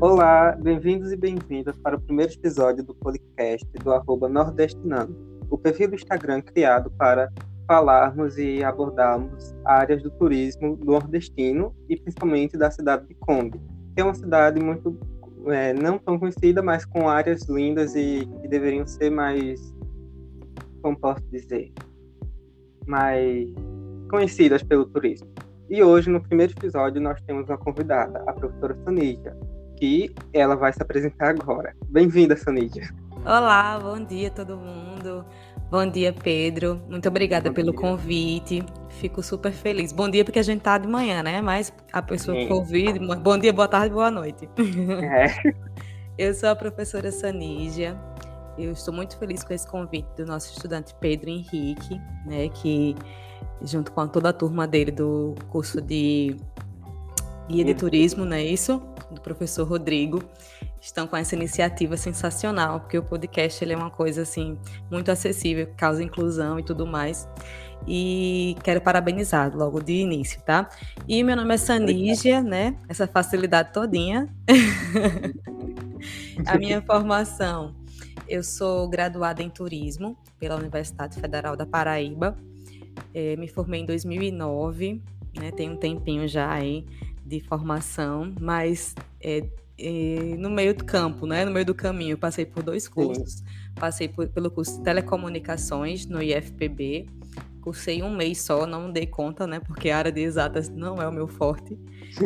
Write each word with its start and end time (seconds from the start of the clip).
Olá, 0.00 0.52
bem-vindos 0.52 1.10
e 1.10 1.16
bem-vindas 1.16 1.76
para 1.78 1.96
o 1.96 2.00
primeiro 2.00 2.32
episódio 2.32 2.84
do 2.84 2.94
podcast 2.94 3.66
do 3.82 3.92
arroba 3.92 4.28
Nordestinando, 4.28 5.12
o 5.50 5.58
perfil 5.58 5.88
do 5.88 5.96
Instagram 5.96 6.40
criado 6.40 6.88
para 6.92 7.28
falarmos 7.66 8.38
e 8.38 8.62
abordarmos 8.62 9.52
áreas 9.64 10.00
do 10.00 10.10
turismo 10.12 10.78
nordestino 10.84 11.74
e 11.88 11.96
principalmente 11.96 12.56
da 12.56 12.70
cidade 12.70 13.08
de 13.08 13.14
Conde, 13.16 13.58
que 13.92 14.00
é 14.00 14.04
uma 14.04 14.14
cidade 14.14 14.60
muito 14.60 14.96
é, 15.48 15.72
não 15.72 15.98
tão 15.98 16.16
conhecida, 16.16 16.62
mas 16.62 16.84
com 16.84 17.08
áreas 17.08 17.48
lindas 17.48 17.96
e 17.96 18.24
que 18.40 18.46
deveriam 18.46 18.86
ser 18.86 19.10
mais, 19.10 19.74
como 20.80 20.96
posso 20.96 21.24
dizer, 21.32 21.72
mais 22.86 23.52
conhecidas 24.08 24.62
pelo 24.62 24.86
turismo. 24.86 25.26
E 25.68 25.82
hoje, 25.82 26.08
no 26.08 26.22
primeiro 26.22 26.52
episódio, 26.52 27.02
nós 27.02 27.20
temos 27.22 27.48
uma 27.48 27.58
convidada, 27.58 28.22
a 28.28 28.32
professora 28.32 28.78
Sonídia, 28.84 29.36
que 29.78 30.12
ela 30.32 30.56
vai 30.56 30.72
se 30.72 30.82
apresentar 30.82 31.30
agora. 31.30 31.74
Bem-vinda, 31.88 32.36
Sonídia. 32.36 32.92
Olá, 33.24 33.78
bom 33.80 34.04
dia 34.04 34.28
todo 34.28 34.56
mundo. 34.56 35.24
Bom 35.70 35.88
dia, 35.88 36.12
Pedro. 36.12 36.82
Muito 36.88 37.08
obrigada 37.08 37.50
bom 37.50 37.54
pelo 37.54 37.70
dia. 37.70 37.80
convite. 37.80 38.64
Fico 38.88 39.22
super 39.22 39.52
feliz. 39.52 39.92
Bom 39.92 40.08
dia, 40.08 40.24
porque 40.24 40.40
a 40.40 40.42
gente 40.42 40.62
tá 40.62 40.76
de 40.78 40.88
manhã, 40.88 41.22
né? 41.22 41.40
Mas 41.40 41.72
a 41.92 42.02
pessoa 42.02 42.36
Sim. 42.36 42.46
que 42.46 42.52
ouvir, 42.52 42.98
bom 42.98 43.38
dia, 43.38 43.52
boa 43.52 43.68
tarde, 43.68 43.94
boa 43.94 44.10
noite. 44.10 44.48
É. 45.02 45.54
Eu 46.18 46.34
sou 46.34 46.48
a 46.48 46.56
professora 46.56 47.12
Sanígia. 47.12 47.96
Eu 48.58 48.72
estou 48.72 48.92
muito 48.92 49.16
feliz 49.16 49.44
com 49.44 49.54
esse 49.54 49.68
convite 49.68 50.08
do 50.16 50.26
nosso 50.26 50.52
estudante 50.52 50.92
Pedro 50.98 51.30
Henrique, 51.30 52.00
né? 52.26 52.48
Que 52.48 52.96
junto 53.62 53.92
com 53.92 54.08
toda 54.08 54.30
a 54.30 54.32
turma 54.32 54.66
dele 54.66 54.90
do 54.90 55.36
curso 55.48 55.80
de 55.80 56.36
guia 57.48 57.64
de 57.64 57.74
turismo, 57.74 58.24
não 58.24 58.36
é 58.36 58.44
isso? 58.44 58.80
do 59.10 59.20
professor 59.20 59.66
Rodrigo, 59.66 60.22
estão 60.80 61.06
com 61.06 61.16
essa 61.16 61.34
iniciativa 61.34 61.96
sensacional, 61.96 62.80
porque 62.80 62.98
o 62.98 63.02
podcast 63.02 63.62
ele 63.62 63.72
é 63.72 63.76
uma 63.76 63.90
coisa 63.90 64.22
assim 64.22 64.58
muito 64.90 65.10
acessível, 65.10 65.68
causa 65.76 66.02
inclusão 66.02 66.58
e 66.58 66.62
tudo 66.62 66.86
mais. 66.86 67.28
E 67.86 68.56
quero 68.62 68.80
parabenizar 68.80 69.56
logo 69.56 69.80
de 69.80 69.94
início, 69.94 70.42
tá? 70.42 70.68
E 71.06 71.22
meu 71.22 71.36
nome 71.36 71.54
é 71.54 71.56
Sanígia, 71.56 72.42
né? 72.42 72.76
Essa 72.88 73.06
facilidade 73.06 73.72
todinha. 73.72 74.28
A 76.46 76.58
minha 76.58 76.82
formação, 76.82 77.74
eu 78.28 78.42
sou 78.42 78.88
graduada 78.88 79.42
em 79.42 79.50
turismo 79.50 80.16
pela 80.38 80.56
Universidade 80.56 81.20
Federal 81.20 81.56
da 81.56 81.64
Paraíba. 81.64 82.36
É, 83.14 83.36
me 83.36 83.48
formei 83.48 83.80
em 83.80 83.86
2009, 83.86 85.00
né? 85.36 85.50
Tem 85.52 85.70
um 85.70 85.76
tempinho 85.76 86.28
já 86.28 86.52
aí 86.52 86.84
de 87.28 87.40
formação, 87.40 88.32
mas 88.40 88.94
é, 89.20 89.44
é, 89.78 90.34
no 90.38 90.50
meio 90.50 90.74
do 90.74 90.84
campo, 90.84 91.26
né? 91.26 91.44
No 91.44 91.52
meio 91.52 91.66
do 91.66 91.74
caminho, 91.74 92.16
passei 92.16 92.46
por 92.46 92.62
dois 92.62 92.88
cursos. 92.88 93.34
Sim. 93.34 93.44
Passei 93.74 94.08
por, 94.08 94.26
pelo 94.28 94.50
curso 94.50 94.78
de 94.78 94.84
telecomunicações 94.84 96.06
no 96.06 96.22
IFPB. 96.22 97.06
Cursei 97.60 98.02
um 98.02 98.14
mês 98.14 98.40
só, 98.40 98.66
não 98.66 98.90
dei 98.90 99.06
conta, 99.06 99.46
né? 99.46 99.60
Porque 99.60 99.90
a 99.90 99.98
área 99.98 100.10
de 100.10 100.20
exatas 100.20 100.68
não 100.68 100.96
é 101.02 101.06
o 101.06 101.12
meu 101.12 101.28
forte. 101.28 101.78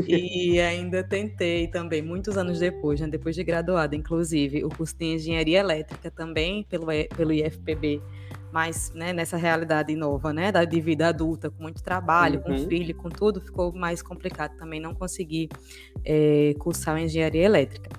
e 0.07 0.61
ainda 0.63 1.03
tentei 1.03 1.67
também, 1.67 2.01
muitos 2.01 2.39
anos 2.39 2.61
depois, 2.61 3.01
né? 3.01 3.09
depois 3.09 3.35
de 3.35 3.43
graduada, 3.43 3.97
inclusive, 3.97 4.65
o 4.65 4.69
curso 4.69 4.97
de 4.97 5.05
engenharia 5.07 5.59
elétrica 5.59 6.11
também 6.11 6.63
pelo, 6.65 6.87
pelo 7.17 7.33
IFPB 7.33 8.01
mais 8.53 8.93
né, 8.95 9.13
nessa 9.13 9.37
realidade 9.37 9.95
nova, 9.97 10.33
né, 10.33 10.53
da, 10.53 10.65
de 10.65 10.81
vida 10.81 11.09
adulta, 11.09 11.51
com 11.51 11.63
muito 11.63 11.83
trabalho, 11.83 12.43
uhum. 12.47 12.59
com 12.59 12.69
filho, 12.69 12.95
com 12.95 13.09
tudo, 13.09 13.41
ficou 13.41 13.73
mais 13.73 14.03
complicado 14.03 14.57
também 14.57 14.81
não 14.81 14.95
conseguir 14.95 15.49
é, 16.05 16.55
cursar 16.59 17.01
engenharia 17.01 17.45
elétrica. 17.45 17.91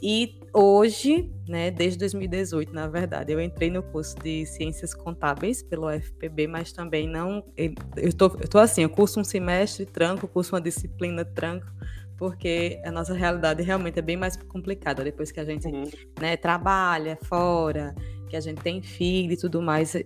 E 0.00 0.38
hoje, 0.54 1.30
né, 1.48 1.70
desde 1.70 1.98
2018, 1.98 2.72
na 2.72 2.86
verdade, 2.86 3.32
eu 3.32 3.40
entrei 3.40 3.70
no 3.70 3.82
curso 3.82 4.16
de 4.20 4.46
Ciências 4.46 4.94
Contábeis 4.94 5.62
pelo 5.62 5.88
UFPB, 5.88 6.46
mas 6.46 6.72
também 6.72 7.08
não. 7.08 7.44
Eu 7.96 8.12
tô, 8.12 8.26
eu 8.26 8.48
tô 8.48 8.58
assim, 8.58 8.82
eu 8.82 8.90
curso 8.90 9.18
um 9.18 9.24
semestre, 9.24 9.84
tranco, 9.84 10.28
curso 10.28 10.54
uma 10.54 10.60
disciplina, 10.60 11.24
tranco, 11.24 11.66
porque 12.16 12.80
a 12.84 12.92
nossa 12.92 13.12
realidade 13.12 13.62
realmente 13.62 13.98
é 13.98 14.02
bem 14.02 14.16
mais 14.16 14.36
complicada 14.36 15.02
depois 15.02 15.32
que 15.32 15.40
a 15.40 15.44
gente 15.44 15.66
uhum. 15.66 15.84
né, 16.20 16.36
trabalha 16.36 17.18
fora, 17.22 17.94
que 18.28 18.36
a 18.36 18.40
gente 18.40 18.60
tem 18.60 18.82
filho 18.82 19.32
e 19.32 19.36
tudo 19.36 19.60
mais, 19.62 19.96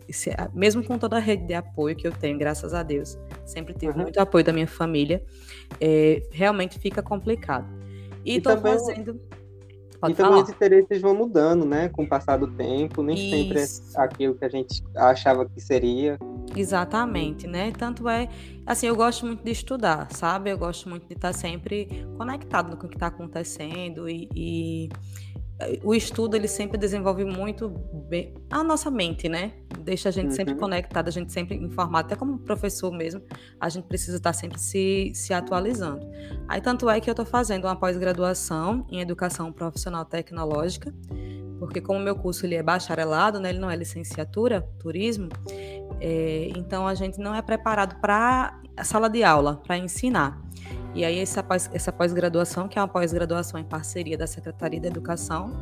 mesmo 0.54 0.82
com 0.84 0.98
toda 0.98 1.16
a 1.16 1.20
rede 1.20 1.46
de 1.46 1.54
apoio 1.54 1.96
que 1.96 2.06
eu 2.06 2.12
tenho, 2.12 2.38
graças 2.38 2.72
a 2.72 2.82
Deus, 2.82 3.18
sempre 3.44 3.74
tive 3.74 3.92
uhum. 3.92 4.02
muito 4.02 4.18
apoio 4.18 4.44
da 4.44 4.52
minha 4.52 4.66
família, 4.66 5.22
é, 5.80 6.22
realmente 6.30 6.78
fica 6.78 7.02
complicado. 7.02 7.66
E, 8.24 8.36
estou 8.36 8.56
fazendo. 8.56 9.20
Pode 10.00 10.14
e 10.14 10.16
falar. 10.16 10.28
também 10.30 10.42
os 10.42 10.50
interesses 10.50 11.00
vão 11.00 11.14
mudando, 11.14 11.64
né? 11.64 11.88
Com 11.88 12.02
o 12.02 12.08
passar 12.08 12.36
do 12.36 12.48
tempo, 12.48 13.02
nem 13.02 13.14
Isso. 13.14 13.36
sempre 13.36 13.60
é 13.60 14.02
aquilo 14.02 14.34
que 14.34 14.44
a 14.44 14.48
gente 14.48 14.82
achava 14.96 15.48
que 15.48 15.60
seria. 15.60 16.18
Exatamente, 16.56 17.46
né? 17.46 17.70
Tanto 17.70 18.08
é, 18.08 18.28
assim, 18.66 18.86
eu 18.86 18.96
gosto 18.96 19.24
muito 19.26 19.44
de 19.44 19.50
estudar, 19.52 20.08
sabe? 20.12 20.50
Eu 20.50 20.58
gosto 20.58 20.88
muito 20.88 21.06
de 21.06 21.14
estar 21.14 21.32
sempre 21.32 22.04
conectado 22.16 22.76
com 22.76 22.86
o 22.86 22.88
que 22.88 22.96
está 22.96 23.06
acontecendo 23.06 24.08
e, 24.08 24.28
e 24.34 24.88
o 25.82 25.94
estudo 25.94 26.36
ele 26.36 26.48
sempre 26.48 26.78
desenvolve 26.78 27.24
muito 27.24 27.68
bem 28.08 28.34
a 28.50 28.62
nossa 28.62 28.90
mente, 28.90 29.28
né? 29.28 29.52
Deixa 29.80 30.08
a 30.08 30.12
gente 30.12 30.26
uhum. 30.26 30.36
sempre 30.36 30.54
conectada, 30.54 31.08
a 31.08 31.12
gente 31.12 31.32
sempre 31.32 31.56
informado, 31.56 32.06
até 32.06 32.16
como 32.16 32.38
professor 32.38 32.92
mesmo, 32.92 33.22
a 33.60 33.68
gente 33.68 33.86
precisa 33.86 34.16
estar 34.16 34.32
sempre 34.32 34.58
se, 34.58 35.12
se 35.14 35.32
atualizando. 35.34 36.06
Aí 36.48 36.60
tanto 36.60 36.88
é 36.88 37.00
que 37.00 37.08
eu 37.08 37.12
estou 37.12 37.26
fazendo 37.26 37.64
uma 37.64 37.76
pós-graduação 37.76 38.86
em 38.90 39.00
educação 39.00 39.52
profissional 39.52 40.04
tecnológica, 40.04 40.94
porque 41.58 41.80
como 41.80 42.00
meu 42.00 42.16
curso 42.16 42.44
ele 42.44 42.54
é 42.54 42.62
bacharelado, 42.62 43.38
né? 43.38 43.50
Ele 43.50 43.58
não 43.58 43.70
é 43.70 43.76
licenciatura, 43.76 44.62
turismo, 44.78 45.28
é, 46.00 46.50
então 46.56 46.86
a 46.86 46.94
gente 46.94 47.18
não 47.18 47.34
é 47.34 47.40
preparado 47.40 48.00
para 48.00 48.60
a 48.76 48.84
sala 48.84 49.08
de 49.08 49.22
aula, 49.22 49.60
para 49.64 49.78
ensinar. 49.78 50.40
E 50.94 51.04
aí 51.04 51.18
essa, 51.18 51.42
pós, 51.42 51.70
essa 51.72 51.92
pós-graduação, 51.92 52.68
que 52.68 52.78
é 52.78 52.82
uma 52.82 52.88
pós-graduação 52.88 53.58
em 53.58 53.64
parceria 53.64 54.16
da 54.16 54.26
Secretaria 54.26 54.80
da 54.80 54.88
Educação, 54.88 55.52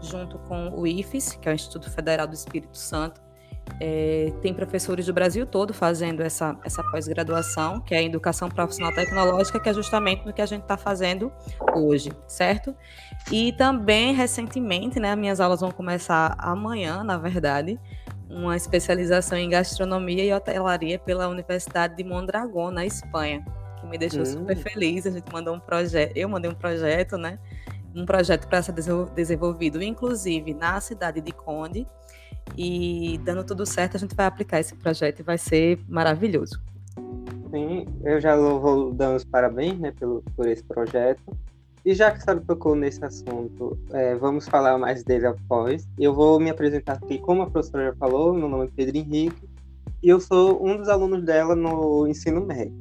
junto 0.00 0.38
com 0.40 0.70
o 0.70 0.86
IFES, 0.86 1.38
que 1.40 1.48
é 1.48 1.52
o 1.52 1.54
Instituto 1.54 1.90
Federal 1.90 2.26
do 2.26 2.34
Espírito 2.34 2.76
Santo, 2.76 3.20
é, 3.80 4.32
tem 4.40 4.54
professores 4.54 5.04
do 5.06 5.12
Brasil 5.12 5.44
todo 5.44 5.74
fazendo 5.74 6.22
essa, 6.22 6.56
essa 6.64 6.82
pós-graduação, 6.90 7.80
que 7.80 7.94
é 7.94 7.98
a 7.98 8.02
Educação 8.02 8.48
Profissional 8.48 8.94
Tecnológica, 8.94 9.60
que 9.60 9.68
é 9.68 9.74
justamente 9.74 10.24
no 10.24 10.32
que 10.32 10.40
a 10.40 10.46
gente 10.46 10.62
está 10.62 10.76
fazendo 10.76 11.30
hoje, 11.74 12.10
certo? 12.26 12.74
E 13.30 13.52
também, 13.52 14.14
recentemente, 14.14 14.98
né, 14.98 15.14
minhas 15.14 15.38
aulas 15.38 15.60
vão 15.60 15.70
começar 15.70 16.34
amanhã, 16.38 17.04
na 17.04 17.18
verdade, 17.18 17.78
uma 18.28 18.56
especialização 18.56 19.36
em 19.36 19.50
gastronomia 19.50 20.24
e 20.24 20.32
hotelaria 20.32 20.98
pela 20.98 21.28
Universidade 21.28 21.94
de 21.94 22.04
Mondragón, 22.04 22.70
na 22.70 22.86
Espanha 22.86 23.44
que 23.80 23.86
me 23.86 23.98
deixou 23.98 24.22
hum. 24.22 24.26
super 24.26 24.56
feliz. 24.56 25.06
A 25.06 25.10
gente 25.10 25.32
mandou 25.32 25.54
um 25.54 25.60
projeto, 25.60 26.16
eu 26.16 26.28
mandei 26.28 26.50
um 26.50 26.54
projeto, 26.54 27.16
né? 27.16 27.38
Um 27.94 28.04
projeto 28.04 28.46
para 28.46 28.62
ser 28.62 28.74
desenvolvido, 29.14 29.82
inclusive 29.82 30.54
na 30.54 30.80
cidade 30.80 31.20
de 31.20 31.32
Conde. 31.32 31.86
E 32.56 33.20
dando 33.24 33.44
tudo 33.44 33.66
certo, 33.66 33.96
a 33.96 34.00
gente 34.00 34.14
vai 34.14 34.26
aplicar 34.26 34.60
esse 34.60 34.74
projeto 34.74 35.20
e 35.20 35.22
vai 35.22 35.38
ser 35.38 35.78
maravilhoso. 35.88 36.60
Sim, 37.50 37.86
eu 38.04 38.20
já 38.20 38.36
vou 38.36 38.92
dando 38.92 39.16
os 39.16 39.24
parabéns 39.24 39.78
né, 39.78 39.92
pelo, 39.98 40.22
por 40.36 40.46
esse 40.46 40.62
projeto. 40.62 41.22
E 41.84 41.94
já 41.94 42.10
que 42.10 42.18
a 42.18 42.20
senhora 42.20 42.44
tocou 42.46 42.74
nesse 42.74 43.02
assunto, 43.02 43.78
é, 43.92 44.14
vamos 44.16 44.46
falar 44.46 44.76
mais 44.76 45.02
dele 45.02 45.26
após. 45.26 45.88
Eu 45.98 46.12
vou 46.12 46.38
me 46.38 46.50
apresentar 46.50 46.94
aqui, 46.94 47.18
como 47.18 47.42
a 47.42 47.50
professora 47.50 47.86
já 47.86 47.94
falou, 47.94 48.34
meu 48.34 48.48
nome 48.48 48.66
é 48.66 48.70
Pedro 48.74 48.98
Henrique, 48.98 49.48
e 50.02 50.08
eu 50.08 50.20
sou 50.20 50.64
um 50.64 50.76
dos 50.76 50.88
alunos 50.88 51.24
dela 51.24 51.56
no 51.56 52.06
ensino 52.06 52.44
médio. 52.44 52.74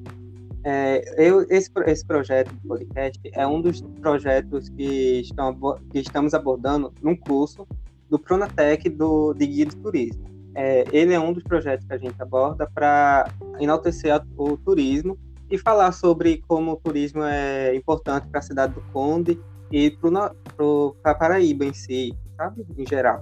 É, 0.69 1.01
eu, 1.18 1.47
esse, 1.50 1.71
esse 1.86 2.06
projeto 2.06 2.53
do 2.56 2.68
podcast 2.68 3.21
é 3.31 3.47
um 3.47 3.62
dos 3.62 3.80
projetos 4.01 4.68
que, 4.68 5.21
estão, 5.21 5.57
que 5.89 6.00
estamos 6.00 6.33
abordando 6.33 6.94
num 7.01 7.15
curso 7.15 7.65
do 8.09 8.19
Pronatec 8.19 8.89
do, 8.89 9.33
de 9.33 9.47
Guia 9.47 9.65
de 9.65 9.77
Turismo. 9.77 10.25
É, 10.56 10.83
ele 10.92 11.13
é 11.13 11.19
um 11.21 11.31
dos 11.31 11.44
projetos 11.44 11.88
que 11.88 11.94
a 11.94 11.97
gente 11.97 12.21
aborda 12.21 12.69
para 12.75 13.31
enaltecer 13.62 14.21
o 14.36 14.57
turismo 14.57 15.18
e 15.50 15.57
falar 15.57 15.94
sobre 15.94 16.44
como 16.50 16.74
o 16.74 16.75
turismo 16.75 17.24
é 17.24 17.74
importante 17.74 18.27
para 18.27 18.39
a 18.39 18.44
cidade 18.44 18.74
do 18.74 18.81
Conde 18.92 19.39
e 19.71 19.89
para 19.92 21.12
a 21.13 21.15
Paraíba 21.15 21.63
em 21.63 21.71
si, 21.71 22.13
sabe? 22.36 22.65
Em 22.77 22.86
geral. 22.86 23.21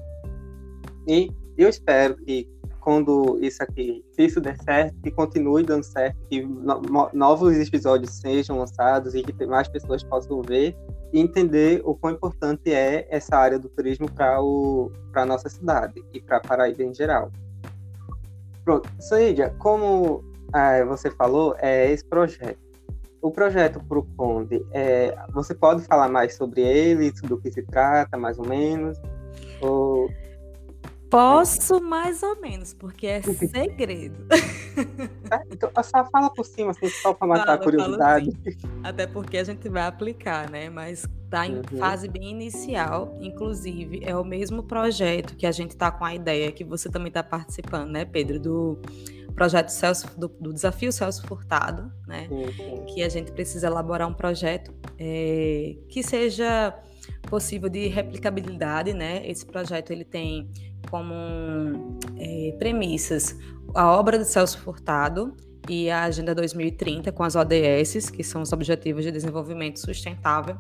E 1.08 1.32
eu 1.56 1.70
espero 1.70 2.16
que 2.16 2.50
quando 2.86 3.40
isso 3.42 3.64
aqui, 3.64 4.06
se 4.12 4.26
isso 4.26 4.40
der 4.40 4.56
certo, 4.62 4.96
que 5.02 5.10
continue 5.10 5.64
dando 5.64 5.84
certo, 5.84 6.16
que 6.30 6.44
no, 6.44 7.10
novos 7.12 7.58
episódios 7.58 8.12
sejam 8.12 8.60
lançados 8.60 9.16
e 9.16 9.24
que 9.24 9.46
mais 9.48 9.68
pessoas 9.68 10.04
possam 10.04 10.44
ver 10.44 10.78
e 11.12 11.20
entender 11.20 11.82
o 11.84 11.96
quão 11.96 12.14
importante 12.14 12.72
é 12.72 13.08
essa 13.10 13.36
área 13.38 13.58
do 13.58 13.68
turismo 13.70 14.08
para 14.12 14.38
a 15.16 15.26
nossa 15.26 15.50
cidade 15.50 16.06
e 16.14 16.22
para 16.22 16.40
Paraíba 16.40 16.84
em 16.84 16.94
geral. 16.94 17.32
Pronto, 18.64 18.88
Saídia, 19.00 19.50
como 19.58 20.24
é, 20.54 20.86
você 20.86 21.10
falou, 21.10 21.56
é 21.58 21.92
esse 21.92 22.06
projeto. 22.06 22.60
o 23.20 23.32
projeto 23.32 23.84
para 23.84 23.98
o 23.98 24.48
é, 24.72 25.18
você 25.34 25.56
pode 25.56 25.82
falar 25.82 26.08
mais 26.08 26.36
sobre 26.36 26.62
ele, 26.62 27.12
do 27.24 27.40
que 27.42 27.52
se 27.52 27.64
trata, 27.64 28.16
mais 28.16 28.38
ou 28.38 28.48
menos? 28.48 29.02
Ou... 29.60 30.08
Posso 31.10 31.82
mais 31.82 32.24
ou 32.24 32.40
menos, 32.42 32.74
porque 32.74 33.08
é 33.08 33.22
segredo. 33.22 34.26
É, 35.32 35.42
então, 35.52 35.72
só 35.84 36.06
fala 36.06 36.30
por 36.30 36.46
cima, 36.46 36.72
assim, 36.72 36.90
só 36.90 37.14
para 37.14 37.28
matar 37.28 37.46
fala, 37.46 37.56
a 37.56 37.64
curiosidade. 37.64 38.30
Até 38.84 39.08
porque 39.08 39.38
a 39.38 39.44
gente 39.44 39.68
vai 39.70 39.84
aplicar, 39.84 40.50
né? 40.50 40.70
Mas 40.70 41.08
está 41.24 41.48
em 41.48 41.58
uhum. 41.58 41.80
fase 41.80 42.08
bem 42.08 42.30
inicial. 42.32 43.18
Inclusive, 43.20 44.02
é 44.04 44.16
o 44.16 44.24
mesmo 44.24 44.64
projeto 44.64 45.36
que 45.36 45.46
a 45.46 45.52
gente 45.52 45.72
está 45.72 45.92
com 45.92 46.06
a 46.06 46.14
ideia, 46.14 46.52
que 46.52 46.64
você 46.64 46.90
também 46.90 47.08
está 47.08 47.24
participando, 47.24 47.90
né, 47.90 48.06
Pedro? 48.06 48.40
Do 48.40 48.82
projeto 49.34 49.70
Celso, 49.70 50.08
do, 50.18 50.28
do 50.28 50.54
Desafio 50.54 50.92
Celso 50.92 51.26
Furtado, 51.28 51.92
né? 52.08 52.28
Uhum. 52.30 52.86
Que 52.86 53.04
a 53.04 53.10
gente 53.10 53.32
precisa 53.32 53.68
elaborar 53.68 54.08
um 54.08 54.14
projeto 54.14 54.74
é, 54.98 55.76
que 55.90 56.02
seja 56.02 56.74
possível 57.30 57.70
de 57.70 57.88
replicabilidade, 57.88 58.94
né? 58.94 59.28
Esse 59.28 59.46
projeto 59.46 59.92
ele 59.92 60.06
tem 60.06 60.50
como 60.90 61.14
é, 62.18 62.56
premissas 62.58 63.38
a 63.74 63.92
obra 63.92 64.18
de 64.18 64.26
Celso 64.26 64.60
Furtado 64.60 65.36
e 65.68 65.90
a 65.90 66.04
Agenda 66.04 66.36
2030 66.36 67.12
com 67.12 67.24
as 67.24 67.36
ODS, 67.36 68.10
que 68.10 68.24
são 68.24 68.42
os 68.42 68.54
Objetivos 68.54 69.04
de 69.04 69.12
Desenvolvimento 69.12 69.80
Sustentável, 69.80 70.58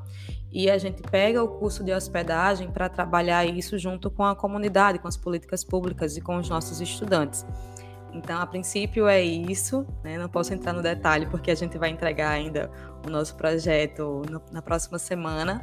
e 0.51 0.69
a 0.69 0.77
gente 0.77 1.01
pega 1.04 1.44
o 1.44 1.48
curso 1.48 1.83
de 1.83 1.94
hospedagem 1.94 2.72
para 2.72 2.89
trabalhar 2.89 3.45
isso 3.45 3.77
junto 3.77 4.10
com 4.10 4.24
a 4.24 4.36
comunidade, 4.36 5.00
com 5.00 5.07
as 5.07 5.18
políticas 5.18 5.63
públicas 5.63 6.18
e 6.18 6.22
com 6.22 6.38
os 6.38 6.50
nossos 6.50 6.81
estudantes. 6.81 7.45
Então, 8.15 8.41
a 8.41 8.47
princípio 8.47 9.07
é 9.07 9.21
isso, 9.21 9.85
né? 10.01 10.17
não 10.17 10.29
posso 10.29 10.53
entrar 10.53 10.71
no 10.71 10.81
detalhe 10.81 11.25
porque 11.25 11.51
a 11.51 11.56
gente 11.56 11.77
vai 11.77 11.89
entregar 11.89 12.29
ainda 12.29 12.71
o 13.06 13.09
nosso 13.09 13.35
projeto 13.35 14.21
no, 14.29 14.41
na 14.51 14.62
próxima 14.62 14.97
semana. 14.97 15.62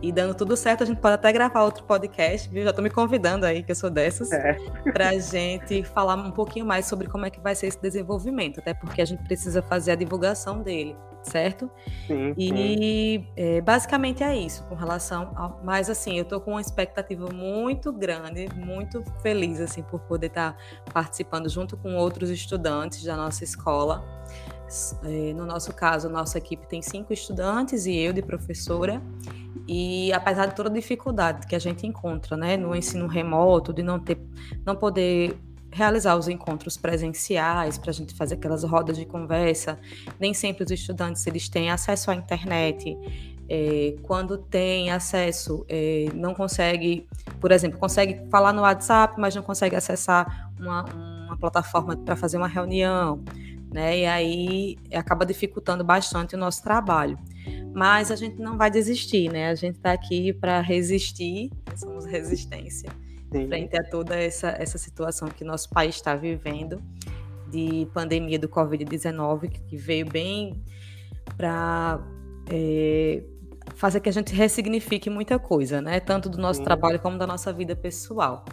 E 0.00 0.12
dando 0.12 0.32
tudo 0.32 0.56
certo, 0.56 0.84
a 0.84 0.86
gente 0.86 1.00
pode 1.00 1.14
até 1.14 1.32
gravar 1.32 1.64
outro 1.64 1.82
podcast, 1.84 2.48
viu? 2.48 2.62
Já 2.62 2.70
estou 2.70 2.84
me 2.84 2.90
convidando 2.90 3.44
aí, 3.44 3.64
que 3.64 3.72
eu 3.72 3.76
sou 3.76 3.90
dessas, 3.90 4.30
é. 4.30 4.56
para 4.92 5.08
a 5.08 5.18
gente 5.18 5.82
falar 5.82 6.14
um 6.14 6.30
pouquinho 6.30 6.64
mais 6.64 6.86
sobre 6.86 7.08
como 7.08 7.26
é 7.26 7.30
que 7.30 7.40
vai 7.40 7.54
ser 7.54 7.66
esse 7.66 7.80
desenvolvimento, 7.80 8.60
até 8.60 8.72
porque 8.72 9.02
a 9.02 9.04
gente 9.04 9.24
precisa 9.24 9.60
fazer 9.60 9.92
a 9.92 9.94
divulgação 9.96 10.62
dele 10.62 10.94
certo? 11.28 11.70
Sim. 12.06 12.34
E 12.36 13.24
é, 13.36 13.60
basicamente 13.60 14.22
é 14.22 14.36
isso 14.36 14.64
com 14.64 14.74
relação 14.74 15.32
ao. 15.36 15.60
Mas 15.62 15.88
assim, 15.90 16.16
eu 16.16 16.22
estou 16.22 16.40
com 16.40 16.52
uma 16.52 16.60
expectativa 16.60 17.28
muito 17.32 17.92
grande, 17.92 18.48
muito 18.54 19.02
feliz 19.22 19.60
assim 19.60 19.82
por 19.82 20.00
poder 20.00 20.28
estar 20.28 20.52
tá 20.52 20.92
participando 20.92 21.48
junto 21.48 21.76
com 21.76 21.96
outros 21.96 22.30
estudantes 22.30 23.04
da 23.04 23.16
nossa 23.16 23.44
escola. 23.44 24.04
É, 25.04 25.32
no 25.32 25.46
nosso 25.46 25.72
caso, 25.72 26.10
nossa 26.10 26.36
equipe 26.36 26.66
tem 26.66 26.82
cinco 26.82 27.12
estudantes 27.12 27.86
e 27.86 27.96
eu 27.96 28.12
de 28.12 28.22
professora. 28.22 29.02
E 29.66 30.12
apesar 30.12 30.46
de 30.46 30.54
toda 30.54 30.68
a 30.68 30.72
dificuldade 30.72 31.46
que 31.46 31.54
a 31.54 31.58
gente 31.58 31.86
encontra, 31.86 32.36
né, 32.36 32.56
no 32.56 32.74
ensino 32.74 33.06
remoto, 33.06 33.72
de 33.72 33.82
não 33.82 33.98
ter, 33.98 34.18
não 34.64 34.76
poder 34.76 35.38
realizar 35.70 36.16
os 36.16 36.28
encontros 36.28 36.76
presenciais 36.76 37.78
para 37.78 37.90
a 37.90 37.94
gente 37.94 38.14
fazer 38.14 38.34
aquelas 38.34 38.64
rodas 38.64 38.96
de 38.96 39.04
conversa. 39.04 39.78
Nem 40.18 40.32
sempre 40.32 40.64
os 40.64 40.70
estudantes 40.70 41.26
eles 41.26 41.48
têm 41.48 41.70
acesso 41.70 42.10
à 42.10 42.14
internet. 42.14 42.96
É, 43.48 43.94
quando 44.02 44.36
tem 44.36 44.90
acesso, 44.90 45.64
é, 45.68 46.06
não 46.14 46.34
consegue, 46.34 47.06
por 47.40 47.50
exemplo, 47.50 47.78
consegue 47.78 48.28
falar 48.30 48.52
no 48.52 48.62
WhatsApp, 48.62 49.14
mas 49.18 49.34
não 49.34 49.42
consegue 49.42 49.74
acessar 49.74 50.50
uma, 50.58 50.84
uma 51.26 51.36
plataforma 51.38 51.96
para 51.96 52.14
fazer 52.14 52.36
uma 52.36 52.48
reunião, 52.48 53.22
né? 53.72 54.00
E 54.00 54.06
aí 54.06 54.76
acaba 54.92 55.24
dificultando 55.24 55.82
bastante 55.82 56.34
o 56.34 56.38
nosso 56.38 56.62
trabalho. 56.62 57.18
Mas 57.74 58.10
a 58.10 58.16
gente 58.16 58.38
não 58.38 58.58
vai 58.58 58.70
desistir, 58.70 59.30
né? 59.30 59.48
A 59.48 59.54
gente 59.54 59.76
está 59.76 59.92
aqui 59.92 60.32
para 60.32 60.60
resistir, 60.60 61.50
somos 61.74 62.04
resistência 62.04 62.90
Sim. 63.30 63.48
frente 63.48 63.76
a 63.76 63.84
toda 63.84 64.16
essa, 64.16 64.48
essa 64.58 64.78
situação 64.78 65.28
que 65.28 65.44
nosso 65.44 65.68
país 65.70 65.96
está 65.96 66.14
vivendo 66.14 66.82
de 67.50 67.86
pandemia 67.92 68.38
do 68.38 68.48
Covid-19, 68.48 69.50
que 69.66 69.76
veio 69.76 70.06
bem 70.06 70.62
para 71.36 72.00
é, 72.50 73.22
fazer 73.74 74.00
que 74.00 74.08
a 74.08 74.12
gente 74.12 74.34
ressignifique 74.34 75.10
muita 75.10 75.38
coisa, 75.38 75.80
né? 75.80 76.00
Tanto 76.00 76.28
do 76.28 76.38
nosso 76.38 76.58
Sim. 76.58 76.64
trabalho 76.64 76.98
como 76.98 77.18
da 77.18 77.26
nossa 77.26 77.52
vida 77.52 77.74
pessoal. 77.76 78.44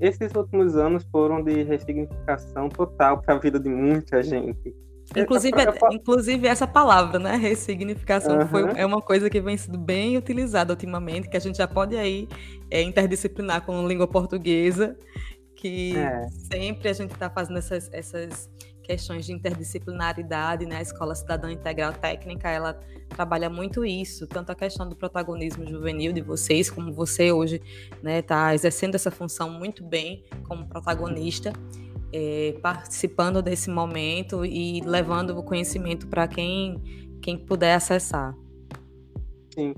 Esses 0.00 0.34
últimos 0.34 0.76
anos 0.76 1.04
foram 1.10 1.42
de 1.42 1.62
ressignificação 1.62 2.68
total 2.68 3.20
para 3.22 3.34
a 3.34 3.38
vida 3.38 3.60
de 3.60 3.68
muita 3.68 4.22
gente. 4.22 4.74
Inclusive, 5.16 5.56
inclusive 5.92 6.46
essa 6.46 6.66
palavra, 6.66 7.18
né? 7.18 7.36
Ressignificação 7.36 8.38
uhum. 8.38 8.48
foi, 8.48 8.62
é 8.76 8.86
uma 8.86 9.00
coisa 9.00 9.28
que 9.28 9.40
vem 9.40 9.56
sendo 9.56 9.78
bem 9.78 10.16
utilizada 10.16 10.72
ultimamente, 10.72 11.28
que 11.28 11.36
a 11.36 11.40
gente 11.40 11.58
já 11.58 11.68
pode 11.68 11.96
aí 11.96 12.28
é, 12.70 12.82
interdisciplinar 12.82 13.62
com 13.62 13.86
língua 13.86 14.08
portuguesa, 14.08 14.96
que 15.56 15.96
é. 15.96 16.26
sempre 16.50 16.88
a 16.88 16.92
gente 16.92 17.12
está 17.12 17.28
fazendo 17.28 17.58
essas, 17.58 17.90
essas 17.92 18.48
questões 18.82 19.26
de 19.26 19.32
interdisciplinaridade, 19.32 20.66
né? 20.66 20.76
A 20.76 20.82
Escola 20.82 21.14
Cidadã 21.14 21.50
Integral 21.50 21.92
Técnica, 21.92 22.48
ela 22.48 22.78
trabalha 23.08 23.50
muito 23.50 23.84
isso, 23.84 24.26
tanto 24.26 24.50
a 24.50 24.54
questão 24.54 24.88
do 24.88 24.96
protagonismo 24.96 25.66
juvenil 25.66 26.12
de 26.12 26.22
vocês, 26.22 26.70
como 26.70 26.92
você 26.92 27.30
hoje 27.30 27.56
está 27.56 27.96
né, 28.02 28.22
tá 28.22 28.54
exercendo 28.54 28.94
essa 28.94 29.10
função 29.10 29.50
muito 29.50 29.84
bem 29.84 30.24
como 30.48 30.66
protagonista 30.66 31.52
é, 32.12 32.54
participando 32.62 33.42
desse 33.42 33.70
momento 33.70 34.44
e 34.44 34.80
levando 34.82 35.30
o 35.30 35.42
conhecimento 35.42 36.06
para 36.06 36.28
quem, 36.28 36.80
quem 37.22 37.38
puder 37.38 37.74
acessar. 37.74 38.34
Sim. 39.54 39.74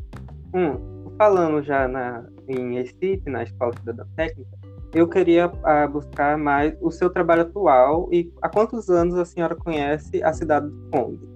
Hum, 0.55 1.15
falando 1.17 1.63
já 1.63 1.89
na, 1.89 2.25
em 2.49 2.75
Recife, 2.75 3.29
na 3.29 3.43
Escola 3.43 3.73
Cidadã 3.79 4.05
Técnica, 4.17 4.51
eu 4.95 5.09
queria 5.09 5.49
uh, 5.49 5.89
buscar 5.91 6.39
mais 6.39 6.77
o 6.81 6.91
seu 6.91 7.11
trabalho 7.11 7.43
atual 7.43 8.09
e 8.13 8.33
há 8.41 8.49
quantos 8.49 8.89
anos 8.89 9.17
a 9.17 9.25
senhora 9.25 9.57
conhece 9.57 10.23
a 10.23 10.33
cidade 10.33 10.69
do 10.69 10.91
Conde? 10.91 11.35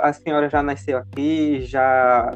A 0.00 0.12
senhora 0.12 0.48
já 0.48 0.62
nasceu 0.62 0.98
aqui, 0.98 1.62
já 1.62 2.32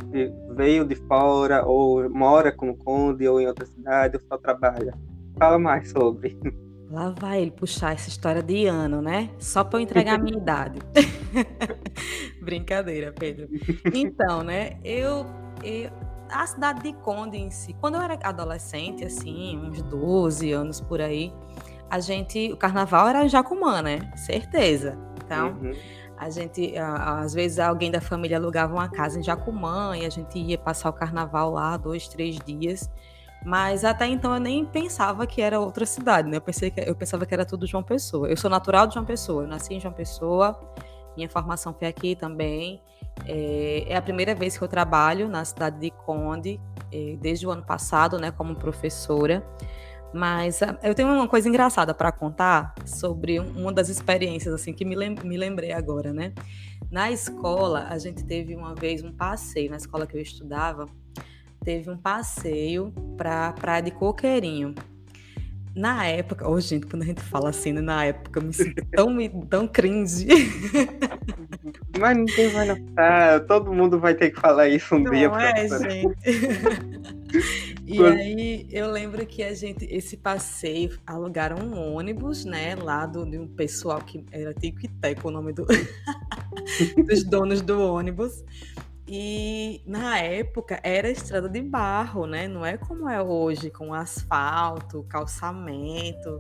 veio 0.56 0.84
de 0.84 0.96
fora, 0.96 1.64
ou 1.64 2.10
mora 2.10 2.50
com 2.50 2.70
o 2.70 2.76
Conde, 2.76 3.28
ou 3.28 3.40
em 3.40 3.46
outra 3.46 3.64
cidade, 3.64 4.16
ou 4.16 4.22
só 4.28 4.36
trabalha? 4.36 4.92
Fala 5.38 5.56
mais 5.56 5.88
sobre. 5.90 6.36
Lá 6.90 7.10
vai 7.10 7.42
ele 7.42 7.50
puxar 7.50 7.92
essa 7.92 8.08
história 8.08 8.42
de 8.42 8.66
ano, 8.66 9.02
né? 9.02 9.28
Só 9.38 9.62
para 9.62 9.78
eu 9.78 9.82
entregar 9.82 10.14
a 10.14 10.18
minha 10.18 10.36
idade. 10.38 10.78
Brincadeira, 12.40 13.12
Pedro. 13.12 13.48
Então, 13.92 14.42
né? 14.42 14.78
Eu, 14.82 15.26
eu, 15.62 15.90
a 16.30 16.46
cidade 16.46 16.82
de 16.82 16.94
Conde 16.94 17.36
em 17.36 17.50
si, 17.50 17.74
quando 17.74 17.96
eu 17.96 18.00
era 18.00 18.18
adolescente, 18.22 19.04
assim, 19.04 19.58
uns 19.58 19.82
12 19.82 20.50
anos 20.52 20.80
por 20.80 21.00
aí, 21.00 21.32
a 21.90 22.00
gente, 22.00 22.52
o 22.52 22.56
carnaval 22.56 23.08
era 23.08 23.24
em 23.24 23.28
Jacumã, 23.28 23.82
né? 23.82 24.10
Certeza. 24.16 24.98
Então, 25.24 25.58
uhum. 25.60 25.72
a 26.16 26.30
gente, 26.30 26.74
às 26.78 27.34
vezes 27.34 27.58
alguém 27.58 27.90
da 27.90 28.00
família 28.00 28.38
alugava 28.38 28.72
uma 28.72 28.88
casa 28.88 29.18
em 29.18 29.22
Jacumã 29.22 29.94
e 29.94 30.06
a 30.06 30.10
gente 30.10 30.38
ia 30.38 30.56
passar 30.56 30.88
o 30.88 30.92
carnaval 30.92 31.50
lá 31.50 31.76
dois, 31.76 32.08
três 32.08 32.38
dias. 32.38 32.90
Mas 33.44 33.84
até 33.84 34.06
então 34.06 34.34
eu 34.34 34.40
nem 34.40 34.64
pensava 34.64 35.26
que 35.26 35.40
era 35.40 35.60
outra 35.60 35.86
cidade, 35.86 36.28
né? 36.28 36.36
Eu, 36.36 36.40
pensei 36.40 36.70
que, 36.70 36.80
eu 36.80 36.94
pensava 36.94 37.24
que 37.24 37.32
era 37.32 37.44
tudo 37.44 37.66
João 37.66 37.82
Pessoa. 37.82 38.28
Eu 38.28 38.36
sou 38.36 38.50
natural 38.50 38.86
de 38.86 38.94
João 38.94 39.06
Pessoa, 39.06 39.44
eu 39.44 39.48
nasci 39.48 39.74
em 39.74 39.80
João 39.80 39.94
Pessoa, 39.94 40.58
minha 41.16 41.28
formação 41.28 41.72
foi 41.72 41.86
aqui 41.88 42.16
também. 42.16 42.82
É, 43.26 43.84
é 43.88 43.96
a 43.96 44.02
primeira 44.02 44.34
vez 44.34 44.56
que 44.56 44.62
eu 44.62 44.68
trabalho 44.68 45.28
na 45.28 45.44
cidade 45.44 45.78
de 45.78 45.90
Conde, 45.90 46.60
é, 46.92 47.16
desde 47.20 47.46
o 47.46 47.50
ano 47.50 47.64
passado, 47.64 48.18
né, 48.18 48.30
como 48.30 48.56
professora. 48.56 49.44
Mas 50.12 50.62
ah, 50.62 50.78
eu 50.82 50.94
tenho 50.94 51.08
uma 51.12 51.28
coisa 51.28 51.48
engraçada 51.48 51.92
para 51.92 52.10
contar 52.10 52.74
sobre 52.86 53.38
uma 53.38 53.72
das 53.72 53.88
experiências 53.88 54.54
assim 54.54 54.72
que 54.72 54.84
me, 54.84 54.96
me 54.96 55.36
lembrei 55.36 55.72
agora, 55.72 56.12
né? 56.12 56.32
Na 56.90 57.10
escola, 57.10 57.86
a 57.90 57.98
gente 57.98 58.24
teve 58.24 58.56
uma 58.56 58.74
vez 58.74 59.04
um 59.04 59.12
passeio 59.12 59.70
na 59.70 59.76
escola 59.76 60.06
que 60.06 60.16
eu 60.16 60.20
estudava 60.20 60.86
teve 61.68 61.90
um 61.90 61.96
passeio 61.98 62.92
para 63.18 63.52
Praia 63.52 63.82
de 63.82 63.90
Coqueirinho. 63.90 64.74
Na 65.74 66.06
época, 66.06 66.48
oh, 66.48 66.58
gente, 66.58 66.86
quando 66.86 67.02
a 67.02 67.06
gente 67.06 67.20
fala 67.20 67.50
assim, 67.50 67.72
né, 67.72 67.80
na 67.80 68.04
época, 68.04 68.40
eu 68.40 68.44
me 68.44 68.52
sinto 68.52 68.84
tão, 68.90 69.16
tão 69.48 69.68
cringe. 69.68 70.26
Mas 72.00 72.16
ninguém 72.16 72.48
vai 72.48 72.66
notar, 72.66 73.46
todo 73.46 73.72
mundo 73.72 73.98
vai 73.98 74.14
ter 74.14 74.30
que 74.30 74.40
falar 74.40 74.68
isso 74.68 74.96
um 74.96 75.00
Não 75.00 75.12
dia. 75.12 75.28
Não 75.28 75.38
é, 75.38 75.68
gente. 75.68 76.16
e 77.86 78.02
aí, 78.04 78.66
eu 78.72 78.90
lembro 78.90 79.24
que 79.24 79.42
a 79.42 79.54
gente, 79.54 79.84
esse 79.84 80.16
passeio, 80.16 80.98
alugaram 81.06 81.58
um 81.58 81.94
ônibus, 81.94 82.44
né, 82.44 82.74
lá 82.74 83.06
do, 83.06 83.24
de 83.24 83.38
um 83.38 83.46
pessoal 83.46 84.00
que 84.00 84.24
era 84.32 84.52
Tico 84.54 84.80
e 84.82 84.88
Teco, 84.88 85.28
o 85.28 85.30
nome 85.30 85.52
do, 85.52 85.64
dos 87.06 87.22
donos 87.22 87.60
do 87.60 87.80
ônibus. 87.80 88.42
E 89.08 89.82
na 89.86 90.18
época 90.18 90.78
era 90.82 91.08
estrada 91.08 91.48
de 91.48 91.62
barro, 91.62 92.26
né? 92.26 92.46
Não 92.46 92.64
é 92.64 92.76
como 92.76 93.08
é 93.08 93.22
hoje, 93.22 93.70
com 93.70 93.94
asfalto, 93.94 95.02
calçamento, 95.08 96.38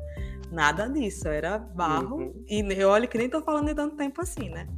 nada 0.52 0.86
disso. 0.86 1.28
Era 1.28 1.58
barro. 1.58 2.16
Uhum. 2.16 2.44
E 2.46 2.84
olha 2.84 3.06
que 3.06 3.16
nem 3.16 3.30
tô 3.30 3.40
falando 3.40 3.68
de 3.68 3.74
tanto 3.74 3.96
tempo 3.96 4.20
assim, 4.20 4.50
né? 4.50 4.68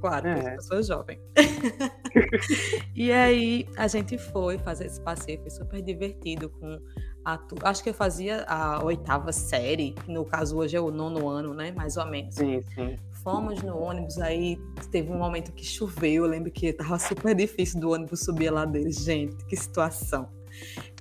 claro, 0.00 0.28
é. 0.28 0.56
eu 0.56 0.62
sou 0.62 0.82
jovem. 0.82 1.20
e 2.94 3.12
aí 3.12 3.68
a 3.76 3.86
gente 3.88 4.16
foi 4.16 4.58
fazer 4.58 4.86
esse 4.86 5.00
passeio, 5.00 5.40
foi 5.40 5.50
super 5.50 5.82
divertido 5.82 6.48
com 6.48 6.78
a, 7.24 7.38
acho 7.64 7.82
que 7.82 7.90
eu 7.90 7.94
fazia 7.94 8.44
a 8.44 8.82
oitava 8.84 9.32
série, 9.32 9.94
no 10.06 10.24
caso 10.24 10.56
hoje 10.56 10.76
é 10.76 10.80
o 10.80 10.90
nono 10.90 11.28
ano, 11.28 11.52
né, 11.52 11.72
mais 11.72 11.96
ou 11.96 12.06
menos. 12.06 12.34
Sim, 12.34 12.62
sim. 12.74 12.96
Fomos 13.22 13.62
no 13.62 13.76
ônibus, 13.78 14.18
aí 14.18 14.58
teve 14.90 15.10
um 15.10 15.18
momento 15.18 15.52
que 15.52 15.64
choveu, 15.64 16.24
eu 16.24 16.30
lembro 16.30 16.50
que 16.50 16.72
tava 16.72 16.98
super 16.98 17.34
difícil 17.34 17.80
do 17.80 17.90
ônibus 17.90 18.20
subir 18.20 18.48
a 18.48 18.52
ladeira. 18.52 18.90
Gente, 18.90 19.44
que 19.46 19.56
situação. 19.56 20.28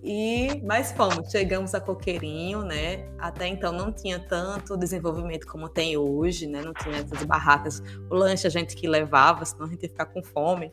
E 0.03 0.62
mas 0.63 0.91
fomos, 0.91 1.31
chegamos 1.31 1.74
a 1.74 1.81
Coqueirinho, 1.81 2.62
né? 2.63 3.09
Até 3.17 3.47
então 3.47 3.71
não 3.71 3.91
tinha 3.91 4.19
tanto 4.19 4.77
desenvolvimento 4.77 5.47
como 5.47 5.67
tem 5.67 5.97
hoje, 5.97 6.47
né? 6.47 6.62
Não 6.62 6.74
tinha 6.74 6.97
essas 6.97 7.24
barracas, 7.24 7.81
o 8.09 8.15
lanche 8.15 8.45
a 8.45 8.50
gente 8.50 8.75
que 8.75 8.88
levava, 8.88 9.43
senão 9.45 9.65
a 9.65 9.69
gente 9.69 9.83
ia 9.83 9.89
ficar 9.89 10.05
com 10.05 10.24
fome. 10.24 10.71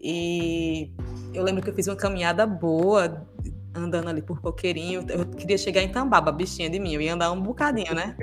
E 0.00 0.90
eu 1.34 1.42
lembro 1.42 1.62
que 1.62 1.70
eu 1.70 1.74
fiz 1.74 1.86
uma 1.86 1.96
caminhada 1.96 2.46
boa 2.46 3.26
andando 3.74 4.08
ali 4.08 4.22
por 4.22 4.40
Coqueirinho. 4.40 5.04
Eu 5.08 5.26
queria 5.26 5.58
chegar 5.58 5.82
em 5.82 5.90
Tambaba, 5.90 6.32
bichinha 6.32 6.70
de 6.70 6.78
mim, 6.78 6.94
eu 6.94 7.00
ia 7.00 7.14
andar 7.14 7.30
um 7.32 7.40
bocadinho, 7.40 7.94
né? 7.94 8.16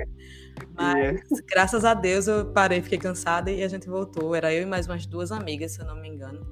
Mas 0.74 1.22
graças 1.46 1.84
a 1.84 1.94
Deus 1.94 2.26
eu 2.28 2.46
parei, 2.46 2.80
fiquei 2.80 2.98
cansada 2.98 3.50
e 3.50 3.62
a 3.62 3.68
gente 3.68 3.88
voltou. 3.88 4.34
Era 4.34 4.52
eu 4.52 4.62
e 4.62 4.66
mais 4.66 4.86
umas 4.86 5.06
duas 5.06 5.32
amigas, 5.32 5.72
se 5.72 5.80
eu 5.80 5.86
não 5.86 5.96
me 5.96 6.08
engano. 6.08 6.46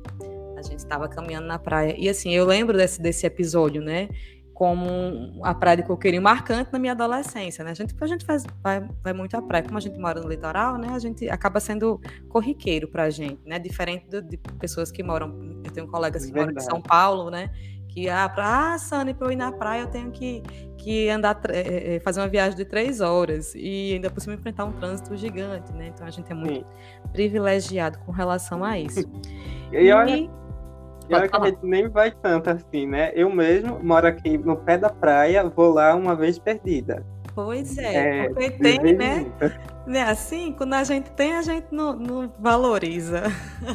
A 0.57 0.63
gente 0.63 0.79
estava 0.79 1.09
caminhando 1.09 1.47
na 1.47 1.59
praia. 1.59 1.95
E 1.99 2.09
assim, 2.09 2.35
eu 2.35 2.45
lembro 2.45 2.77
desse, 2.77 3.01
desse 3.01 3.27
episódio, 3.27 3.83
né? 3.83 4.09
Como 4.55 5.39
a 5.45 5.55
praia 5.55 5.77
de 5.77 5.83
Coqueirinho 5.83 6.23
marcante 6.23 6.73
na 6.73 6.79
minha 6.79 6.93
adolescência, 6.93 7.63
né? 7.63 7.73
A 7.73 7.75
gente, 7.75 7.95
a 8.01 8.07
gente 8.07 8.25
faz, 8.25 8.43
vai, 8.63 8.89
vai 9.03 9.13
muito 9.13 9.37
à 9.37 9.43
praia. 9.43 9.63
Como 9.63 9.77
a 9.77 9.81
gente 9.81 9.99
mora 9.99 10.19
no 10.19 10.29
litoral, 10.29 10.79
né? 10.79 10.89
A 10.93 10.99
gente 10.99 11.29
acaba 11.29 11.61
sendo 11.61 12.01
corriqueiro 12.31 12.89
pra 12.89 13.11
gente, 13.11 13.41
né? 13.45 13.59
Diferente 13.59 14.09
do, 14.09 14.23
de 14.23 14.39
pessoas 14.59 14.91
que 14.91 15.03
moram... 15.03 15.61
Eu 15.63 15.71
tenho 15.73 15.87
colegas 15.87 16.25
que 16.25 16.33
Verdade. 16.33 16.55
moram 16.55 16.67
em 16.67 16.71
São 16.71 16.81
Paulo, 16.81 17.31
né? 17.31 17.51
Que 17.97 18.11
ah, 18.11 18.29
pra, 18.29 18.75
ah, 18.75 18.79
Sani, 18.79 19.15
para 19.15 19.29
eu 19.29 19.33
ir 19.33 19.37
na 19.37 19.51
praia 19.51 19.81
eu 19.81 19.87
tenho 19.87 20.11
que, 20.11 20.43
que 20.77 21.09
andar, 21.09 21.41
é, 21.49 21.99
fazer 22.01 22.21
uma 22.21 22.29
viagem 22.29 22.55
de 22.55 22.67
três 22.67 23.01
horas 23.01 23.55
e 23.55 23.95
ainda 23.95 24.11
por 24.11 24.21
cima 24.21 24.35
enfrentar 24.35 24.67
um 24.67 24.73
trânsito 24.73 25.17
gigante, 25.17 25.73
né? 25.73 25.87
Então 25.95 26.07
a 26.07 26.11
gente 26.11 26.31
é 26.31 26.35
muito 26.35 26.61
Sim. 26.61 26.65
privilegiado 27.11 27.99
com 28.01 28.13
relação 28.13 28.63
a 28.63 28.79
isso. 28.79 29.01
e, 29.73 29.77
e 29.77 29.93
olha, 29.93 30.29
que 31.09 31.37
a 31.37 31.47
gente 31.47 31.59
nem 31.63 31.89
vai 31.89 32.11
tanto 32.11 32.51
assim, 32.51 32.87
né? 32.87 33.13
Eu 33.15 33.31
mesmo 33.31 33.83
moro 33.83 34.07
aqui 34.07 34.37
no 34.37 34.59
pé 34.59 34.77
da 34.77 34.91
praia, 34.91 35.49
vou 35.49 35.73
lá 35.73 35.95
uma 35.95 36.15
vez 36.15 36.39
perdida. 36.39 37.03
Pois 37.35 37.79
é, 37.79 38.25
é 38.25 38.29
porque 38.29 38.51
tem, 38.51 38.79
né? 38.79 39.27
né? 39.87 40.03
Assim, 40.03 40.53
quando 40.53 40.75
a 40.75 40.85
gente 40.85 41.11
tem, 41.13 41.35
a 41.35 41.41
gente 41.41 41.69
não, 41.71 41.97
não 41.97 42.33
valoriza. 42.39 43.23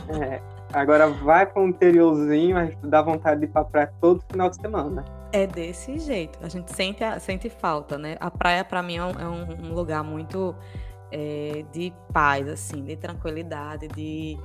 É. 0.09 0.50
Agora 0.73 1.07
vai 1.07 1.45
para 1.45 1.61
um 1.61 1.67
interiorzinho, 1.67 2.57
a 2.57 2.65
gente 2.65 2.77
dá 2.85 3.01
vontade 3.01 3.41
de 3.41 3.45
ir 3.45 3.49
para 3.49 3.65
praia 3.65 3.93
todo 3.99 4.23
final 4.31 4.49
de 4.49 4.55
semana. 4.55 5.03
É 5.33 5.45
desse 5.47 5.99
jeito. 5.99 6.39
A 6.41 6.49
gente 6.49 6.73
sente, 6.73 7.03
sente 7.19 7.49
falta, 7.49 7.97
né? 7.97 8.17
A 8.19 8.29
praia, 8.29 8.63
para 8.63 8.81
mim, 8.81 8.97
é 8.97 9.03
um, 9.03 9.11
é 9.11 9.27
um, 9.27 9.73
lugar 9.73 10.03
muito 10.03 10.55
é, 11.11 11.63
de 11.71 11.93
paz, 12.13 12.47
assim, 12.47 12.83
de 12.83 12.95
tranquilidade, 12.95 13.87
de 13.89 14.37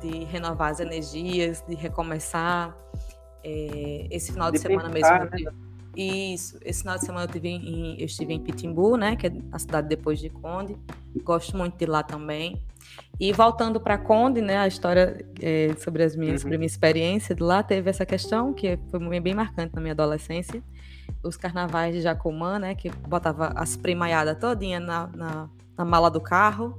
de 0.00 0.24
renovar 0.24 0.70
as 0.70 0.80
energias, 0.80 1.62
de 1.68 1.74
recomeçar. 1.74 2.76
É, 3.44 4.06
esse 4.10 4.32
final 4.32 4.50
de, 4.50 4.58
de 4.58 4.62
semana 4.62 4.90
pensar, 4.90 5.30
mesmo. 5.30 5.50
Né? 5.50 5.56
Isso, 5.96 6.58
esse 6.64 6.80
final 6.80 6.98
de 6.98 7.04
semana 7.04 7.24
eu, 7.24 7.28
tive 7.28 7.48
em, 7.48 7.98
eu 7.98 8.06
estive 8.06 8.32
em 8.32 8.40
Pitimbu, 8.40 8.96
né, 8.96 9.16
que 9.16 9.26
é 9.26 9.32
a 9.50 9.58
cidade 9.58 9.88
depois 9.88 10.18
de 10.18 10.30
Conde. 10.30 10.76
Gosto 11.22 11.56
muito 11.56 11.76
de 11.76 11.86
lá 11.86 12.02
também. 12.02 12.62
E 13.20 13.34
voltando 13.34 13.78
para 13.78 13.98
Conde, 13.98 14.40
né, 14.40 14.56
a 14.56 14.66
história 14.66 15.22
é, 15.42 15.74
sobre, 15.76 16.02
as 16.02 16.16
minhas, 16.16 16.36
uhum. 16.36 16.38
sobre 16.38 16.54
a 16.54 16.58
minha 16.58 16.66
experiência 16.66 17.34
de 17.34 17.42
lá, 17.42 17.62
teve 17.62 17.90
essa 17.90 18.06
questão 18.06 18.54
que 18.54 18.78
foi 18.90 19.20
bem 19.20 19.34
marcante 19.34 19.74
na 19.74 19.80
minha 19.80 19.92
adolescência. 19.92 20.62
Os 21.22 21.36
carnavais 21.36 21.94
de 21.94 22.00
Jacumã, 22.00 22.58
né, 22.58 22.74
que 22.74 22.88
botava 22.88 23.52
as 23.54 23.76
primaiadas 23.76 24.38
todinha 24.38 24.80
na, 24.80 25.06
na, 25.08 25.50
na 25.76 25.84
mala 25.84 26.10
do 26.10 26.18
carro 26.18 26.78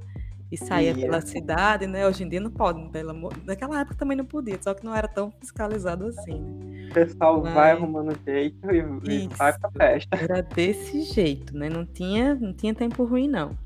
e 0.50 0.56
saía 0.56 0.94
pela 0.94 1.20
cidade, 1.22 1.86
né? 1.86 2.06
Hoje 2.06 2.24
em 2.24 2.28
dia 2.28 2.38
não 2.38 2.50
pode, 2.50 2.86
pelo 2.90 3.10
amor. 3.10 3.32
Naquela 3.44 3.80
época 3.80 3.96
também 3.96 4.16
não 4.16 4.24
podia, 4.26 4.58
só 4.60 4.74
que 4.74 4.84
não 4.84 4.94
era 4.94 5.08
tão 5.08 5.30
fiscalizado 5.40 6.06
assim, 6.06 6.40
né? 6.40 6.88
O 6.90 6.92
pessoal 6.92 7.40
Mas... 7.42 7.54
vai 7.54 7.70
arrumando 7.70 8.14
jeito 8.22 8.70
e, 8.70 8.78
e 9.10 9.28
vai 9.28 9.56
pra 9.58 9.70
festa. 9.70 10.14
Era 10.14 10.42
desse 10.42 11.02
jeito, 11.04 11.56
né? 11.56 11.70
Não 11.70 11.86
tinha, 11.86 12.34
não 12.34 12.52
tinha 12.52 12.74
tempo 12.74 13.02
ruim, 13.04 13.28
não. 13.28 13.56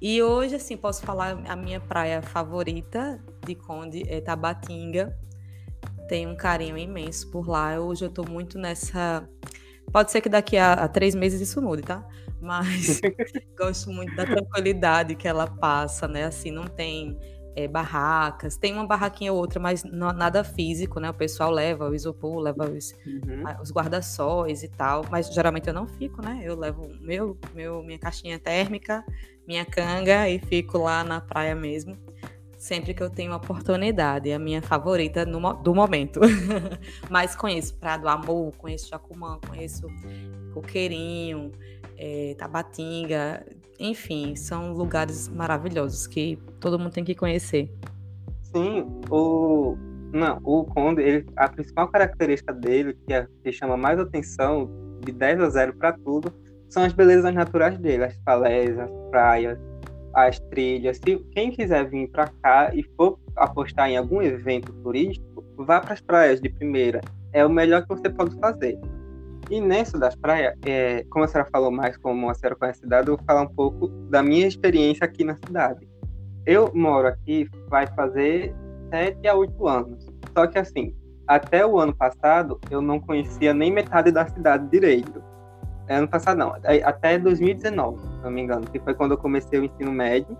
E 0.00 0.22
hoje, 0.22 0.56
assim, 0.56 0.76
posso 0.76 1.02
falar 1.02 1.42
a 1.48 1.56
minha 1.56 1.80
praia 1.80 2.22
favorita 2.22 3.22
de 3.44 3.54
Conde 3.54 4.02
é 4.08 4.20
Tabatinga. 4.20 5.16
Tenho 6.08 6.30
um 6.30 6.36
carinho 6.36 6.76
imenso 6.76 7.30
por 7.30 7.48
lá. 7.48 7.78
Hoje 7.80 8.04
eu 8.04 8.10
tô 8.10 8.24
muito 8.24 8.58
nessa. 8.58 9.28
Pode 9.92 10.10
ser 10.10 10.20
que 10.20 10.28
daqui 10.28 10.56
a, 10.56 10.72
a 10.72 10.88
três 10.88 11.14
meses 11.14 11.40
isso 11.40 11.60
mude, 11.62 11.82
tá? 11.82 12.06
mas 12.44 13.00
gosto 13.58 13.90
muito 13.90 14.14
da 14.14 14.26
tranquilidade 14.26 15.14
que 15.14 15.26
ela 15.26 15.46
passa, 15.46 16.06
né? 16.06 16.24
Assim, 16.24 16.50
não 16.50 16.64
tem 16.64 17.18
é, 17.56 17.66
barracas, 17.66 18.56
tem 18.56 18.74
uma 18.74 18.86
barraquinha 18.86 19.32
ou 19.32 19.38
outra, 19.38 19.58
mas 19.58 19.82
não, 19.82 20.12
nada 20.12 20.44
físico, 20.44 21.00
né? 21.00 21.08
O 21.10 21.14
pessoal 21.14 21.50
leva 21.50 21.88
o 21.88 21.94
isopor, 21.94 22.38
leva 22.38 22.68
os, 22.68 22.92
uhum. 23.06 23.44
os 23.62 23.72
guarda-sóis 23.72 24.62
e 24.62 24.68
tal, 24.68 25.04
mas 25.10 25.28
geralmente 25.28 25.68
eu 25.68 25.74
não 25.74 25.86
fico, 25.86 26.22
né? 26.22 26.40
Eu 26.44 26.56
levo 26.56 26.86
meu, 27.00 27.36
meu, 27.54 27.82
minha 27.82 27.98
caixinha 27.98 28.38
térmica, 28.38 29.04
minha 29.46 29.64
canga 29.64 30.28
e 30.28 30.38
fico 30.38 30.78
lá 30.78 31.04
na 31.04 31.20
praia 31.20 31.54
mesmo. 31.54 31.96
Sempre 32.56 32.94
que 32.94 33.02
eu 33.02 33.10
tenho 33.10 33.34
oportunidade, 33.34 34.30
é 34.30 34.34
a 34.34 34.38
minha 34.38 34.62
favorita 34.62 35.26
no, 35.26 35.52
do 35.54 35.74
momento. 35.74 36.20
mas 37.10 37.36
conheço 37.36 37.76
Praia 37.76 37.98
do 37.98 38.08
Amor, 38.08 38.52
conheço 38.56 38.88
Jacumã, 38.88 39.38
conheço 39.46 39.86
Coqueirinho, 40.54 41.52
é, 41.98 42.34
Tabatinga, 42.38 43.44
enfim, 43.78 44.34
são 44.34 44.72
lugares 44.72 45.28
maravilhosos 45.28 46.06
que 46.06 46.38
todo 46.58 46.78
mundo 46.78 46.92
tem 46.92 47.04
que 47.04 47.14
conhecer. 47.14 47.70
Sim, 48.40 48.86
o 49.10 49.76
não, 50.14 50.40
o 50.44 50.64
Conde, 50.64 51.02
ele, 51.02 51.26
a 51.34 51.48
principal 51.48 51.88
característica 51.88 52.52
dele, 52.52 52.96
que, 53.04 53.12
é, 53.12 53.26
que 53.42 53.50
chama 53.50 53.76
mais 53.76 53.98
atenção, 53.98 54.70
de 55.04 55.10
10 55.10 55.40
a 55.40 55.48
0 55.50 55.74
para 55.74 55.92
tudo, 55.92 56.32
são 56.74 56.82
as 56.82 56.92
belezas 56.92 57.32
naturais 57.32 57.78
dele, 57.78 58.04
as 58.04 58.16
falésias, 58.24 58.80
as 58.80 59.10
praias, 59.10 59.58
as 60.12 60.40
trilhas. 60.50 60.96
Se 60.96 61.16
quem 61.30 61.52
quiser 61.52 61.88
vir 61.88 62.08
para 62.08 62.28
cá 62.42 62.74
e 62.74 62.82
for 62.96 63.16
apostar 63.36 63.88
em 63.88 63.96
algum 63.96 64.20
evento 64.20 64.72
turístico, 64.82 65.44
vá 65.56 65.80
para 65.80 65.94
as 65.94 66.00
praias 66.00 66.40
de 66.40 66.48
primeira. 66.48 67.00
É 67.32 67.46
o 67.46 67.48
melhor 67.48 67.82
que 67.82 67.88
você 67.88 68.10
pode 68.10 68.36
fazer. 68.40 68.76
E 69.48 69.60
nessa 69.60 69.96
das 69.96 70.16
praias, 70.16 70.54
é, 70.66 71.04
como 71.10 71.24
a 71.24 71.28
senhora 71.28 71.48
falou 71.52 71.70
mais 71.70 71.96
como 71.96 72.28
a 72.28 72.34
senhora 72.34 72.56
conhece 72.56 72.80
a 72.80 72.82
cidade, 72.82 73.08
eu 73.08 73.16
vou 73.16 73.24
falar 73.24 73.42
um 73.42 73.54
pouco 73.54 73.86
da 74.10 74.20
minha 74.20 74.46
experiência 74.46 75.04
aqui 75.04 75.22
na 75.22 75.36
cidade. 75.36 75.88
Eu 76.44 76.72
moro 76.74 77.06
aqui 77.06 77.48
vai 77.68 77.86
fazer 77.86 78.52
sete 78.90 79.28
a 79.28 79.34
oito 79.34 79.68
anos. 79.68 80.08
Só 80.36 80.46
que 80.48 80.58
assim, 80.58 80.92
até 81.28 81.64
o 81.64 81.78
ano 81.78 81.94
passado 81.94 82.58
eu 82.68 82.82
não 82.82 82.98
conhecia 82.98 83.54
nem 83.54 83.70
metade 83.70 84.10
da 84.10 84.26
cidade 84.26 84.68
direito. 84.68 85.22
Ano 85.88 86.08
passado 86.08 86.38
não, 86.38 86.54
até 86.84 87.18
2019, 87.18 88.00
se 88.00 88.22
não 88.22 88.30
me 88.30 88.40
engano, 88.40 88.66
que 88.66 88.78
foi 88.78 88.94
quando 88.94 89.12
eu 89.12 89.18
comecei 89.18 89.58
o 89.58 89.64
ensino 89.64 89.92
médio 89.92 90.36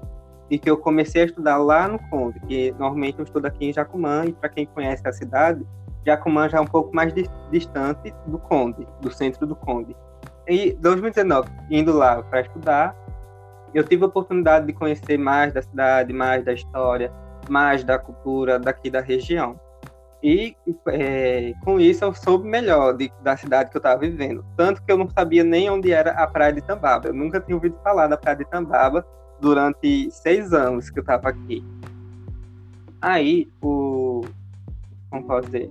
e 0.51 0.59
que 0.59 0.71
eu 0.71 0.77
comecei 0.77 1.23
a 1.23 1.25
estudar 1.27 1.59
lá 1.59 1.87
no 1.87 1.99
Conde, 2.09 2.41
que 2.41 2.73
normalmente 2.79 3.19
eu 3.19 3.25
estudo 3.25 3.47
aqui 3.47 3.67
em 3.67 3.73
Jacumã, 3.73 4.25
e 4.27 4.33
para 4.33 4.49
quem 4.49 4.67
conhece 4.67 5.07
a 5.07 5.13
cidade, 5.13 5.67
Jacumã 6.07 6.49
já 6.49 6.59
é 6.59 6.61
um 6.61 6.67
pouco 6.67 6.95
mais 6.95 7.13
distante 7.51 8.15
do 8.27 8.39
Conde, 8.39 8.87
do 9.01 9.11
centro 9.11 9.47
do 9.47 9.57
Conde. 9.57 9.97
E 10.47 10.73
2019, 10.81 11.49
indo 11.71 11.93
lá 11.93 12.23
para 12.23 12.43
estudar, 12.43 12.97
eu 13.75 13.83
tive 13.83 14.05
a 14.05 14.07
oportunidade 14.07 14.67
de 14.67 14.73
conhecer 14.73 15.19
mais 15.19 15.53
da 15.53 15.63
cidade, 15.63 16.13
mais 16.13 16.45
da 16.45 16.53
história, 16.53 17.13
mais 17.49 17.83
da 17.83 17.99
cultura 17.99 18.59
daqui 18.59 18.91
da 18.91 19.01
região. 19.01 19.59
E 20.25 20.57
é, 20.89 21.53
com 21.63 21.79
isso 21.79 22.03
eu 22.03 22.15
soube 22.15 22.49
melhor 22.49 22.97
de, 22.97 23.13
da 23.23 23.37
cidade 23.37 23.71
que 23.71 23.77
eu 23.77 23.79
estava 23.79 24.01
vivendo. 24.01 24.43
Tanto 24.57 24.83
que 24.83 24.91
eu 24.91 24.97
não 24.97 25.07
sabia 25.11 25.45
nem 25.45 25.69
onde 25.69 25.93
era 25.93 26.13
a 26.13 26.27
Praia 26.27 26.55
de 26.55 26.63
Tambaba. 26.63 27.09
Eu 27.09 27.15
nunca 27.15 27.39
tinha 27.39 27.55
ouvido 27.55 27.79
falar 27.85 28.07
da 28.07 28.17
Praia 28.17 28.39
de 28.39 28.47
Tambaba 28.47 29.07
durante 29.39 30.11
seis 30.11 30.55
anos 30.55 30.89
que 30.89 30.99
eu 30.99 31.03
estava 31.03 31.29
aqui. 31.29 31.63
Aí, 33.03 33.47
o. 33.63 34.23
Como 35.11 35.27
posso 35.27 35.51
dizer? 35.51 35.71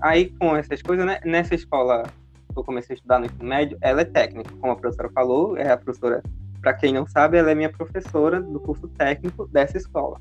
aí 0.00 0.30
com 0.38 0.56
essas 0.56 0.82
coisas, 0.82 1.04
né, 1.04 1.20
nessa 1.24 1.54
escola 1.54 2.04
que 2.52 2.58
eu 2.58 2.64
comecei 2.64 2.94
a 2.94 2.96
estudar 2.96 3.18
no 3.18 3.26
ensino 3.26 3.44
médio, 3.44 3.78
ela 3.80 4.00
é 4.00 4.04
técnica, 4.04 4.50
como 4.60 4.72
a 4.72 4.76
professora 4.76 5.10
falou, 5.10 5.56
é 5.56 5.70
a 5.70 5.76
professora, 5.76 6.22
para 6.60 6.74
quem 6.74 6.92
não 6.92 7.06
sabe, 7.06 7.36
ela 7.36 7.50
é 7.50 7.54
minha 7.54 7.70
professora 7.70 8.40
do 8.40 8.58
curso 8.60 8.88
técnico 8.88 9.46
dessa 9.48 9.76
escola. 9.76 10.20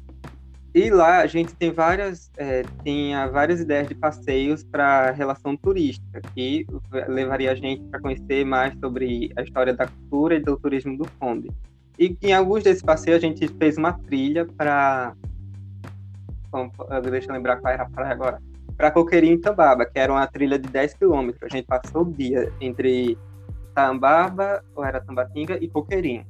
E 0.76 0.90
lá 0.90 1.20
a 1.20 1.26
gente 1.26 1.56
tem 1.56 1.72
várias, 1.72 2.30
é, 2.36 2.64
tinha 2.84 3.28
várias 3.28 3.62
ideias 3.62 3.88
de 3.88 3.96
passeios 3.96 4.62
para 4.62 5.12
relação 5.12 5.56
turística, 5.56 6.20
que 6.34 6.68
levaria 7.08 7.54
a 7.54 7.56
gente 7.56 7.82
para 7.86 8.02
conhecer 8.02 8.46
mais 8.46 8.78
sobre 8.82 9.32
a 9.38 9.42
história 9.42 9.74
da 9.74 9.88
cultura 9.88 10.36
e 10.36 10.42
do 10.42 10.58
turismo 10.58 10.98
do 10.98 11.10
Conde. 11.18 11.50
E 11.98 12.18
em 12.22 12.34
alguns 12.34 12.62
desses 12.62 12.84
passeios 12.84 13.24
a 13.24 13.26
gente 13.26 13.48
fez 13.48 13.78
uma 13.78 13.94
trilha 13.94 14.46
para 14.46 15.16
deixa 17.10 17.30
eu 17.30 17.36
lembrar 17.36 17.56
qual 17.62 17.74
era 17.74 17.84
a 17.84 17.90
praia 17.90 18.12
agora, 18.12 18.42
para 18.76 18.92
Coqueirinho 18.92 19.36
e 19.36 19.40
Tambaba, 19.40 19.86
que 19.86 19.98
era 19.98 20.12
uma 20.12 20.28
trilha 20.28 20.60
de 20.60 20.68
10 20.68 20.94
quilômetros. 20.96 21.44
A 21.50 21.56
gente 21.56 21.68
passou 21.68 22.02
o 22.02 22.12
dia 22.12 22.52
entre 22.60 23.18
Tambaba, 23.74 24.62
ou 24.76 24.84
era 24.84 25.00
Tambatinga, 25.00 25.58
e 25.62 25.70
Coqueirinho. 25.70 26.26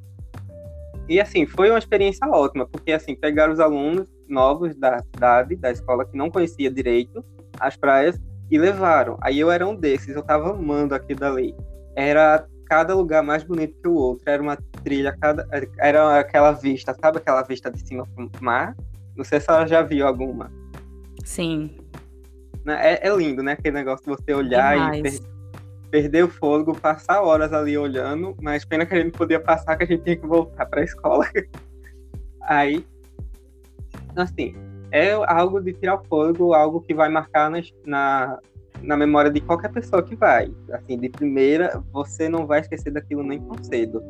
E 1.09 1.19
assim, 1.19 1.47
foi 1.47 1.71
uma 1.71 1.79
experiência 1.79 2.27
ótima, 2.27 2.67
porque 2.67 2.91
assim, 2.91 3.15
pegaram 3.15 3.51
os 3.53 3.59
alunos 3.59 4.14
novos 4.27 4.75
da 4.75 4.99
cidade, 4.99 5.55
da 5.55 5.71
escola, 5.71 6.05
que 6.05 6.17
não 6.17 6.29
conhecia 6.29 6.71
direito 6.71 7.23
as 7.59 7.77
praias, 7.77 8.19
e 8.49 8.57
levaram. 8.57 9.17
Aí 9.21 9.39
eu 9.39 9.49
era 9.49 9.65
um 9.65 9.75
desses, 9.75 10.15
eu 10.15 10.23
tava 10.23 10.51
amando 10.51 10.93
aqui 10.93 11.15
dali. 11.15 11.55
Era 11.95 12.45
cada 12.67 12.93
lugar 12.93 13.23
mais 13.23 13.43
bonito 13.43 13.75
que 13.81 13.87
o 13.87 13.93
outro, 13.93 14.29
era 14.29 14.41
uma 14.41 14.57
trilha, 14.83 15.15
cada, 15.19 15.47
era 15.79 16.19
aquela 16.19 16.51
vista, 16.51 16.95
sabe 16.99 17.17
aquela 17.17 17.43
vista 17.43 17.71
de 17.71 17.79
cima 17.79 18.05
pro 18.13 18.29
mar? 18.41 18.75
Não 19.15 19.23
sei 19.23 19.39
se 19.39 19.49
ela 19.49 19.65
já 19.65 19.81
viu 19.81 20.05
alguma. 20.05 20.51
Sim. 21.23 21.77
Né, 22.63 22.93
é, 22.93 23.07
é 23.07 23.15
lindo, 23.15 23.41
né? 23.41 23.53
Aquele 23.53 23.75
negócio 23.75 24.05
de 24.05 24.11
você 24.11 24.33
olhar 24.33 24.73
Demais. 24.73 25.15
e 25.15 25.21
per 25.21 25.35
perder 25.91 26.25
o 26.25 26.29
fôlego, 26.29 26.77
passar 26.77 27.21
horas 27.21 27.53
ali 27.53 27.77
olhando, 27.77 28.35
mas 28.41 28.65
pena 28.65 28.85
que 28.85 28.93
a 28.93 28.97
gente 28.97 29.13
não 29.13 29.17
podia 29.17 29.39
passar, 29.39 29.77
que 29.77 29.83
a 29.85 29.87
gente 29.87 30.03
tinha 30.03 30.17
que 30.17 30.27
voltar 30.27 30.65
para 30.65 30.81
a 30.81 30.83
escola. 30.83 31.25
Aí, 32.41 32.85
assim, 34.15 34.55
é 34.91 35.11
algo 35.11 35.59
de 35.61 35.73
tirar 35.73 35.95
o 35.95 36.03
fôlego, 36.05 36.53
algo 36.53 36.81
que 36.81 36.93
vai 36.93 37.09
marcar 37.09 37.49
na, 37.49 37.61
na, 37.85 38.39
na 38.81 38.97
memória 38.97 39.31
de 39.31 39.41
qualquer 39.41 39.71
pessoa 39.71 40.01
que 40.03 40.15
vai. 40.15 40.51
Assim, 40.71 40.97
de 40.97 41.09
primeira, 41.09 41.83
você 41.91 42.29
não 42.29 42.45
vai 42.45 42.61
esquecer 42.61 42.91
daquilo 42.91 43.23
nem 43.23 43.41
tão 43.41 43.63
cedo. 43.63 44.01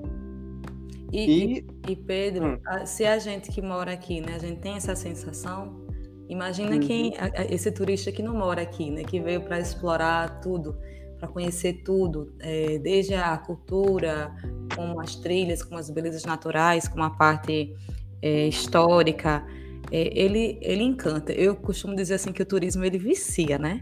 E, 1.11 1.59
e, 1.59 1.67
e 1.87 1.95
Pedro, 1.95 2.45
hum. 2.45 2.85
se 2.85 3.05
a 3.05 3.17
gente 3.19 3.51
que 3.51 3.61
mora 3.61 3.93
aqui, 3.93 4.21
né, 4.21 4.35
a 4.35 4.39
gente 4.39 4.59
tem 4.59 4.75
essa 4.75 4.95
sensação, 4.95 5.85
imagina 6.27 6.71
uhum. 6.71 6.79
quem 6.79 7.13
esse 7.49 7.71
turista 7.71 8.11
que 8.11 8.21
não 8.21 8.35
mora 8.35 8.61
aqui, 8.61 8.91
né, 8.91 9.03
que 9.03 9.19
veio 9.19 9.41
para 9.41 9.59
explorar 9.59 10.41
tudo, 10.41 10.77
para 11.17 11.27
conhecer 11.27 11.83
tudo, 11.83 12.33
é, 12.39 12.77
desde 12.79 13.13
a 13.13 13.37
cultura, 13.37 14.35
como 14.75 14.99
as 14.99 15.15
trilhas, 15.15 15.63
como 15.63 15.79
as 15.79 15.89
belezas 15.89 16.25
naturais, 16.25 16.87
como 16.87 17.03
a 17.03 17.09
parte 17.09 17.73
é, 18.21 18.47
histórica, 18.47 19.45
é, 19.91 20.17
ele 20.17 20.57
ele 20.61 20.83
encanta. 20.83 21.31
Eu 21.31 21.55
costumo 21.55 21.95
dizer 21.95 22.15
assim 22.15 22.31
que 22.31 22.41
o 22.41 22.45
turismo 22.45 22.83
ele 22.83 22.97
vicia, 22.97 23.57
né? 23.57 23.81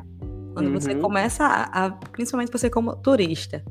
Quando 0.54 0.68
uhum. 0.68 0.74
você 0.74 0.96
começa 0.96 1.46
a, 1.46 1.86
a, 1.86 1.92
principalmente 1.92 2.52
você 2.52 2.70
como 2.70 2.96
turista, 2.96 3.64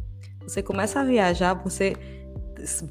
você 0.42 0.62
começa 0.62 1.00
a 1.00 1.04
viajar, 1.04 1.54
você 1.54 1.94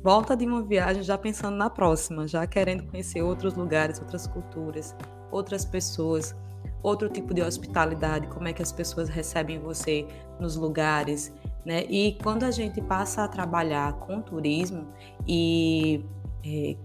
volta 0.02 0.36
de 0.36 0.46
uma 0.46 0.64
viagem 0.64 1.04
já 1.04 1.18
pensando 1.18 1.56
na 1.56 1.70
próxima, 1.70 2.28
já 2.28 2.46
querendo 2.48 2.84
conhecer 2.84 3.22
outros 3.22 3.54
lugares, 3.54 4.00
outras 4.00 4.28
culturas, 4.28 4.96
outras 5.32 5.66
pessoas, 5.66 6.36
outro 6.84 7.10
tipo 7.10 7.34
de 7.34 7.42
hospitalidade, 7.42 8.28
como 8.28 8.48
é 8.48 8.54
que 8.54 8.62
as 8.62 8.72
pessoas 8.72 9.10
recebem 9.10 9.60
você 9.60 10.06
nos 10.40 10.56
lugares, 10.56 11.34
né? 11.66 11.86
E 11.90 12.18
quando 12.24 12.44
a 12.44 12.52
gente 12.52 12.82
passa 12.82 13.24
a 13.24 13.28
trabalhar 13.28 13.94
com 13.94 14.22
turismo 14.22 14.88
e, 15.28 16.04
e 16.44 16.78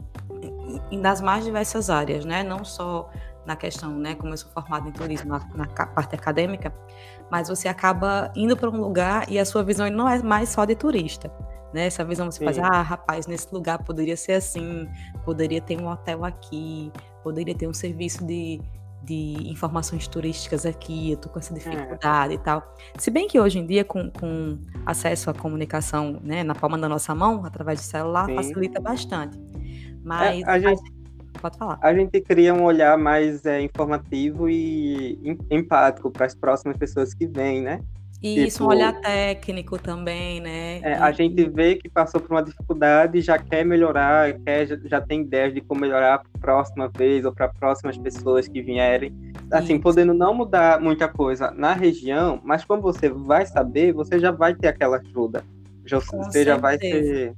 nas 0.92 1.20
mais 1.20 1.44
diversas 1.44 1.90
áreas, 1.90 2.24
né? 2.24 2.42
Não 2.42 2.64
só 2.64 3.10
na 3.44 3.56
questão, 3.56 3.90
né? 3.96 4.14
Como 4.14 4.32
eu 4.32 4.36
sou 4.36 4.50
formada 4.50 4.88
em 4.88 4.92
turismo 4.92 5.30
na, 5.30 5.40
na 5.54 5.66
parte 5.66 6.14
acadêmica, 6.14 6.74
mas 7.30 7.48
você 7.48 7.68
acaba 7.68 8.32
indo 8.34 8.56
para 8.56 8.70
um 8.70 8.80
lugar 8.80 9.30
e 9.30 9.38
a 9.38 9.44
sua 9.44 9.62
visão 9.62 9.88
não 9.90 10.08
é 10.08 10.22
mais 10.22 10.48
só 10.48 10.64
de 10.64 10.74
turista 10.74 11.30
né? 11.76 11.86
Essa 11.86 12.04
visão 12.04 12.30
você 12.30 12.38
Sim. 12.38 12.44
faz, 12.46 12.58
ah, 12.58 12.80
rapaz, 12.80 13.26
nesse 13.26 13.48
lugar 13.52 13.82
poderia 13.84 14.16
ser 14.16 14.32
assim, 14.32 14.88
poderia 15.24 15.60
ter 15.60 15.78
um 15.78 15.88
hotel 15.88 16.24
aqui, 16.24 16.90
poderia 17.22 17.54
ter 17.54 17.66
um 17.68 17.74
serviço 17.74 18.24
de, 18.24 18.60
de 19.02 19.50
informações 19.50 20.08
turísticas 20.08 20.64
aqui, 20.64 21.12
eu 21.12 21.18
tô 21.18 21.28
com 21.28 21.38
essa 21.38 21.52
é. 21.52 21.58
dificuldade 21.58 22.32
é. 22.32 22.36
e 22.36 22.38
tal. 22.38 22.74
Se 22.98 23.10
bem 23.10 23.28
que 23.28 23.38
hoje 23.38 23.58
em 23.58 23.66
dia, 23.66 23.84
com, 23.84 24.10
com 24.10 24.58
acesso 24.86 25.28
à 25.28 25.34
comunicação 25.34 26.18
né, 26.22 26.42
na 26.42 26.54
palma 26.54 26.78
da 26.78 26.88
nossa 26.88 27.14
mão, 27.14 27.44
através 27.44 27.80
de 27.80 27.84
celular, 27.84 28.26
Sim. 28.26 28.36
facilita 28.36 28.80
bastante. 28.80 29.38
Mas. 30.06 30.40
É, 30.40 30.44
a 30.46 30.58
gente... 30.58 30.96
Pode 31.40 31.58
falar. 31.58 31.78
A 31.82 31.92
gente 31.92 32.18
cria 32.22 32.54
um 32.54 32.64
olhar 32.64 32.96
mais 32.96 33.44
é, 33.44 33.60
informativo 33.60 34.48
e 34.48 35.36
empático 35.50 36.10
para 36.10 36.24
as 36.24 36.34
próximas 36.34 36.78
pessoas 36.78 37.12
que 37.12 37.26
vêm, 37.26 37.60
né? 37.60 37.80
E 38.22 38.46
isso, 38.46 38.64
um 38.64 38.68
tipo, 38.68 38.70
olhar 38.70 38.98
técnico 39.02 39.78
também, 39.78 40.40
né? 40.40 40.78
É, 40.78 40.94
a 40.94 41.12
gente 41.12 41.44
vê 41.50 41.74
que 41.74 41.90
passou 41.90 42.20
por 42.20 42.30
uma 42.30 42.42
dificuldade 42.42 43.18
e 43.18 43.20
já 43.20 43.38
quer 43.38 43.66
melhorar, 43.66 44.32
quer, 44.40 44.66
já 44.84 45.00
tem 45.00 45.20
ideias 45.20 45.52
de 45.52 45.60
como 45.60 45.82
melhorar 45.82 46.20
para 46.20 46.30
a 46.34 46.38
próxima 46.38 46.88
vez 46.96 47.26
ou 47.26 47.32
para 47.32 47.48
próximas 47.48 47.98
pessoas 47.98 48.48
que 48.48 48.62
vierem. 48.62 49.14
Assim, 49.50 49.74
isso. 49.74 49.82
podendo 49.82 50.14
não 50.14 50.32
mudar 50.32 50.80
muita 50.80 51.06
coisa 51.06 51.50
na 51.50 51.74
região, 51.74 52.40
mas 52.42 52.64
como 52.64 52.80
você 52.80 53.10
vai 53.10 53.44
saber, 53.44 53.92
você 53.92 54.18
já 54.18 54.30
vai 54.30 54.54
ter 54.54 54.68
aquela 54.68 54.96
ajuda. 54.96 55.44
Já, 55.84 55.98
você 55.98 56.22
certeza. 56.22 56.44
já 56.44 56.56
vai 56.56 56.78
ter 56.78 57.34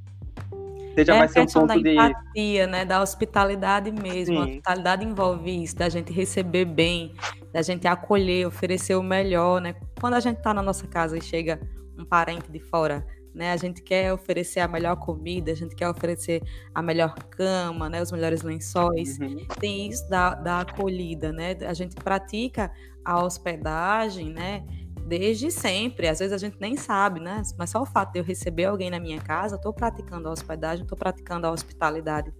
já 1.05 1.17
é 1.17 1.19
vai 1.19 1.29
ser 1.29 1.41
um 1.41 1.47
ponto 1.47 1.67
da 1.67 1.77
empatia, 1.77 2.67
de... 2.67 2.73
né? 2.73 2.85
Da 2.85 3.03
hospitalidade 3.03 3.91
mesmo. 3.91 4.35
Sim. 4.35 4.41
A 4.41 4.45
hospitalidade 4.45 5.05
envolve 5.05 5.63
isso, 5.63 5.77
da 5.77 5.89
gente 5.89 6.13
receber 6.13 6.65
bem, 6.65 7.15
da 7.53 7.63
gente 7.63 7.87
acolher, 7.87 8.47
oferecer 8.47 8.95
o 8.95 9.03
melhor, 9.03 9.61
né? 9.61 9.75
Quando 10.01 10.15
a 10.15 10.21
gente 10.21 10.39
está 10.39 10.53
na 10.55 10.63
nossa 10.63 10.87
casa 10.87 11.17
e 11.17 11.23
chega 11.23 11.61
um 11.99 12.05
parente 12.05 12.51
de 12.51 12.61
fora, 12.61 13.05
né? 13.35 13.53
A 13.53 13.57
gente 13.57 13.83
quer 13.83 14.13
oferecer 14.13 14.61
a 14.61 14.69
melhor 14.69 14.97
comida, 14.97 15.53
a 15.53 15.55
gente 15.55 15.75
quer 15.75 15.89
oferecer 15.89 16.43
a 16.75 16.83
melhor 16.83 17.15
cama, 17.31 17.89
né? 17.89 18.03
Os 18.03 18.11
melhores 18.11 18.43
lençóis. 18.43 19.19
Uhum. 19.19 19.47
Tem 19.61 19.89
isso 19.89 20.09
da, 20.09 20.35
da 20.35 20.61
acolhida, 20.61 21.33
né? 21.33 21.57
A 21.67 21.75
gente 21.75 21.95
pratica 21.95 22.71
a 23.05 23.25
hospedagem, 23.25 24.31
né? 24.33 24.65
Desde 25.09 25.51
sempre. 25.51 26.07
Às 26.07 26.19
vezes 26.19 26.33
a 26.33 26.39
gente 26.39 26.57
nem 26.61 26.77
sabe, 26.77 27.19
né? 27.19 27.43
Mas 27.57 27.71
só 27.71 27.83
o 27.83 27.87
fato 27.87 28.13
de 28.13 28.21
eu 28.21 28.25
receber 28.25 28.67
alguém 28.67 28.91
na 28.91 29.01
minha 29.01 29.21
casa, 29.21 29.57
estou 29.57 29.73
praticando 29.73 30.29
a 30.29 30.33
hospedagem, 30.33 30.83
estou 30.83 30.99
praticando 30.99 31.47
a 31.47 31.51
hospitalidade. 31.51 32.33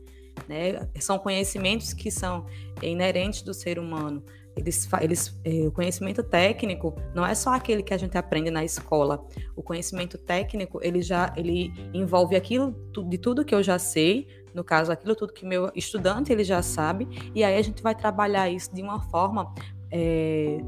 Né? 0.47 0.89
São 1.01 1.19
conhecimentos 1.19 1.93
que 1.93 2.11
são 2.11 2.47
inerentes 2.83 3.43
do 3.43 3.55
ser 3.55 3.79
humano. 3.79 4.23
Eles, 4.55 4.89
eles, 5.01 5.41
eh, 5.45 5.67
o 5.69 5.71
conhecimento 5.71 6.21
técnico 6.23 6.95
não 7.15 7.25
é 7.25 7.33
só 7.33 7.55
aquele 7.55 7.81
que 7.81 7.95
a 7.95 7.97
gente 7.97 8.19
aprende 8.19 8.51
na 8.51 8.65
escola. 8.65 9.25
O 9.55 9.63
conhecimento 9.63 10.19
técnico 10.19 10.81
ele 10.83 11.01
já 11.01 11.33
ele 11.37 11.73
envolve 11.95 12.35
aquilo 12.35 12.75
de 13.09 13.19
tudo 13.19 13.45
que 13.45 13.55
eu 13.55 13.63
já 13.63 13.79
sei, 13.79 14.27
no 14.53 14.65
caso 14.65 14.91
aquilo 14.91 15.15
tudo 15.15 15.33
que 15.33 15.47
meu 15.47 15.71
estudante 15.77 16.33
ele 16.33 16.43
já 16.43 16.61
sabe, 16.61 17.07
e 17.33 17.45
aí 17.45 17.57
a 17.57 17.63
gente 17.63 17.81
vai 17.81 17.95
trabalhar 17.95 18.51
isso 18.51 18.75
de 18.75 18.83
uma 18.83 19.01
forma 19.01 19.55
é, 19.93 20.59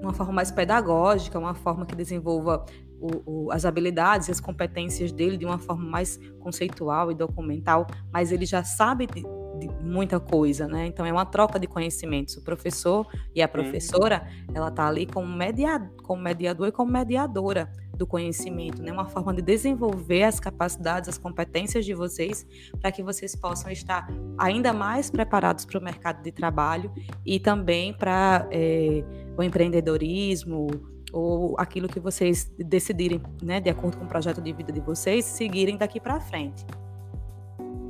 uma 0.00 0.12
forma 0.12 0.32
mais 0.32 0.50
pedagógica, 0.50 1.38
uma 1.38 1.54
forma 1.54 1.84
que 1.86 1.94
desenvolva 1.94 2.64
o, 3.00 3.46
o, 3.46 3.52
as 3.52 3.64
habilidades 3.64 4.28
e 4.28 4.30
as 4.30 4.40
competências 4.40 5.10
dele 5.10 5.36
de 5.36 5.46
uma 5.46 5.58
forma 5.58 5.84
mais 5.84 6.18
conceitual 6.38 7.10
e 7.10 7.14
documental, 7.14 7.86
mas 8.12 8.30
ele 8.30 8.44
já 8.44 8.62
sabe 8.62 9.06
de, 9.06 9.22
de 9.58 9.68
muita 9.82 10.20
coisa, 10.20 10.68
né? 10.68 10.86
Então 10.86 11.04
é 11.06 11.12
uma 11.12 11.24
troca 11.24 11.58
de 11.58 11.66
conhecimentos. 11.66 12.36
O 12.36 12.42
professor 12.42 13.06
e 13.34 13.42
a 13.42 13.48
professora, 13.48 14.26
ela 14.52 14.68
está 14.68 14.86
ali 14.86 15.06
como, 15.06 15.26
media, 15.26 15.78
como 16.02 16.22
mediador 16.22 16.68
e 16.68 16.72
como 16.72 16.92
mediadora 16.92 17.70
do 18.00 18.06
conhecimento, 18.06 18.82
né? 18.82 18.90
Uma 18.90 19.04
forma 19.04 19.34
de 19.34 19.42
desenvolver 19.42 20.22
as 20.22 20.40
capacidades, 20.40 21.08
as 21.08 21.18
competências 21.18 21.84
de 21.84 21.92
vocês, 21.92 22.46
para 22.80 22.90
que 22.90 23.02
vocês 23.02 23.36
possam 23.36 23.70
estar 23.70 24.08
ainda 24.38 24.72
mais 24.72 25.10
preparados 25.10 25.66
para 25.66 25.78
o 25.78 25.82
mercado 25.82 26.22
de 26.22 26.32
trabalho 26.32 26.90
e 27.26 27.38
também 27.38 27.92
para 27.92 28.48
é, 28.50 29.04
o 29.36 29.42
empreendedorismo 29.42 30.68
ou 31.12 31.56
aquilo 31.58 31.88
que 31.88 31.98
vocês 31.98 32.50
decidirem, 32.58 33.20
né, 33.42 33.60
de 33.60 33.68
acordo 33.68 33.96
com 33.96 34.04
o 34.04 34.08
projeto 34.08 34.40
de 34.40 34.52
vida 34.52 34.72
de 34.72 34.80
vocês, 34.80 35.24
seguirem 35.24 35.76
daqui 35.76 35.98
para 36.00 36.20
frente. 36.20 36.64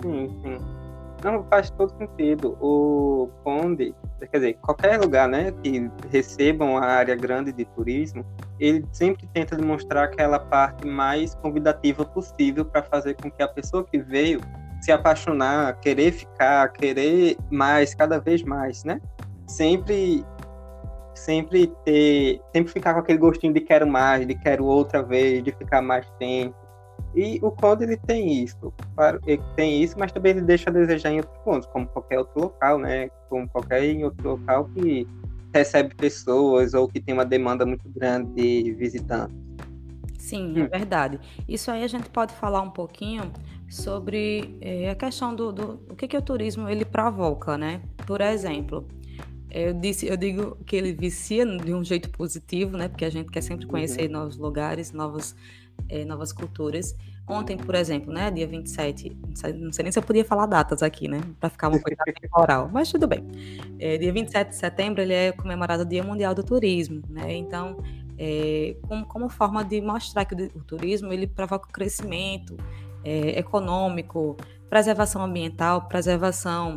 Sim, 0.03 0.31
sim. 0.43 0.59
Não 1.23 1.45
faz 1.45 1.69
todo 1.71 1.93
sentido. 1.99 2.57
O 2.61 3.29
Conde, 3.45 3.95
quer 4.19 4.39
dizer, 4.39 4.55
qualquer 4.63 4.99
lugar, 4.99 5.29
né, 5.29 5.53
que 5.63 5.91
receba 6.11 6.65
uma 6.65 6.81
área 6.81 7.15
grande 7.15 7.53
de 7.53 7.67
turismo, 7.67 8.25
ele 8.59 8.85
sempre 8.93 9.29
tenta 9.35 9.55
demonstrar 9.57 10.05
aquela 10.05 10.39
parte 10.39 10.87
mais 10.87 11.35
convidativa 11.37 12.05
possível 12.05 12.65
para 12.65 12.83
fazer 12.83 13.15
com 13.21 13.31
que 13.31 13.43
a 13.43 13.49
pessoa 13.49 13.85
que 13.85 13.99
veio 13.99 14.41
se 14.81 14.91
apaixonar, 14.91 15.79
querer 15.81 16.13
ficar, 16.13 16.73
querer 16.73 17.37
mais, 17.51 17.95
cada 17.95 18.19
vez 18.19 18.43
mais, 18.43 18.83
né? 18.83 18.99
Sempre 19.47 20.25
sempre 21.15 21.67
ter, 21.85 22.41
sempre 22.55 22.73
ficar 22.73 22.95
com 22.95 23.01
aquele 23.01 23.19
gostinho 23.19 23.53
de 23.53 23.61
quero 23.61 23.87
mais, 23.87 24.27
de 24.27 24.35
quero 24.35 24.65
outra 24.65 25.03
vez, 25.03 25.43
de 25.43 25.53
ficar 25.53 25.83
mais 25.83 26.09
tempo. 26.19 26.55
E 27.15 27.41
o 27.43 27.51
Conde 27.51 27.85
ele 27.85 27.97
tem 27.97 28.43
isso, 28.45 28.73
ele 29.27 29.43
tem 29.57 29.83
isso, 29.83 29.97
mas 29.99 30.13
também 30.13 30.31
ele 30.33 30.43
deixa 30.43 30.71
a 30.71 30.73
desejar 30.73 31.11
em 31.11 31.17
outros 31.17 31.39
pontos, 31.39 31.69
como 31.73 31.87
qualquer 31.89 32.19
outro 32.19 32.41
local, 32.41 32.79
né? 32.79 33.09
Como 33.29 33.49
qualquer 33.49 34.05
outro 34.05 34.31
local 34.31 34.69
que 34.75 35.07
recebe 35.53 35.95
pessoas 35.97 36.73
ou 36.73 36.87
que 36.87 37.01
tem 37.01 37.13
uma 37.13 37.25
demanda 37.25 37.67
muito 37.67 37.89
grande 37.89 38.33
de 38.35 38.73
visitantes. 38.75 39.37
Sim, 40.19 40.55
é 40.57 40.61
hum. 40.61 40.69
é 40.71 40.79
verdade. 40.79 41.19
Isso 41.49 41.71
aí 41.71 41.83
a 41.83 41.89
gente 41.89 42.09
pode 42.11 42.33
falar 42.35 42.61
um 42.61 42.71
pouquinho 42.71 43.33
sobre 43.69 44.57
é, 44.61 44.91
a 44.91 44.95
questão 44.95 45.35
do, 45.35 45.53
do 45.53 45.81
o 45.89 45.97
que, 45.97 46.07
que 46.07 46.17
o 46.17 46.23
turismo 46.23 46.69
ele 46.69 46.85
provoca, 46.85 47.59
né? 47.59 47.81
Por 48.07 48.21
exemplo, 48.21 48.87
Eu, 49.51 49.75
disse, 49.75 50.07
eu 50.07 50.17
digo 50.17 50.57
que 50.65 50.77
ele 50.77 50.93
vicia 50.93 51.45
de 51.45 51.75
um 51.75 51.85
jeito 51.85 52.09
positivo, 52.11 52.77
né? 52.77 52.89
Porque 52.89 53.05
a 53.05 53.11
gente 53.11 53.31
quer 53.31 53.43
sempre 53.43 53.67
conhecer 53.67 54.07
uhum. 54.07 54.13
novos 54.13 54.37
lugares, 54.37 54.93
novas, 54.93 55.35
é, 55.89 56.05
novas 56.05 56.33
culturas. 56.33 56.97
Ontem, 57.31 57.57
por 57.57 57.77
exemplo, 57.77 58.13
né, 58.13 58.29
dia 58.29 58.47
27, 58.47 59.17
não 59.29 59.37
sei, 59.37 59.53
não 59.53 59.73
sei 59.73 59.85
nem 59.85 59.93
se 59.93 59.99
eu 60.01 60.03
podia 60.03 60.25
falar 60.25 60.47
datas 60.47 60.83
aqui, 60.83 61.07
né, 61.07 61.21
para 61.39 61.49
ficar 61.49 61.69
uma 61.69 61.79
coisa 61.79 62.03
temporal, 62.21 62.69
mas 62.73 62.91
tudo 62.91 63.07
bem. 63.07 63.25
É, 63.79 63.97
dia 63.97 64.13
27 64.13 64.49
de 64.49 64.57
setembro, 64.57 65.01
ele 65.01 65.15
é 65.15 65.31
comemorado 65.31 65.85
o 65.85 65.87
Dia 65.87 66.03
Mundial 66.03 66.35
do 66.35 66.43
Turismo, 66.43 67.03
né, 67.09 67.33
então, 67.37 67.77
é, 68.19 68.75
como, 68.83 69.07
como, 69.07 69.29
forma 69.29 69.65
de 69.65 69.81
mostrar 69.81 70.25
que 70.25 70.35
o, 70.35 70.59
o 70.59 70.65
turismo, 70.65 71.13
ele 71.13 71.29
provoca 71.29 71.69
o 71.69 71.73
crescimento 71.73 72.57
é, 73.05 73.39
econômico, 73.39 74.37
preservação 74.69 75.23
ambiental, 75.23 75.83
preservação 75.83 76.77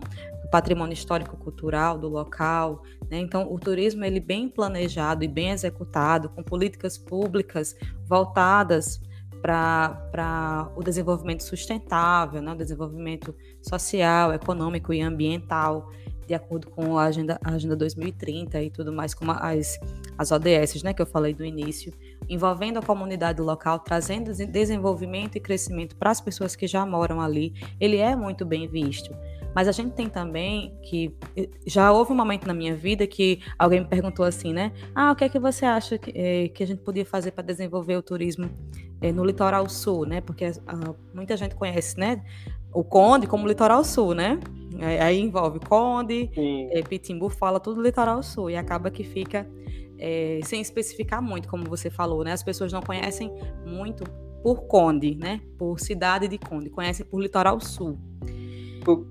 patrimônio 0.54 0.94
histórico-cultural 0.94 1.98
do 1.98 2.08
local, 2.08 2.84
né, 3.10 3.18
então, 3.18 3.52
o 3.52 3.58
turismo, 3.58 4.06
ele 4.06 4.20
bem 4.20 4.48
planejado 4.48 5.24
e 5.24 5.28
bem 5.28 5.50
executado, 5.50 6.30
com 6.30 6.44
políticas 6.44 6.96
públicas 6.96 7.76
voltadas 8.06 9.02
para 9.42 10.70
o 10.76 10.84
desenvolvimento 10.84 11.42
sustentável, 11.42 12.40
né, 12.40 12.52
o 12.52 12.56
desenvolvimento 12.56 13.36
social, 13.64 14.32
econômico 14.32 14.94
e 14.94 15.02
ambiental, 15.02 15.90
de 16.28 16.36
acordo 16.36 16.70
com 16.70 17.00
a 17.00 17.06
Agenda, 17.06 17.40
a 17.44 17.54
agenda 17.54 17.76
2030 17.76 18.62
e 18.62 18.70
tudo 18.70 18.94
mais, 18.94 19.16
como 19.16 19.32
as, 19.32 19.80
as 20.16 20.32
ODS, 20.32 20.84
né, 20.84 20.94
que 20.94 21.02
eu 21.02 21.08
falei 21.08 21.34
do 21.34 21.44
início, 21.44 21.92
envolvendo 22.30 22.78
a 22.78 22.82
comunidade 22.84 23.42
local, 23.42 23.80
trazendo 23.80 24.32
desenvolvimento 24.32 25.36
e 25.36 25.40
crescimento 25.40 25.96
para 25.96 26.12
as 26.12 26.22
pessoas 26.22 26.56
que 26.56 26.68
já 26.68 26.86
moram 26.86 27.20
ali, 27.20 27.56
ele 27.80 27.98
é 27.98 28.16
muito 28.16 28.46
bem 28.46 28.68
visto. 28.68 29.12
Mas 29.56 29.68
a 29.68 29.72
gente 29.72 29.92
tem 29.94 30.10
também 30.10 30.76
que 30.82 31.16
já 31.66 31.92
houve 31.92 32.12
um 32.12 32.16
momento 32.16 32.48
na 32.48 32.54
minha 32.54 32.76
vida 32.76 33.06
que 33.06 33.40
alguém 33.58 33.82
me 33.82 33.88
perguntou 33.88 34.26
assim, 34.26 34.54
né? 34.54 34.72
Ah, 34.96 35.12
o 35.12 35.16
que 35.16 35.24
é 35.24 35.30
que 35.30 35.40
você 35.40 35.66
acha 35.66 35.98
que, 35.98 36.12
é, 36.16 36.48
que 36.50 36.64
a 36.64 36.68
gente 36.68 36.82
podia 36.82 37.06
fazer 37.06 37.32
para 37.32 37.44
desenvolver 37.44 37.96
o 37.96 38.02
turismo 38.02 38.50
é, 39.02 39.12
no 39.12 39.24
litoral 39.24 39.68
sul, 39.70 40.06
né? 40.06 40.22
Porque 40.22 40.46
ah, 40.46 40.94
muita 41.14 41.38
gente 41.38 41.56
conhece, 41.56 42.00
né? 42.00 42.24
O 42.74 42.84
Conde 42.84 43.28
como 43.28 43.48
litoral 43.48 43.84
sul, 43.84 44.14
né? 44.14 44.40
Aí 45.00 45.20
envolve 45.20 45.60
Conde, 45.60 46.32
é, 46.72 46.82
Pitimbu, 46.82 47.30
fala 47.30 47.60
tudo 47.60 47.82
litoral 47.82 48.24
sul 48.24 48.50
e 48.50 48.56
acaba 48.56 48.90
que 48.90 49.04
fica 49.04 49.48
é, 50.00 50.40
sem 50.44 50.60
especificar 50.60 51.22
muito, 51.22 51.48
como 51.48 51.64
você 51.66 51.90
falou, 51.90 52.24
né? 52.24 52.32
As 52.32 52.44
pessoas 52.44 52.74
não 52.74 52.82
conhecem 52.82 53.32
muito 53.66 54.04
por 54.42 54.64
Conde, 54.64 55.16
né? 55.16 55.40
Por 55.58 55.80
cidade 55.80 56.28
de 56.28 56.38
Conde, 56.38 56.70
conhecem 56.70 57.06
por 57.06 57.22
litoral 57.22 57.60
sul. 57.62 57.98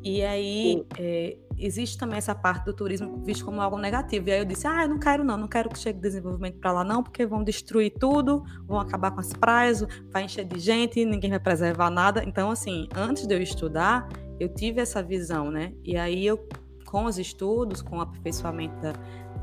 E 0.03 0.23
aí 0.23 0.85
é, 0.99 1.37
existe 1.59 1.97
também 1.97 2.19
essa 2.19 2.35
parte 2.35 2.65
do 2.65 2.73
turismo 2.73 3.23
visto 3.25 3.45
como 3.45 3.61
algo 3.61 3.79
negativo. 3.79 4.29
E 4.29 4.33
aí 4.33 4.39
eu 4.41 4.45
disse: 4.45 4.67
ah, 4.67 4.83
eu 4.83 4.89
não 4.89 4.99
quero 4.99 5.25
não, 5.25 5.37
não 5.37 5.49
quero 5.49 5.69
que 5.69 5.79
chegue 5.79 6.01
desenvolvimento 6.01 6.59
para 6.59 6.73
lá 6.73 6.85
não, 6.85 7.03
porque 7.03 7.25
vão 7.25 7.43
destruir 7.43 7.93
tudo, 7.99 8.45
vão 8.67 8.81
acabar 8.81 9.11
com 9.11 9.21
as 9.21 9.33
praias, 9.33 9.85
vai 10.11 10.25
encher 10.25 10.45
de 10.45 10.59
gente, 10.59 11.05
ninguém 11.05 11.31
vai 11.31 11.41
preservar 11.41 11.91
nada. 11.91 12.25
Então, 12.25 12.51
assim, 12.51 12.89
antes 12.95 13.27
de 13.27 13.35
eu 13.35 13.41
estudar, 13.41 14.09
eu 14.39 14.49
tive 14.49 14.81
essa 14.81 15.03
visão, 15.03 15.51
né? 15.51 15.73
E 15.85 15.97
aí 15.97 16.27
eu, 16.27 16.49
com 16.87 17.05
os 17.05 17.19
estudos, 17.19 17.81
com 17.81 17.99
o 17.99 18.01
aperfeiçoamento 18.01 18.75
da, 18.81 18.93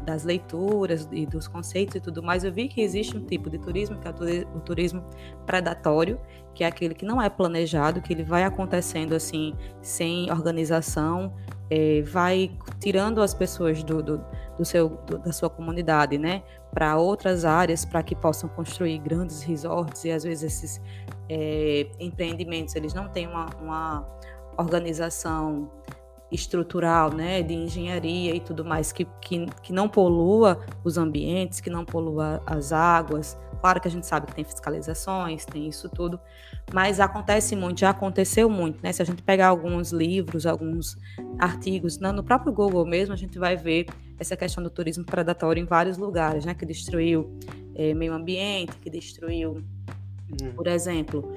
das 0.06 0.24
leituras 0.24 1.08
e 1.12 1.26
dos 1.26 1.48
conceitos 1.48 1.96
e 1.96 2.00
tudo 2.00 2.24
mais, 2.24 2.44
eu 2.44 2.52
vi 2.52 2.68
que 2.68 2.82
existe 2.82 3.16
um 3.16 3.26
tipo 3.26 3.50
de 3.50 3.60
turismo, 3.60 4.00
que 4.00 4.08
é 4.08 4.12
o 4.56 4.60
turismo 4.60 5.04
predatório, 5.46 6.20
que 6.54 6.64
é 6.64 6.68
aquele 6.68 6.94
que 6.94 7.06
não 7.06 7.22
é 7.22 7.30
planejado, 7.30 8.02
que 8.02 8.14
ele 8.14 8.24
vai 8.24 8.44
acontecendo 8.44 9.14
assim, 9.14 9.54
sem 9.82 10.32
organização, 10.32 11.34
é, 11.70 12.02
vai 12.02 12.52
tirando 12.80 13.22
as 13.22 13.34
pessoas 13.34 13.84
do, 13.84 14.02
do, 14.02 14.26
do 14.58 14.66
seu, 14.66 14.90
do, 14.90 15.20
da 15.20 15.32
sua 15.32 15.50
comunidade, 15.50 16.18
né, 16.18 16.44
para 16.74 16.98
outras 16.98 17.46
áreas, 17.46 17.86
para 17.86 18.02
que 18.04 18.16
possam 18.16 18.50
construir 18.50 18.98
grandes 19.00 19.42
resorts 19.42 20.04
e 20.04 20.12
às 20.12 20.24
vezes 20.24 20.44
esses 20.44 20.82
é, 21.30 21.88
empreendimentos 22.00 22.76
eles 22.76 22.94
não 22.94 23.08
têm 23.08 23.28
uma, 23.28 23.48
uma 23.62 24.08
organização 24.58 25.70
estrutural, 26.32 27.12
né, 27.14 27.42
de 27.42 27.54
engenharia 27.54 28.36
e 28.36 28.40
tudo 28.40 28.64
mais, 28.64 28.92
que, 28.92 29.06
que, 29.22 29.46
que 29.64 29.74
não 29.74 29.90
polua 29.90 30.60
os 30.84 30.98
ambientes, 30.98 31.60
que 31.60 31.70
não 31.70 31.84
polua 31.84 32.42
as 32.46 32.72
águas. 32.72 33.38
Claro 33.62 33.82
que 33.82 33.88
a 33.88 33.92
gente 33.92 34.08
sabe 34.08 34.28
que 34.28 34.36
tem 34.36 34.44
fiscalizações, 34.44 35.46
tem 35.46 35.68
isso 35.68 35.90
tudo, 35.90 36.20
mas 36.74 37.00
acontece 37.00 37.56
muito, 37.56 37.80
já 37.80 37.90
aconteceu 37.90 38.50
muito, 38.50 38.82
né? 38.82 38.92
Se 38.92 39.02
a 39.02 39.06
gente 39.06 39.22
pegar 39.22 39.48
alguns 39.48 39.92
livros, 39.92 40.46
alguns 40.46 40.98
artigos, 41.38 41.98
no 42.00 42.24
próprio 42.24 42.54
Google 42.54 42.86
mesmo, 42.86 43.14
a 43.14 43.18
gente 43.18 43.38
vai 43.38 43.58
ver 43.58 43.88
essa 44.18 44.36
questão 44.38 44.64
do 44.64 44.70
turismo 44.70 45.06
predatório 45.06 45.62
em 45.62 45.66
vários 45.66 45.98
lugares, 45.98 46.46
né? 46.46 46.54
Que 46.54 46.66
destruiu 46.66 47.38
é, 47.76 47.94
meio 47.94 48.14
ambiente, 48.14 48.78
que 48.78 48.90
destruiu 48.90 49.64
Hum. 50.32 50.52
Por 50.56 50.68
exemplo, 50.68 51.32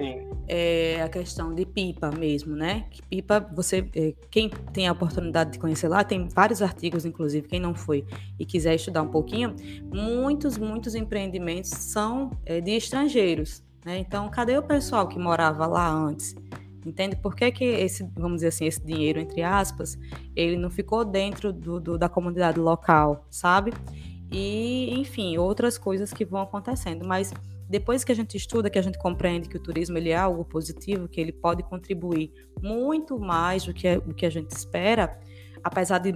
é, 0.47 1.01
a 1.01 1.09
questão 1.09 1.53
de 1.53 1.65
pipa 1.65 2.11
mesmo, 2.11 2.55
né? 2.55 2.85
Que 2.91 3.01
pipa, 3.01 3.39
você, 3.53 3.89
é, 3.95 4.13
quem 4.29 4.49
tem 4.71 4.87
a 4.87 4.91
oportunidade 4.91 5.53
de 5.53 5.59
conhecer 5.59 5.87
lá, 5.87 6.03
tem 6.03 6.27
vários 6.27 6.61
artigos, 6.61 7.05
inclusive, 7.05 7.47
quem 7.47 7.59
não 7.59 7.73
foi 7.73 8.05
e 8.39 8.45
quiser 8.45 8.75
estudar 8.75 9.01
um 9.01 9.09
pouquinho, 9.09 9.55
muitos, 9.93 10.57
muitos 10.57 10.95
empreendimentos 10.95 11.71
são 11.71 12.31
é, 12.45 12.61
de 12.61 12.71
estrangeiros, 12.71 13.63
né? 13.83 13.97
Então, 13.97 14.29
cadê 14.29 14.57
o 14.57 14.63
pessoal 14.63 15.07
que 15.07 15.17
morava 15.17 15.65
lá 15.65 15.89
antes? 15.89 16.35
Entende? 16.85 17.15
Por 17.15 17.35
que, 17.35 17.49
que 17.51 17.63
esse, 17.63 18.03
vamos 18.15 18.37
dizer 18.37 18.47
assim, 18.47 18.65
esse 18.65 18.85
dinheiro, 18.85 19.19
entre 19.19 19.41
aspas, 19.41 19.97
ele 20.35 20.57
não 20.57 20.69
ficou 20.69 21.05
dentro 21.05 21.53
do, 21.53 21.79
do 21.79 21.97
da 21.97 22.09
comunidade 22.09 22.59
local, 22.59 23.25
sabe? 23.29 23.71
E, 24.29 24.93
enfim, 24.99 25.37
outras 25.37 25.77
coisas 25.77 26.11
que 26.11 26.25
vão 26.25 26.41
acontecendo, 26.41 27.05
mas 27.07 27.31
depois 27.73 28.03
que 28.03 28.11
a 28.11 28.15
gente 28.15 28.37
estuda, 28.37 28.69
que 28.69 28.77
a 28.77 28.81
gente 28.83 28.99
compreende 28.99 29.49
que 29.49 29.57
o 29.57 29.59
turismo 29.59 29.97
ele 29.97 30.11
é 30.11 30.15
algo 30.15 30.45
positivo, 30.45 31.07
que 31.07 31.19
ele 31.19 31.31
pode 31.31 31.63
contribuir 31.63 32.31
muito 32.61 33.19
mais 33.19 33.65
do 33.65 33.73
que, 33.73 33.87
é, 33.87 33.99
do 33.99 34.13
que 34.13 34.27
a 34.27 34.29
gente 34.29 34.51
espera, 34.51 35.19
apesar 35.63 35.97
de 35.97 36.13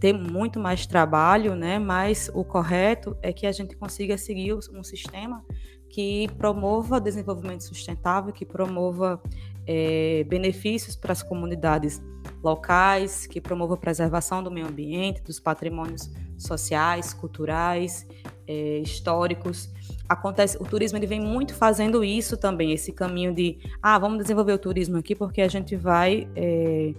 ter 0.00 0.12
muito 0.12 0.58
mais 0.58 0.84
trabalho, 0.84 1.54
né? 1.54 1.78
Mas 1.78 2.28
o 2.34 2.44
correto 2.44 3.16
é 3.22 3.32
que 3.32 3.46
a 3.46 3.52
gente 3.52 3.76
consiga 3.76 4.18
seguir 4.18 4.52
um 4.52 4.82
sistema 4.82 5.44
que 5.88 6.26
promova 6.36 7.00
desenvolvimento 7.00 7.62
sustentável, 7.62 8.32
que 8.32 8.44
promova 8.44 9.22
é, 9.64 10.24
benefícios 10.24 10.96
para 10.96 11.12
as 11.12 11.22
comunidades 11.22 12.02
locais, 12.42 13.28
que 13.28 13.40
promova 13.40 13.74
a 13.74 13.76
preservação 13.76 14.42
do 14.42 14.50
meio 14.50 14.66
ambiente, 14.66 15.22
dos 15.22 15.38
patrimônios 15.38 16.10
sociais, 16.36 17.14
culturais, 17.14 18.04
é, 18.44 18.78
históricos 18.78 19.70
acontece, 20.08 20.56
o 20.60 20.64
turismo 20.64 20.98
ele 20.98 21.06
vem 21.06 21.20
muito 21.20 21.54
fazendo 21.54 22.04
isso 22.04 22.36
também, 22.36 22.72
esse 22.72 22.92
caminho 22.92 23.34
de, 23.34 23.58
ah, 23.82 23.98
vamos 23.98 24.18
desenvolver 24.18 24.52
o 24.52 24.58
turismo 24.58 24.96
aqui 24.98 25.14
porque 25.14 25.40
a 25.40 25.48
gente 25.48 25.76
vai 25.76 26.28
é, 26.34 26.94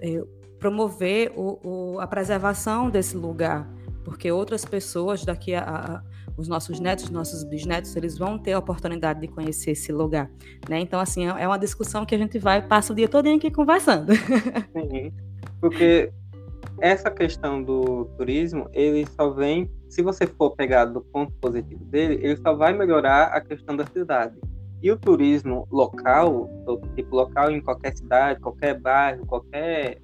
é, 0.00 0.24
promover 0.58 1.32
o, 1.36 1.58
o, 1.94 2.00
a 2.00 2.06
preservação 2.06 2.90
desse 2.90 3.16
lugar, 3.16 3.68
porque 4.04 4.30
outras 4.30 4.64
pessoas 4.64 5.24
daqui 5.24 5.54
a, 5.54 5.62
a, 5.62 6.02
os 6.36 6.48
nossos 6.48 6.80
netos, 6.80 7.10
nossos 7.10 7.44
bisnetos, 7.44 7.94
eles 7.96 8.18
vão 8.18 8.38
ter 8.38 8.52
a 8.52 8.58
oportunidade 8.58 9.20
de 9.20 9.28
conhecer 9.28 9.72
esse 9.72 9.92
lugar, 9.92 10.30
né? 10.68 10.80
Então, 10.80 10.98
assim, 11.00 11.26
é, 11.26 11.42
é 11.42 11.46
uma 11.46 11.58
discussão 11.58 12.04
que 12.04 12.14
a 12.14 12.18
gente 12.18 12.38
vai, 12.38 12.66
passa 12.66 12.92
o 12.92 12.96
dia 12.96 13.08
todo 13.08 13.28
aqui 13.28 13.50
conversando. 13.50 14.12
Sim, 14.14 15.12
porque 15.60 16.12
essa 16.80 17.10
questão 17.10 17.62
do 17.62 18.06
turismo, 18.16 18.68
ele 18.72 19.06
só 19.06 19.30
vem, 19.30 19.70
se 19.94 20.02
você 20.02 20.26
for 20.26 20.50
pegar 20.56 20.86
do 20.86 21.00
ponto 21.00 21.32
positivo 21.40 21.84
dele, 21.84 22.18
ele 22.20 22.36
só 22.38 22.52
vai 22.52 22.72
melhorar 22.72 23.26
a 23.26 23.40
questão 23.40 23.76
da 23.76 23.86
cidade. 23.86 24.34
E 24.82 24.90
o 24.90 24.96
turismo 24.98 25.68
local, 25.70 26.50
tipo 26.96 27.14
local 27.14 27.52
em 27.52 27.60
qualquer 27.60 27.96
cidade, 27.96 28.40
qualquer 28.40 28.78
bairro, 28.78 29.24
qualquer 29.24 29.98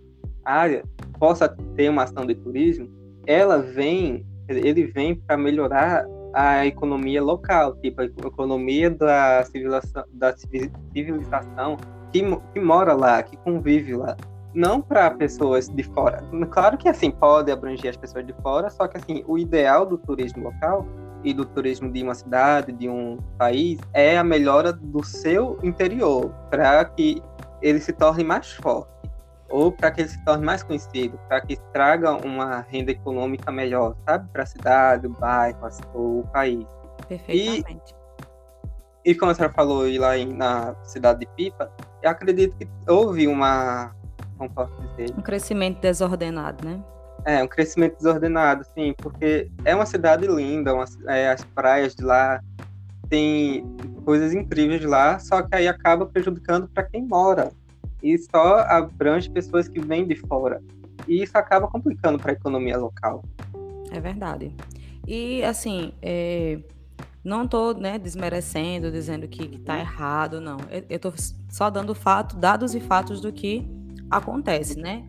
área, 0.45 0.85
possa 1.19 1.49
ter 1.75 1.91
uma 1.91 2.05
ação 2.05 2.25
de 2.25 2.37
turismo, 2.37 2.89
ela 3.27 3.59
vem, 3.59 4.25
ele 4.49 4.87
vem 4.87 5.17
para 5.17 5.37
melhorar 5.37 6.07
a 6.33 6.65
economia 6.65 7.21
local, 7.21 7.77
tipo 7.83 8.01
a 8.01 8.05
economia 8.05 8.91
da 8.91 9.43
civilização, 9.45 10.05
da 10.13 10.37
civilização 10.37 11.77
que, 12.13 12.23
que 12.53 12.61
mora 12.61 12.95
lá, 12.95 13.21
que 13.25 13.37
convive 13.39 13.97
lá 13.97 14.17
não 14.55 14.81
para 14.81 15.11
pessoas 15.11 15.69
de 15.69 15.83
fora. 15.83 16.23
Claro 16.51 16.77
que 16.77 16.89
assim 16.89 17.11
pode 17.11 17.51
abranger 17.51 17.91
as 17.91 17.97
pessoas 17.97 18.27
de 18.27 18.33
fora, 18.43 18.71
só 18.71 18.87
que 18.89 18.97
assim 18.97 19.25
o 19.27 19.39
ideal 19.39 19.87
do 19.87 19.97
turismo 19.97 20.45
local 20.45 20.87
e 21.23 21.33
do 21.33 21.45
turismo 21.45 21.91
de 21.91 22.03
uma 22.03 22.15
cidade, 22.15 22.73
de 22.73 22.89
um 22.89 23.19
país, 23.39 23.79
é 23.93 24.17
a 24.17 24.25
melhora 24.25 24.73
do 24.73 25.05
seu 25.05 25.59
interior 25.63 26.31
para 26.51 26.85
que 26.85 27.23
ele 27.61 27.79
se 27.79 27.93
torne 27.93 28.25
mais 28.25 28.53
forte 28.53 28.91
ou 29.51 29.73
para 29.73 29.91
que 29.91 30.03
ele 30.03 30.09
se 30.09 30.25
torne 30.25 30.45
mais 30.45 30.63
conhecido, 30.63 31.19
para 31.29 31.41
que 31.41 31.57
traga 31.73 32.13
uma 32.13 32.61
renda 32.69 32.93
econômica 32.93 33.51
melhor, 33.51 33.97
sabe, 34.07 34.29
para 34.33 34.45
a 34.45 34.47
cidade, 34.47 35.07
o 35.07 35.11
bairro, 35.11 35.59
o 35.93 36.25
país. 36.33 36.65
Perfeitamente. 37.09 37.95
E, 39.05 39.11
e 39.11 39.15
como 39.15 39.33
a 39.33 39.35
senhora 39.35 39.53
falou 39.53 39.83
lá 39.99 40.17
em, 40.17 40.33
na 40.33 40.75
cidade 40.85 41.21
de 41.21 41.27
Pipa, 41.35 41.71
eu 42.01 42.11
acredito 42.11 42.57
que 42.57 42.69
houve 42.89 43.27
uma 43.27 43.93
como 44.41 44.51
posso 44.51 44.73
dizer? 44.97 45.15
Um 45.17 45.21
crescimento 45.21 45.81
desordenado, 45.81 46.65
né? 46.65 46.83
É, 47.27 47.43
um 47.45 47.47
crescimento 47.47 47.97
desordenado, 47.99 48.65
sim, 48.75 48.95
porque 48.97 49.51
é 49.65 49.75
uma 49.75 49.85
cidade 49.85 50.27
linda, 50.27 50.73
uma, 50.73 50.87
é, 51.07 51.31
as 51.31 51.45
praias 51.45 51.95
de 51.95 52.03
lá 52.03 52.43
tem 53.11 53.65
coisas 54.05 54.33
incríveis 54.33 54.81
de 54.81 54.87
lá, 54.87 55.19
só 55.19 55.43
que 55.43 55.55
aí 55.55 55.69
acaba 55.69 56.07
prejudicando 56.07 56.69
para 56.69 56.85
quem 56.85 57.05
mora 57.05 57.51
e 58.03 58.17
só 58.17 58.61
abrange 58.61 59.29
pessoas 59.29 59.69
que 59.69 59.81
vêm 59.81 60.07
de 60.07 60.15
fora. 60.17 60.63
E 61.07 61.23
isso 61.23 61.37
acaba 61.37 61.69
complicando 61.69 62.19
para 62.19 62.33
a 62.33 62.35
economia 62.35 62.79
local. 62.79 63.23
É 63.91 64.01
verdade. 64.01 64.55
E 65.07 65.43
assim, 65.43 65.93
é, 66.01 66.61
não 67.23 67.45
estou 67.45 67.75
né, 67.75 67.99
desmerecendo, 67.99 68.91
dizendo 68.91 69.29
que 69.29 69.57
está 69.57 69.79
errado, 69.79 70.41
não. 70.41 70.57
Eu 70.71 70.97
estou 70.97 71.13
só 71.51 71.69
dando 71.69 71.95
fato, 71.95 72.37
dados 72.37 72.75
e 72.75 72.81
fatos 72.81 73.21
do 73.21 73.33
que 73.33 73.69
acontece, 74.11 74.79
né? 74.79 75.07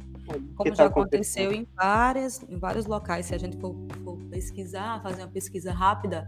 Como 0.56 0.70
tá 0.70 0.76
já 0.76 0.86
aconteceu 0.86 1.52
em 1.52 1.68
várias, 1.76 2.42
em 2.48 2.58
vários 2.58 2.86
locais, 2.86 3.26
se 3.26 3.36
a 3.36 3.38
gente 3.38 3.58
for, 3.58 3.76
for 4.04 4.18
pesquisar, 4.30 5.02
fazer 5.02 5.22
uma 5.24 5.28
pesquisa 5.28 5.74
rápida, 5.74 6.28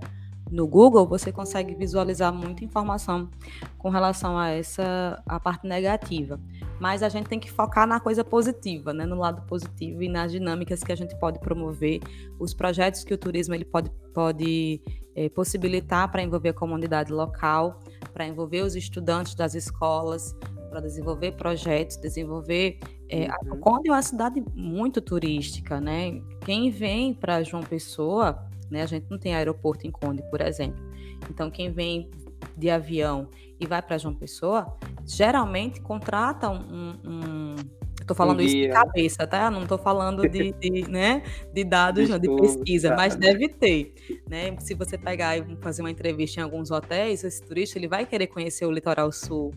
no 0.54 0.68
Google, 0.68 1.08
você 1.08 1.32
consegue 1.32 1.74
visualizar 1.74 2.32
muita 2.32 2.64
informação 2.64 3.30
com 3.78 3.90
relação 3.90 4.38
a 4.38 4.50
essa 4.50 5.22
a 5.26 5.40
parte 5.40 5.68
negativa. 5.68 6.40
Mas 6.80 7.02
a 7.02 7.10
gente 7.10 7.28
tem 7.28 7.40
que 7.40 7.52
focar 7.52 7.88
na 7.88 8.00
coisa 8.00 8.24
positiva, 8.24 8.94
né? 8.94 9.06
no 9.06 9.16
lado 9.16 9.42
positivo 9.48 10.04
e 10.04 10.10
nas 10.10 10.32
dinâmicas 10.32 10.84
que 10.84 10.92
a 10.92 10.96
gente 10.96 11.18
pode 11.18 11.40
promover, 11.40 12.02
os 12.40 12.54
projetos 12.54 13.04
que 13.04 13.14
o 13.14 13.18
turismo 13.18 13.56
ele 13.56 13.66
pode, 13.66 13.90
pode 14.14 14.82
é, 15.16 15.28
possibilitar 15.30 16.12
para 16.12 16.22
envolver 16.22 16.50
a 16.50 16.54
comunidade 16.54 17.12
local, 17.12 17.80
para 18.14 18.28
envolver 18.28 18.62
os 18.62 18.76
estudantes 18.76 19.34
das 19.34 19.56
escolas, 19.56 20.36
para 20.74 20.82
desenvolver 20.82 21.34
projetos, 21.34 21.98
desenvolver. 21.98 22.80
É, 23.08 23.28
uhum. 23.46 23.60
Conde 23.60 23.90
é 23.90 23.92
uma 23.92 24.02
cidade 24.02 24.44
muito 24.56 25.00
turística, 25.00 25.80
né? 25.80 26.22
Quem 26.42 26.72
vem 26.72 27.14
para 27.14 27.44
João 27.44 27.62
Pessoa 27.62 28.52
né? 28.74 28.82
A 28.82 28.88
gente 28.88 29.06
não 29.10 29.20
tem 29.20 29.36
aeroporto 29.36 29.86
em 29.86 29.92
Conde, 29.92 30.24
por 30.32 30.42
exemplo. 30.42 30.84
Então, 31.30 31.52
quem 31.52 31.72
vem 31.72 32.10
de 32.58 32.72
avião 32.72 33.30
e 33.60 33.68
vai 33.68 33.82
para 33.82 33.98
João 34.00 34.16
Pessoa, 34.16 34.76
geralmente 35.06 35.80
contrata 35.80 36.50
um. 36.50 36.98
um 37.06 37.56
Estou 38.02 38.18
falando 38.18 38.40
um 38.40 38.42
isso 38.42 38.58
de 38.58 38.68
cabeça, 38.68 39.26
tá? 39.26 39.50
Não 39.50 39.62
estou 39.62 39.78
falando 39.78 40.28
de, 40.28 40.52
de, 40.52 40.82
né, 40.92 41.24
de 41.54 41.64
dados, 41.64 42.10
não, 42.10 42.20
de 42.20 42.28
pesquisa, 42.36 42.90
tá. 42.90 42.96
mas 42.98 43.16
deve 43.16 43.48
ter. 43.48 43.94
Né? 44.28 44.54
Se 44.60 44.74
você 44.74 44.98
pegar 44.98 45.38
e 45.38 45.56
fazer 45.62 45.84
uma 45.84 45.92
entrevista 45.92 46.42
em 46.42 46.44
alguns 46.44 46.70
hotéis, 46.70 47.24
esse 47.24 47.42
turista 47.42 47.78
ele 47.78 47.88
vai 47.88 48.06
querer 48.06 48.28
conhecer 48.28 48.66
o 48.66 48.72
litoral 48.72 49.10
sul, 49.10 49.54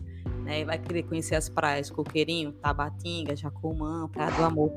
né? 0.47 0.63
Vai 0.63 0.79
querer 0.79 1.03
conhecer 1.03 1.35
as 1.35 1.49
praias 1.49 1.91
Coqueirinho, 1.91 2.53
Tabatinga, 2.53 3.35
Jacumã, 3.35 4.07
Praia 4.07 4.31
do 4.31 4.43
Amor. 4.45 4.71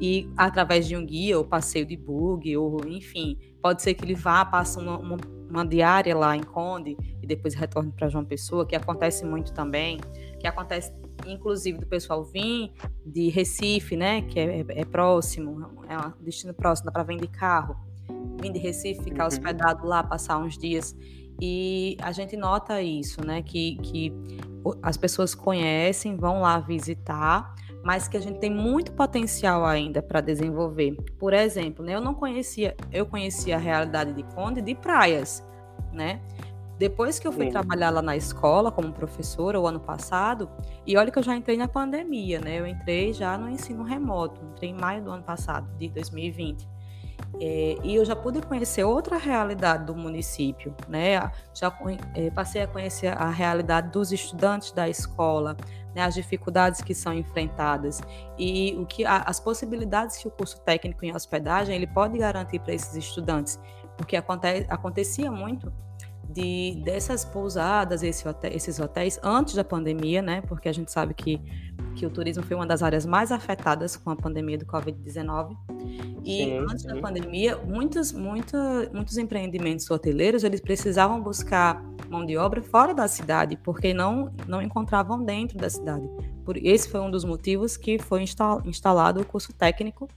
E 0.00 0.28
através 0.36 0.88
de 0.88 0.96
um 0.96 1.04
guia, 1.04 1.36
ou 1.36 1.44
passeio 1.44 1.84
de 1.84 1.96
bug, 1.96 2.56
ou 2.56 2.80
enfim, 2.86 3.38
pode 3.62 3.82
ser 3.82 3.92
que 3.92 4.04
ele 4.04 4.14
vá, 4.14 4.44
passe 4.44 4.78
uma, 4.78 4.98
uma, 4.98 5.18
uma 5.50 5.66
diária 5.66 6.16
lá 6.16 6.34
em 6.34 6.42
Conde 6.42 6.96
e 7.22 7.26
depois 7.26 7.54
retorne 7.54 7.92
para 7.92 8.08
João 8.08 8.24
Pessoa, 8.24 8.66
que 8.66 8.74
acontece 8.74 9.26
muito 9.26 9.52
também, 9.52 10.00
que 10.40 10.46
acontece 10.46 10.90
inclusive 11.26 11.76
do 11.76 11.86
pessoal 11.86 12.24
vir 12.24 12.72
de 13.04 13.28
Recife, 13.28 13.94
né, 13.94 14.22
que 14.22 14.40
é, 14.40 14.60
é, 14.60 14.64
é 14.68 14.84
próximo, 14.86 15.84
é 15.86 15.98
um 15.98 16.24
destino 16.24 16.54
próximo, 16.54 16.86
dá 16.86 16.92
para 16.92 17.02
vir 17.02 17.20
de 17.20 17.28
carro, 17.28 17.76
vir 18.40 18.50
de 18.50 18.58
Recife, 18.58 19.04
ficar 19.04 19.24
uhum. 19.24 19.28
hospedado 19.28 19.86
lá, 19.86 20.02
passar 20.02 20.38
uns 20.38 20.56
dias. 20.56 20.96
E 21.42 21.96
a 22.02 22.10
gente 22.10 22.36
nota 22.36 22.82
isso, 22.82 23.24
né, 23.24 23.42
que, 23.42 23.76
que 23.76 24.12
as 24.82 24.96
pessoas 24.96 25.34
conhecem, 25.34 26.16
vão 26.16 26.40
lá 26.40 26.58
visitar, 26.58 27.54
mas 27.82 28.08
que 28.08 28.16
a 28.16 28.20
gente 28.20 28.38
tem 28.38 28.50
muito 28.50 28.92
potencial 28.92 29.64
ainda 29.64 30.02
para 30.02 30.20
desenvolver. 30.20 30.96
Por 31.18 31.32
exemplo, 31.32 31.84
né, 31.84 31.94
eu 31.94 32.00
não 32.00 32.14
conhecia, 32.14 32.76
eu 32.92 33.06
conhecia 33.06 33.56
a 33.56 33.58
realidade 33.58 34.12
de 34.12 34.22
Conde 34.34 34.60
de 34.60 34.74
praias, 34.74 35.44
né? 35.92 36.20
Depois 36.78 37.18
que 37.18 37.28
eu 37.28 37.32
fui 37.32 37.44
Sim. 37.44 37.50
trabalhar 37.50 37.90
lá 37.90 38.00
na 38.00 38.16
escola 38.16 38.72
como 38.72 38.90
professora 38.90 39.60
o 39.60 39.66
ano 39.66 39.80
passado, 39.80 40.48
e 40.86 40.96
olha 40.96 41.10
que 41.10 41.18
eu 41.18 41.22
já 41.22 41.36
entrei 41.36 41.54
na 41.58 41.68
pandemia, 41.68 42.40
né? 42.40 42.58
Eu 42.58 42.66
entrei 42.66 43.12
já 43.12 43.36
no 43.36 43.50
ensino 43.50 43.82
remoto, 43.82 44.40
entrei 44.52 44.70
em 44.70 44.74
maio 44.74 45.04
do 45.04 45.10
ano 45.10 45.22
passado, 45.22 45.68
de 45.76 45.90
2020. 45.90 46.66
É, 47.40 47.76
e 47.82 47.94
eu 47.94 48.04
já 48.04 48.14
pude 48.14 48.42
conhecer 48.42 48.84
outra 48.84 49.16
realidade 49.16 49.86
do 49.86 49.94
município, 49.94 50.74
né? 50.88 51.30
Já 51.54 51.76
é, 52.14 52.30
passei 52.30 52.62
a 52.62 52.66
conhecer 52.66 53.08
a 53.08 53.30
realidade 53.30 53.90
dos 53.90 54.12
estudantes 54.12 54.72
da 54.72 54.88
escola, 54.88 55.56
né? 55.94 56.02
as 56.02 56.14
dificuldades 56.14 56.82
que 56.82 56.94
são 56.94 57.14
enfrentadas 57.14 58.00
e 58.38 58.76
o 58.78 58.84
que 58.84 59.04
as 59.06 59.40
possibilidades 59.40 60.18
que 60.18 60.28
o 60.28 60.30
curso 60.30 60.60
técnico 60.60 61.04
em 61.04 61.14
hospedagem 61.14 61.74
ele 61.74 61.86
pode 61.86 62.18
garantir 62.18 62.58
para 62.58 62.74
esses 62.74 62.94
estudantes, 62.94 63.58
porque 63.96 64.16
aconte, 64.16 64.66
acontecia 64.68 65.30
muito 65.30 65.72
de 66.32 66.80
dessas 66.84 67.24
pousadas, 67.24 68.02
esse 68.02 68.26
hotel, 68.26 68.52
esses 68.54 68.78
hotéis 68.78 69.18
antes 69.22 69.54
da 69.54 69.64
pandemia, 69.64 70.22
né? 70.22 70.40
Porque 70.42 70.68
a 70.68 70.72
gente 70.72 70.90
sabe 70.90 71.12
que, 71.12 71.40
que 71.94 72.06
o 72.06 72.10
turismo 72.10 72.42
foi 72.42 72.56
uma 72.56 72.66
das 72.66 72.82
áreas 72.82 73.04
mais 73.04 73.30
afetadas 73.32 73.96
com 73.96 74.10
a 74.10 74.16
pandemia 74.16 74.58
do 74.58 74.66
Covid-19. 74.66 75.56
E 76.24 76.44
sim, 76.44 76.58
antes 76.58 76.82
sim. 76.82 76.88
da 76.88 77.00
pandemia, 77.00 77.56
muitos, 77.56 78.12
muitos, 78.12 78.88
muitos 78.92 79.16
empreendimentos 79.18 79.90
hoteleiros 79.90 80.44
eles 80.44 80.60
precisavam 80.60 81.20
buscar 81.20 81.82
mão 82.08 82.26
de 82.26 82.36
obra 82.36 82.60
fora 82.62 82.92
da 82.92 83.06
cidade, 83.06 83.56
porque 83.56 83.94
não, 83.94 84.32
não 84.46 84.60
encontravam 84.60 85.22
dentro 85.22 85.56
da 85.56 85.70
cidade. 85.70 86.08
Por, 86.44 86.56
esse 86.56 86.88
foi 86.88 87.00
um 87.00 87.10
dos 87.10 87.24
motivos 87.24 87.76
que 87.76 87.98
foi 87.98 88.24
instalado 88.64 89.20
o 89.20 89.24
curso 89.24 89.52
técnico 89.52 90.08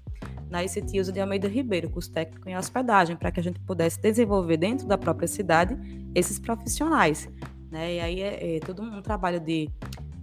na 0.49 0.63
ICT 0.63 1.11
de 1.11 1.19
Almeida 1.19 1.47
Ribeiro, 1.47 1.89
curso 1.89 2.11
técnico 2.11 2.47
em 2.47 2.57
hospedagem, 2.57 3.15
para 3.15 3.31
que 3.31 3.39
a 3.39 3.43
gente 3.43 3.59
pudesse 3.59 3.99
desenvolver 3.99 4.57
dentro 4.57 4.87
da 4.87 4.97
própria 4.97 5.27
cidade 5.27 5.77
esses 6.13 6.37
profissionais. 6.37 7.27
Né? 7.71 7.95
E 7.95 7.99
aí 7.99 8.21
é, 8.21 8.57
é 8.57 8.59
todo 8.59 8.83
um 8.83 9.01
trabalho 9.01 9.39
de 9.39 9.67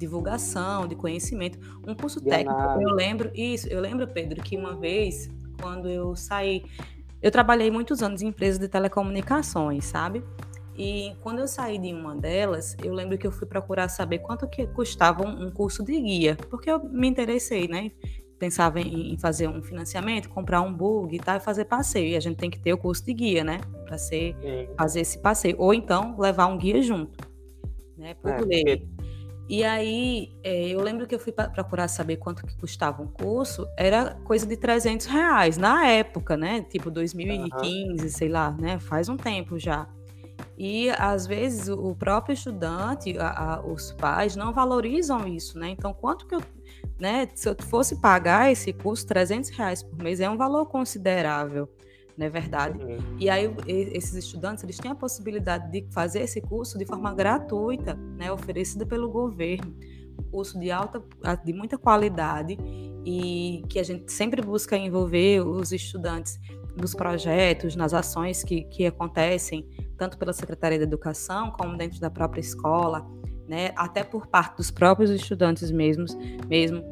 divulgação, 0.01 0.89
de 0.89 0.97
conhecimento. 0.97 1.59
Um 1.87 1.95
curso 1.95 2.21
técnico, 2.21 2.61
eu 2.81 2.91
lembro, 2.91 3.31
isso, 3.35 3.69
eu 3.69 3.81
lembro, 3.81 4.09
Pedro, 4.09 4.43
que 4.43 4.57
uma 4.57 4.75
vez, 4.75 5.31
quando 5.61 5.89
eu 5.89 6.17
saí, 6.17 6.65
eu 7.21 7.31
trabalhei 7.31 7.71
muitos 7.71 8.03
anos 8.03 8.23
em 8.23 8.29
empresas 8.29 8.59
de 8.59 8.67
telecomunicações, 8.67 9.85
sabe? 9.85 10.25
E 10.75 11.13
quando 11.21 11.41
eu 11.41 11.47
saí 11.47 11.79
de 11.79 11.93
uma 11.93 12.17
delas, 12.17 12.75
eu 12.83 12.95
lembro 12.95 13.19
que 13.19 13.27
eu 13.27 13.33
fui 13.33 13.47
procurar 13.47 13.89
saber 13.89 14.21
quanto 14.21 14.49
que 14.49 14.67
custava 14.69 15.23
um, 15.23 15.51
curso 15.51 15.85
de 15.85 16.01
guia, 16.01 16.37
porque 16.49 16.71
eu 16.71 16.83
me 16.83 17.07
interessei, 17.07 17.69
né? 17.69 17.91
pensava 18.39 18.81
em, 18.81 19.19
fazer 19.19 19.47
um 19.47 19.63
financiamento, 19.63 20.31
comprar 20.31 20.63
um 20.63 20.73
bug 20.73 21.15
e 21.15 21.19
tal, 21.19 21.37
e 21.37 21.41
fazer 21.41 21.67
passeio. 21.67 22.13
E 22.13 22.17
a 22.17 22.21
gente 22.21 22.39
tem 22.39 22.49
que 22.49 22.59
ter 22.59 22.73
o 22.73 22.79
curso 22.79 23.05
de 23.05 23.13
guia, 23.13 23.45
né? 23.45 23.61
Para 23.85 23.99
fazer 24.79 25.01
esse 25.01 25.19
passeio. 25.19 25.57
Ou 25.59 25.75
então 25.75 26.19
levar 26.19 26.47
um 26.47 26.57
guia 26.57 26.81
junto, 26.81 27.19
né? 27.99 28.15
Por 28.15 28.31
é, 28.31 28.41
lei. 28.41 28.89
E 29.51 29.65
aí, 29.65 30.31
é, 30.45 30.69
eu 30.69 30.81
lembro 30.81 31.09
que 31.09 31.15
eu 31.17 31.19
fui 31.19 31.33
procurar 31.33 31.89
saber 31.89 32.19
quanto 32.19 32.47
que 32.47 32.57
custava 32.57 33.03
um 33.03 33.09
curso, 33.09 33.67
era 33.77 34.15
coisa 34.23 34.47
de 34.47 34.57
300 34.57 35.07
reais 35.07 35.59
na 35.59 35.89
época, 35.89 36.37
né? 36.37 36.63
Tipo 36.63 36.89
2015, 36.89 38.05
uhum. 38.05 38.09
sei 38.09 38.29
lá, 38.29 38.53
né? 38.53 38.79
Faz 38.79 39.09
um 39.09 39.17
tempo 39.17 39.59
já. 39.59 39.89
E 40.57 40.89
às 40.91 41.27
vezes 41.27 41.69
o 41.69 41.97
próprio 41.97 42.33
estudante, 42.33 43.19
a, 43.19 43.55
a, 43.55 43.67
os 43.67 43.91
pais 43.91 44.37
não 44.37 44.53
valorizam 44.53 45.27
isso, 45.27 45.59
né? 45.59 45.71
Então, 45.71 45.93
quanto 45.93 46.29
que 46.29 46.37
eu 46.37 46.41
né? 47.01 47.29
Se 47.35 47.49
eu 47.49 47.57
fosse 47.59 47.97
pagar 47.97 48.53
esse 48.53 48.73
curso, 48.73 49.05
300 49.05 49.51
reais 49.51 49.83
por 49.83 50.01
mês 50.01 50.21
é 50.21 50.31
um 50.31 50.37
valor 50.37 50.67
considerável, 50.67 51.69
não 52.21 52.27
é 52.27 52.29
verdade? 52.31 52.79
Uhum. 52.79 53.17
E 53.19 53.31
aí 53.31 53.51
esses 53.67 54.13
estudantes 54.15 54.63
eles 54.63 54.77
têm 54.77 54.91
a 54.91 54.95
possibilidade 54.95 55.73
de 55.73 55.91
fazer 55.91 56.21
esse 56.21 56.39
curso 56.43 56.77
de 56.77 56.85
forma 56.85 57.15
gratuita, 57.15 57.95
né? 57.95 58.31
Oferecida 58.31 58.85
pelo 58.85 59.11
governo, 59.11 59.75
um 60.19 60.23
curso 60.31 60.61
de 60.61 60.71
alta, 60.71 61.03
de 61.43 61.53
muita 61.55 61.79
qualidade 61.79 62.59
e 63.07 63.65
que 63.71 63.79
a 63.79 63.83
gente 63.83 64.13
sempre 64.13 64.43
busca 64.43 64.77
envolver 64.77 65.41
os 65.41 65.73
estudantes 65.73 66.39
nos 66.77 66.95
projetos, 66.95 67.75
nas 67.75 67.95
ações 67.95 68.45
que, 68.45 68.65
que 68.65 68.85
acontecem, 68.85 69.67
tanto 69.97 70.19
pela 70.19 70.35
Secretaria 70.35 70.79
da 70.79 70.85
Educação 70.85 71.51
como 71.53 71.75
dentro 71.75 71.99
da 72.01 72.11
própria 72.11 72.41
escola, 72.41 73.11
né, 73.49 73.73
até 73.77 74.05
por 74.05 74.27
parte 74.27 74.59
dos 74.59 74.71
próprios 74.71 75.11
estudantes 75.11 75.71
mesmos, 75.71 76.15
mesmo 76.47 76.85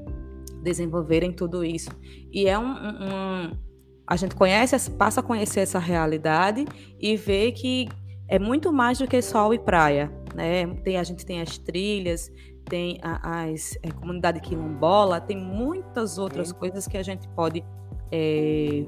desenvolverem 0.62 1.32
tudo 1.32 1.62
isso. 1.62 1.90
E 2.32 2.48
é 2.48 2.58
um, 2.58 2.72
um 2.72 3.67
a 4.08 4.16
gente 4.16 4.34
conhece, 4.34 4.90
passa 4.92 5.20
a 5.20 5.22
conhecer 5.22 5.60
essa 5.60 5.78
realidade 5.78 6.64
e 6.98 7.14
vê 7.14 7.52
que 7.52 7.86
é 8.26 8.38
muito 8.38 8.72
mais 8.72 8.98
do 8.98 9.06
que 9.06 9.20
sol 9.20 9.52
e 9.52 9.58
praia, 9.58 10.10
né? 10.34 10.66
Tem, 10.82 10.96
a 10.96 11.02
gente 11.02 11.26
tem 11.26 11.42
as 11.42 11.58
trilhas, 11.58 12.32
tem 12.64 12.98
a, 13.02 13.44
as 13.44 13.78
a 13.84 13.88
é, 13.88 13.90
comunidade 13.90 14.40
quilombola, 14.40 15.20
tem 15.20 15.36
muitas 15.36 16.16
outras 16.16 16.48
Sim. 16.48 16.54
coisas 16.54 16.88
que 16.88 16.96
a 16.96 17.02
gente 17.02 17.28
pode 17.28 17.62
é, 18.10 18.86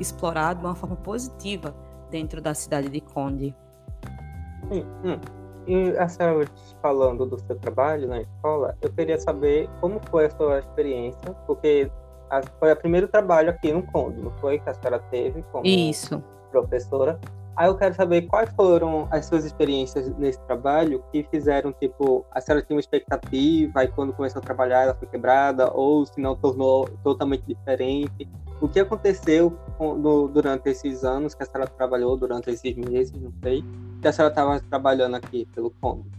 explorar 0.00 0.54
de 0.54 0.64
uma 0.64 0.74
forma 0.74 0.96
positiva 0.96 1.76
dentro 2.10 2.40
da 2.40 2.54
cidade 2.54 2.88
de 2.88 3.02
Conde. 3.02 3.54
Sim, 4.72 4.86
hum. 5.04 5.20
E 5.66 5.96
a 5.98 6.08
senhora 6.08 6.46
falando 6.80 7.26
do 7.26 7.38
seu 7.38 7.56
trabalho 7.56 8.08
na 8.08 8.22
escola, 8.22 8.76
eu 8.80 8.90
queria 8.90 9.18
saber 9.18 9.68
como 9.80 10.00
foi 10.10 10.26
a 10.26 10.30
sua 10.30 10.58
experiência, 10.58 11.34
porque 11.46 11.90
foi 12.58 12.72
o 12.72 12.76
primeiro 12.76 13.08
trabalho 13.08 13.50
aqui 13.50 13.72
no 13.72 13.82
Conde, 13.82 14.20
não 14.20 14.30
foi 14.32 14.58
que 14.58 14.68
a 14.68 14.74
senhora 14.74 14.98
teve 15.10 15.42
como 15.52 15.66
Isso. 15.66 16.22
professora. 16.50 17.18
Aí 17.56 17.68
eu 17.68 17.76
quero 17.76 17.94
saber 17.94 18.22
quais 18.22 18.50
foram 18.54 19.06
as 19.12 19.26
suas 19.26 19.44
experiências 19.44 20.08
nesse 20.18 20.40
trabalho 20.40 21.04
que 21.12 21.22
fizeram, 21.30 21.72
tipo, 21.72 22.26
a 22.32 22.40
senhora 22.40 22.64
tinha 22.64 22.74
uma 22.74 22.80
expectativa, 22.80 23.84
e 23.84 23.88
quando 23.88 24.12
começou 24.12 24.40
a 24.40 24.44
trabalhar 24.44 24.82
ela 24.82 24.94
foi 24.94 25.06
quebrada, 25.06 25.70
ou 25.72 26.04
se 26.04 26.20
não 26.20 26.34
tornou 26.34 26.88
totalmente 27.04 27.44
diferente. 27.46 28.28
O 28.60 28.68
que 28.68 28.80
aconteceu 28.80 29.56
no, 29.78 30.26
durante 30.26 30.68
esses 30.68 31.04
anos 31.04 31.34
que 31.34 31.44
a 31.44 31.46
senhora 31.46 31.70
trabalhou, 31.70 32.16
durante 32.16 32.50
esses 32.50 32.74
meses, 32.74 33.12
não 33.12 33.32
sei, 33.42 33.64
que 34.00 34.08
a 34.08 34.12
senhora 34.12 34.32
estava 34.32 34.60
trabalhando 34.60 35.14
aqui 35.14 35.46
pelo 35.54 35.70
Conde? 35.80 36.10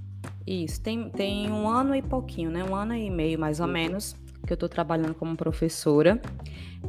Isso, 0.48 0.82
tem, 0.82 1.10
tem 1.10 1.52
um 1.52 1.68
ano 1.68 1.96
e 1.96 2.02
pouquinho, 2.02 2.52
né? 2.52 2.64
Um 2.64 2.76
ano 2.76 2.94
e 2.94 3.10
meio, 3.10 3.38
mais 3.40 3.60
ou 3.60 3.68
menos, 3.68 4.16
que 4.46 4.54
eu 4.54 4.56
estou 4.56 4.70
trabalhando 4.70 5.14
como 5.14 5.36
professora 5.36 6.22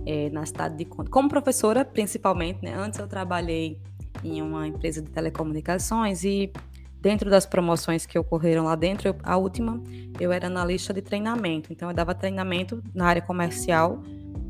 é, 0.05 0.31
na 0.31 0.45
cidade 0.45 0.77
de. 0.77 0.85
Como 0.85 1.29
professora, 1.29 1.85
principalmente, 1.85 2.63
né? 2.63 2.75
Antes 2.77 2.99
eu 2.99 3.07
trabalhei 3.07 3.79
em 4.23 4.43
uma 4.43 4.67
empresa 4.67 5.03
de 5.03 5.11
telecomunicações 5.11 6.25
e 6.25 6.53
dentro 7.01 7.31
das 7.31 7.47
promoções 7.47 8.05
que 8.07 8.19
ocorreram 8.19 8.65
lá 8.65 8.75
dentro, 8.75 9.09
eu, 9.09 9.17
a 9.23 9.37
última, 9.37 9.81
eu 10.19 10.33
era 10.33 10.47
analista 10.47 10.93
de 10.93 11.03
treinamento. 11.03 11.73
Então 11.73 11.89
eu 11.89 11.95
dava 11.95 12.15
treinamento 12.15 12.83
na 12.95 13.07
área 13.07 13.23
comercial 13.23 14.03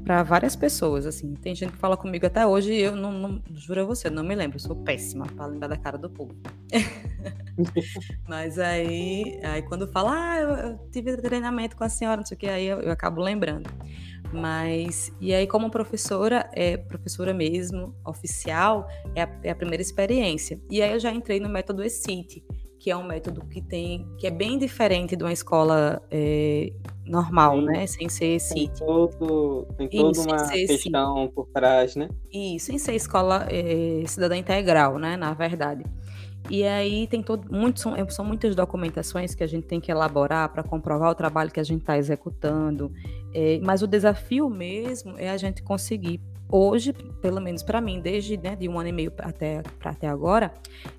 para 0.06 0.22
várias 0.22 0.54
pessoas, 0.54 1.04
assim. 1.04 1.34
Tem 1.34 1.52
gente 1.52 1.72
que 1.72 1.78
fala 1.78 1.96
comigo 1.96 2.24
até 2.24 2.46
hoje 2.46 2.72
e 2.72 2.80
eu 2.80 2.94
não, 2.94 3.10
não 3.10 3.42
juro 3.52 3.80
a 3.80 3.84
você, 3.84 4.08
não 4.08 4.22
me 4.22 4.36
lembro, 4.36 4.54
eu 4.54 4.60
sou 4.60 4.76
péssima 4.76 5.26
para 5.26 5.46
lembrar 5.46 5.66
da 5.66 5.76
cara 5.76 5.98
do 5.98 6.08
povo. 6.08 6.32
Mas 8.28 8.56
aí, 8.56 9.40
aí 9.42 9.62
quando 9.62 9.88
fala, 9.88 10.12
ah, 10.14 10.40
eu, 10.40 10.50
eu, 10.50 10.78
tive 10.92 11.16
treinamento 11.16 11.76
com 11.76 11.82
a 11.82 11.88
senhora, 11.88 12.18
não 12.18 12.26
sei 12.26 12.36
o 12.36 12.38
que, 12.38 12.48
aí 12.48 12.66
eu, 12.66 12.80
eu 12.82 12.92
acabo 12.92 13.20
lembrando. 13.20 13.68
Mas, 14.32 15.12
e 15.20 15.34
aí, 15.34 15.46
como 15.46 15.70
professora, 15.70 16.48
é 16.52 16.76
professora 16.76 17.34
mesmo, 17.34 17.92
oficial, 18.04 18.88
é 19.12 19.22
a, 19.22 19.28
é 19.42 19.50
a 19.50 19.56
primeira 19.56 19.82
experiência. 19.82 20.60
E 20.70 20.82
aí 20.82 20.92
eu 20.92 21.00
já 21.00 21.10
entrei 21.10 21.40
no 21.40 21.48
método 21.48 21.82
ECIT, 21.82 22.44
que 22.86 22.90
é 22.92 22.96
um 22.96 23.02
método 23.02 23.44
que 23.46 23.60
tem, 23.60 24.06
que 24.16 24.28
é 24.28 24.30
bem 24.30 24.56
diferente 24.56 25.16
de 25.16 25.24
uma 25.24 25.32
escola 25.32 26.00
é, 26.08 26.72
normal, 27.04 27.58
Sim. 27.58 27.64
né? 27.64 27.86
Sem 27.88 28.08
ser 28.08 28.36
ECIT. 28.36 28.54
Tem, 28.54 28.86
todo, 28.86 29.66
tem 29.76 29.88
toda 29.88 30.12
Isso, 30.12 30.22
uma 30.22 30.48
questão 30.48 31.28
por 31.34 31.48
trás, 31.48 31.96
né? 31.96 32.08
Isso, 32.32 32.66
sem 32.66 32.78
ser 32.78 32.94
escola 32.94 33.44
é, 33.50 34.04
cidadã 34.06 34.36
integral, 34.36 35.00
né? 35.00 35.16
Na 35.16 35.34
verdade. 35.34 35.84
E 36.48 36.62
aí 36.62 37.08
tem 37.08 37.24
todo, 37.24 37.52
muito, 37.52 37.80
são, 37.80 37.92
são 38.08 38.24
muitas 38.24 38.54
documentações 38.54 39.34
que 39.34 39.42
a 39.42 39.48
gente 39.48 39.66
tem 39.66 39.80
que 39.80 39.90
elaborar 39.90 40.48
para 40.52 40.62
comprovar 40.62 41.10
o 41.10 41.14
trabalho 41.16 41.50
que 41.50 41.58
a 41.58 41.64
gente 41.64 41.80
está 41.80 41.98
executando. 41.98 42.92
É, 43.34 43.58
mas 43.64 43.82
o 43.82 43.88
desafio 43.88 44.48
mesmo 44.48 45.14
é 45.18 45.28
a 45.28 45.36
gente 45.36 45.60
conseguir 45.60 46.20
hoje, 46.48 46.92
pelo 47.20 47.40
menos 47.40 47.62
para 47.62 47.80
mim, 47.80 48.00
desde 48.00 48.36
né, 48.36 48.56
de 48.56 48.68
um 48.68 48.78
ano 48.78 48.88
e 48.88 48.92
meio 48.92 49.12
até, 49.18 49.62
até 49.82 50.08
agora, 50.08 50.52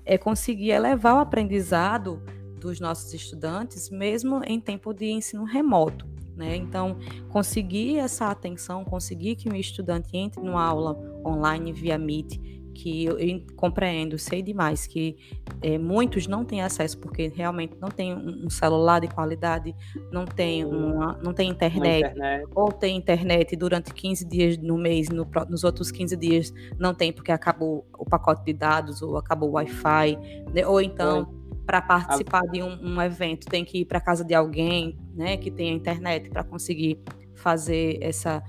é 0.04 0.18
conseguir 0.18 0.70
elevar 0.70 1.16
o 1.16 1.20
aprendizado 1.20 2.22
dos 2.58 2.80
nossos 2.80 3.12
estudantes, 3.14 3.88
mesmo 3.90 4.42
em 4.44 4.60
tempo 4.60 4.92
de 4.92 5.06
ensino 5.06 5.44
remoto. 5.44 6.06
Né? 6.36 6.54
Então, 6.54 6.96
conseguir 7.28 7.98
essa 7.98 8.30
atenção, 8.30 8.84
conseguir 8.84 9.34
que 9.34 9.50
um 9.50 9.56
estudante 9.56 10.16
entre 10.16 10.40
numa 10.40 10.64
aula 10.64 10.96
online 11.24 11.72
via 11.72 11.98
Meet 11.98 12.57
que 12.78 13.04
eu, 13.04 13.18
eu 13.18 13.42
compreendo, 13.56 14.16
sei 14.16 14.40
demais 14.40 14.86
que 14.86 15.16
é, 15.60 15.76
muitos 15.76 16.28
não 16.28 16.44
têm 16.44 16.62
acesso 16.62 16.96
porque 16.98 17.26
realmente 17.28 17.76
não 17.80 17.88
tem 17.88 18.14
um, 18.14 18.46
um 18.46 18.50
celular 18.50 19.00
de 19.00 19.08
qualidade, 19.08 19.74
não 20.12 20.24
tem, 20.24 20.64
uma, 20.64 21.18
não 21.22 21.34
tem 21.34 21.50
internet, 21.50 22.06
internet, 22.06 22.48
ou 22.54 22.70
tem 22.70 22.96
internet 22.96 23.56
durante 23.56 23.92
15 23.92 24.24
dias 24.24 24.56
no 24.58 24.78
mês, 24.78 25.08
no, 25.08 25.28
nos 25.48 25.64
outros 25.64 25.90
15 25.90 26.16
dias 26.16 26.54
não 26.78 26.94
tem 26.94 27.12
porque 27.12 27.32
acabou 27.32 27.84
o 27.98 28.04
pacote 28.04 28.44
de 28.44 28.52
dados 28.52 29.02
ou 29.02 29.16
acabou 29.16 29.50
o 29.50 29.52
Wi-Fi, 29.52 30.16
né? 30.54 30.64
ou 30.64 30.80
então 30.80 31.34
para 31.66 31.82
participar 31.82 32.42
de 32.42 32.62
um, 32.62 32.94
um, 32.94 33.02
evento 33.02 33.46
tem 33.46 33.64
que 33.64 33.80
ir 33.80 33.84
para 33.84 34.00
casa 34.00 34.24
de 34.24 34.34
alguém, 34.34 34.96
né, 35.14 35.36
que 35.36 35.50
tenha 35.50 35.70
internet 35.70 36.30
para 36.30 36.42
conseguir 36.42 36.98
fazer 37.34 37.98
essa 38.00 38.42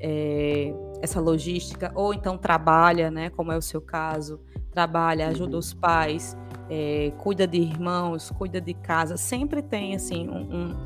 é, 0.00 0.72
essa 1.02 1.20
logística, 1.20 1.90
ou 1.94 2.14
então 2.14 2.38
trabalha, 2.38 3.10
né, 3.10 3.28
como 3.28 3.50
é 3.50 3.56
o 3.56 3.62
seu 3.62 3.80
caso, 3.80 4.40
trabalha, 4.70 5.28
ajuda 5.28 5.58
os 5.58 5.74
pais, 5.74 6.36
é, 6.70 7.12
cuida 7.18 7.46
de 7.46 7.58
irmãos, 7.58 8.30
cuida 8.30 8.60
de 8.60 8.72
casa, 8.72 9.16
sempre 9.16 9.60
tem 9.60 9.94
assim 9.94 10.28
um, 10.28 10.76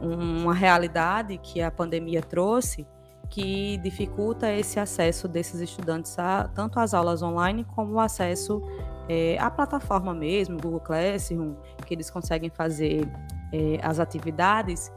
um, 0.00 0.42
uma 0.42 0.54
realidade 0.54 1.36
que 1.38 1.60
a 1.60 1.70
pandemia 1.70 2.22
trouxe 2.22 2.86
que 3.28 3.76
dificulta 3.78 4.50
esse 4.52 4.80
acesso 4.80 5.28
desses 5.28 5.60
estudantes 5.60 6.18
a 6.18 6.48
tanto 6.48 6.80
às 6.80 6.94
aulas 6.94 7.22
online 7.22 7.64
como 7.64 7.94
o 7.94 8.00
acesso 8.00 8.62
é, 9.08 9.36
à 9.38 9.50
plataforma 9.50 10.14
mesmo, 10.14 10.60
Google 10.60 10.80
Classroom, 10.80 11.54
que 11.84 11.94
eles 11.94 12.10
conseguem 12.10 12.50
fazer 12.50 13.08
é, 13.52 13.78
as 13.82 13.98
atividades 13.98 14.92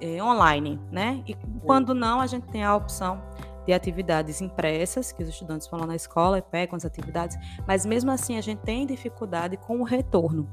é, 0.00 0.22
online, 0.22 0.80
né? 0.90 1.22
E 1.26 1.34
quando 1.64 1.94
não, 1.94 2.20
a 2.20 2.26
gente 2.26 2.46
tem 2.48 2.64
a 2.64 2.74
opção 2.74 3.20
de 3.70 3.74
atividades 3.74 4.40
impressas, 4.40 5.12
que 5.12 5.22
os 5.22 5.28
estudantes 5.28 5.68
vão 5.68 5.78
lá 5.78 5.86
na 5.86 5.94
escola 5.94 6.38
e 6.38 6.42
pegam 6.42 6.76
as 6.76 6.84
atividades, 6.84 7.36
mas 7.68 7.86
mesmo 7.86 8.10
assim 8.10 8.36
a 8.36 8.40
gente 8.40 8.58
tem 8.62 8.84
dificuldade 8.84 9.56
com 9.56 9.80
o 9.80 9.84
retorno. 9.84 10.50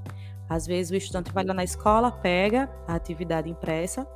Às 0.48 0.68
vezes 0.68 0.92
o 0.92 0.96
estudante 0.96 1.34
vai 1.34 1.44
lá 1.44 1.54
na 1.54 1.64
escola, 1.64 2.12
pega 2.12 2.70
a 2.88 2.94
atividade 2.94 3.50
impressa, 3.50 4.08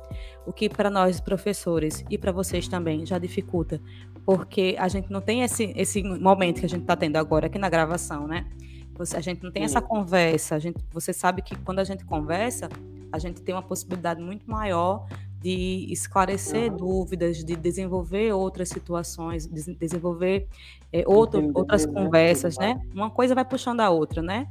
o 0.46 0.52
que 0.52 0.68
para 0.68 0.88
nós 0.88 1.20
professores 1.20 2.04
e 2.08 2.16
para 2.16 2.30
vocês 2.30 2.68
também 2.68 3.04
já 3.04 3.18
dificulta, 3.18 3.80
porque 4.24 4.76
a 4.78 4.86
gente 4.86 5.10
não 5.10 5.20
tem 5.20 5.42
esse, 5.42 5.72
esse 5.76 6.00
momento 6.02 6.60
que 6.60 6.66
a 6.66 6.68
gente 6.68 6.82
está 6.82 6.94
tendo 6.94 7.16
agora 7.16 7.46
aqui 7.46 7.58
na 7.58 7.68
gravação, 7.68 8.28
né? 8.28 8.46
Você, 8.94 9.16
a 9.16 9.20
gente 9.20 9.42
não 9.42 9.50
tem 9.50 9.64
essa 9.64 9.82
conversa, 9.82 10.54
a 10.54 10.58
gente, 10.60 10.78
você 10.92 11.12
sabe 11.12 11.42
que 11.42 11.56
quando 11.56 11.80
a 11.80 11.84
gente 11.84 12.04
conversa, 12.04 12.68
a 13.10 13.18
gente 13.18 13.42
tem 13.42 13.52
uma 13.52 13.62
possibilidade 13.62 14.22
muito 14.22 14.48
maior 14.48 15.06
de 15.42 15.86
esclarecer 15.90 16.70
dúvidas, 16.72 17.42
de 17.42 17.56
desenvolver 17.56 18.32
outras 18.32 18.68
situações, 18.68 19.46
de 19.46 19.74
desenvolver 19.74 20.46
é, 20.92 21.02
outro, 21.06 21.50
outras 21.54 21.84
né, 21.86 21.92
conversas, 21.92 22.56
né? 22.58 22.80
Uma 22.94 23.10
coisa 23.10 23.34
vai 23.34 23.44
puxando 23.44 23.80
a 23.80 23.90
outra, 23.90 24.22
né? 24.22 24.46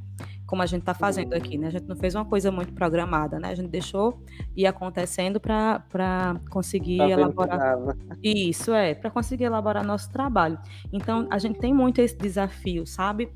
Como 0.46 0.62
a 0.62 0.66
gente 0.66 0.82
está 0.82 0.94
fazendo 0.94 1.34
aqui, 1.34 1.58
né? 1.58 1.68
A 1.68 1.70
gente 1.70 1.88
não 1.88 1.96
fez 1.96 2.14
uma 2.14 2.26
coisa 2.26 2.52
muito 2.52 2.74
programada, 2.74 3.40
né? 3.40 3.50
A 3.50 3.56
gente 3.56 3.70
deixou 3.70 4.22
ir 4.56 4.66
acontecendo 4.66 5.40
para 5.40 6.42
conseguir 6.50 6.98
tá 6.98 7.10
elaborar. 7.10 7.78
Isso 8.22 8.74
é, 8.74 8.94
para 8.94 9.10
conseguir 9.10 9.46
elaborar 9.46 9.86
nosso 9.86 10.12
trabalho. 10.12 10.60
Então, 10.92 11.26
a 11.32 11.38
gente 11.40 11.58
tem 11.58 11.74
muito 11.74 12.02
esse 12.02 12.18
desafio, 12.18 12.86
sabe? 12.86 13.30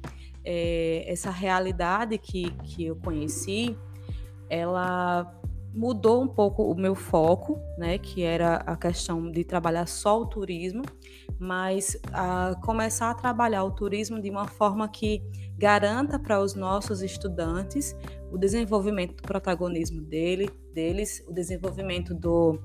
É, 0.44 1.06
essa 1.08 1.32
realidade 1.32 2.18
que, 2.18 2.52
que 2.64 2.86
eu 2.86 2.98
conheci, 2.98 3.78
ela 4.50 5.32
mudou 5.76 6.24
um 6.24 6.28
pouco 6.28 6.64
o 6.64 6.74
meu 6.74 6.96
foco, 6.96 7.60
né, 7.78 7.98
que 7.98 8.24
era 8.24 8.56
a 8.58 8.78
questão 8.78 9.30
de 9.30 9.44
trabalhar 9.44 9.86
só 9.88 10.22
o 10.22 10.26
turismo, 10.26 10.84
mas 11.38 11.98
a 12.14 12.56
começar 12.64 13.12
a 13.12 13.14
trabalhar 13.14 13.66
o 13.66 13.72
turismo 13.72 14.22
de 14.22 14.30
uma 14.30 14.48
forma 14.48 14.88
que 14.88 15.22
garanta 15.58 16.18
para 16.18 16.40
os 16.40 16.56
nossos 16.56 17.02
estudantes 17.02 17.96
o 18.32 18.38
desenvolvimento 18.38 19.16
do 19.16 19.24
protagonismo 19.24 20.02
dele, 20.02 20.50
deles, 20.74 21.24
o 21.28 21.34
desenvolvimento 21.34 22.14
do, 22.14 22.58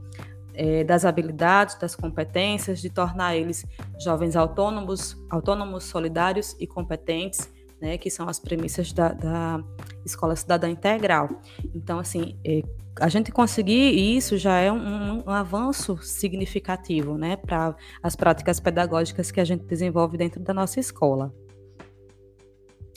é, 0.54 0.84
das 0.84 1.04
habilidades, 1.04 1.76
das 1.78 1.96
competências, 1.96 2.80
de 2.80 2.90
tornar 2.90 3.36
eles 3.36 3.64
jovens 4.00 4.36
autônomos, 4.36 5.16
autônomos, 5.28 5.84
solidários 5.84 6.56
e 6.60 6.66
competentes 6.66 7.48
né, 7.80 7.96
que 7.96 8.10
são 8.10 8.28
as 8.28 8.38
premissas 8.38 8.92
da, 8.92 9.12
da 9.12 9.64
Escola 10.04 10.36
Cidadã 10.36 10.68
Integral. 10.68 11.28
Então, 11.74 11.98
assim, 11.98 12.38
é, 12.44 12.62
a 12.98 13.08
gente 13.08 13.30
conseguir 13.30 14.16
isso 14.16 14.36
já 14.36 14.58
é 14.58 14.70
um, 14.70 15.22
um 15.26 15.30
avanço 15.30 15.98
significativo 16.02 17.16
né, 17.16 17.36
para 17.36 17.76
as 18.02 18.16
práticas 18.16 18.58
pedagógicas 18.58 19.30
que 19.30 19.40
a 19.40 19.44
gente 19.44 19.64
desenvolve 19.64 20.16
dentro 20.16 20.40
da 20.40 20.52
nossa 20.52 20.80
escola. 20.80 21.32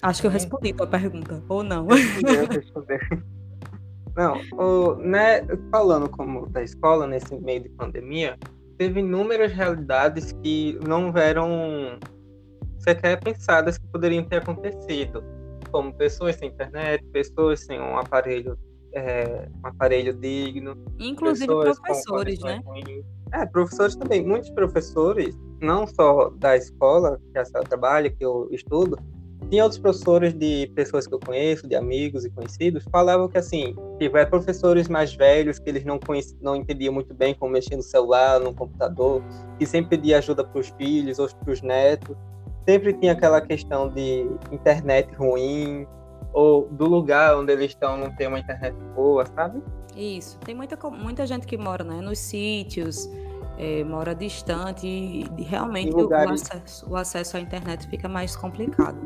Acho 0.02 0.22
que 0.22 0.28
eu 0.28 0.32
respondi 0.32 0.72
a 0.72 0.76
tua 0.76 0.88
pergunta, 0.88 1.42
ou 1.48 1.64
não? 1.64 1.88
Não, 4.16 4.40
o, 4.54 4.96
né, 4.96 5.42
falando 5.72 6.08
como 6.10 6.48
da 6.48 6.62
escola, 6.62 7.08
nesse 7.08 7.36
meio 7.40 7.64
de 7.64 7.70
pandemia, 7.70 8.38
teve 8.78 9.00
inúmeras 9.00 9.52
realidades 9.52 10.32
que 10.44 10.78
não 10.86 11.16
eram 11.18 11.98
sequer 12.78 13.20
pensadas 13.20 13.78
que 13.78 13.88
poderiam 13.88 14.24
ter 14.26 14.38
acontecido, 14.38 15.24
como 15.72 15.94
pessoas 15.94 16.36
sem 16.36 16.50
internet, 16.50 17.04
pessoas 17.06 17.62
sem 17.62 17.80
um 17.80 17.98
aparelho, 17.98 18.58
é, 18.94 19.48
um 19.64 19.68
aparelho 19.68 20.14
digno, 20.14 20.78
inclusive 21.00 21.48
professores, 21.48 22.40
né? 22.40 22.62
Ruins. 22.66 23.06
É, 23.34 23.46
professores 23.46 23.96
também. 23.96 24.26
Muitos 24.26 24.50
professores, 24.52 25.36
não 25.60 25.88
só 25.88 26.30
da 26.38 26.56
escola 26.56 27.20
que 27.32 27.40
a 27.40 27.46
senhora 27.46 27.68
trabalha, 27.68 28.10
que 28.10 28.24
eu 28.24 28.48
estudo, 28.52 28.98
tinha 29.50 29.64
outros 29.64 29.80
professores 29.80 30.34
de 30.34 30.68
pessoas 30.76 31.08
que 31.08 31.14
eu 31.14 31.20
conheço, 31.20 31.68
de 31.68 31.76
amigos 31.76 32.26
e 32.26 32.30
conhecidos, 32.30 32.84
falavam 32.92 33.28
que 33.28 33.38
assim, 33.38 33.76
tiver 34.00 34.26
professores 34.26 34.88
mais 34.88 35.14
velhos 35.16 35.60
que 35.60 35.70
eles 35.70 35.84
não 35.84 36.00
conheciam, 36.00 36.40
não 36.42 36.56
entendiam 36.56 36.94
muito 36.94 37.14
bem 37.14 37.36
como 37.36 37.52
mexer 37.52 37.76
no 37.76 37.84
celular, 37.84 38.40
no 38.40 38.54
computador, 38.54 39.22
que 39.58 39.66
sempre 39.66 39.98
pedia 39.98 40.20
ajuda 40.20 40.44
para 40.44 40.60
os 40.60 40.70
filhos 40.70 41.20
ou 41.20 41.28
para 41.28 41.52
os 41.52 41.62
netos, 41.62 42.16
sempre 42.68 42.94
tinha 42.94 43.12
aquela 43.12 43.42
questão 43.42 43.90
de 43.90 44.28
internet 44.52 45.14
ruim 45.16 45.86
ou 46.34 46.68
do 46.70 46.86
lugar 46.86 47.38
onde 47.38 47.54
eles 47.54 47.72
estão 47.72 47.96
não 47.96 48.14
ter 48.16 48.28
uma 48.28 48.40
internet 48.40 48.76
boa, 48.96 49.26
sabe? 49.26 49.62
Isso. 49.96 50.38
Tem 50.40 50.56
muita, 50.56 50.78
muita 50.90 51.26
gente 51.26 51.46
que 51.46 51.58
mora 51.58 51.84
né, 51.84 52.02
nos 52.02 52.20
sítios, 52.20 53.10
é, 53.58 53.84
mora 53.84 54.16
distante 54.16 54.88
e 54.88 55.44
realmente 55.44 55.92
lugares... 55.92 56.42
o, 56.42 56.44
acesso, 56.44 56.90
o 56.92 56.96
acesso 56.96 57.38
à 57.38 57.40
internet 57.40 57.88
fica 57.88 58.10
mais 58.10 58.36
complicado. 58.36 58.98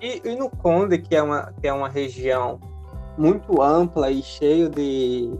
E, 0.00 0.20
e, 0.24 0.36
no 0.36 0.50
Conde, 0.50 0.98
que 0.98 1.14
é, 1.14 1.22
uma, 1.22 1.52
que 1.60 1.68
é 1.68 1.72
uma 1.72 1.88
região 1.88 2.58
muito 3.16 3.62
ampla 3.62 4.10
e 4.10 4.22
cheio 4.22 4.68
de 4.68 5.30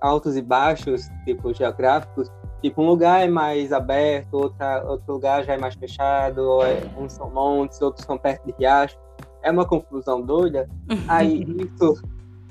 altos 0.00 0.36
e 0.36 0.42
baixos, 0.42 1.08
tipo, 1.24 1.52
geográficos, 1.52 2.30
tipo, 2.62 2.82
um 2.82 2.86
lugar 2.86 3.24
é 3.24 3.28
mais 3.28 3.72
aberto, 3.72 4.34
outra, 4.34 4.84
outro 4.84 5.14
lugar 5.14 5.44
já 5.44 5.54
é 5.54 5.58
mais 5.58 5.74
fechado, 5.74 6.62
é, 6.62 6.80
uns 6.96 7.12
são 7.12 7.30
montes, 7.30 7.80
outros 7.80 8.04
são 8.04 8.16
perto 8.16 8.44
de 8.46 8.54
riacho. 8.58 8.96
É 9.42 9.50
uma 9.50 9.64
confusão 9.66 10.20
doida. 10.20 10.68
Aí 11.08 11.42
isso 11.58 12.02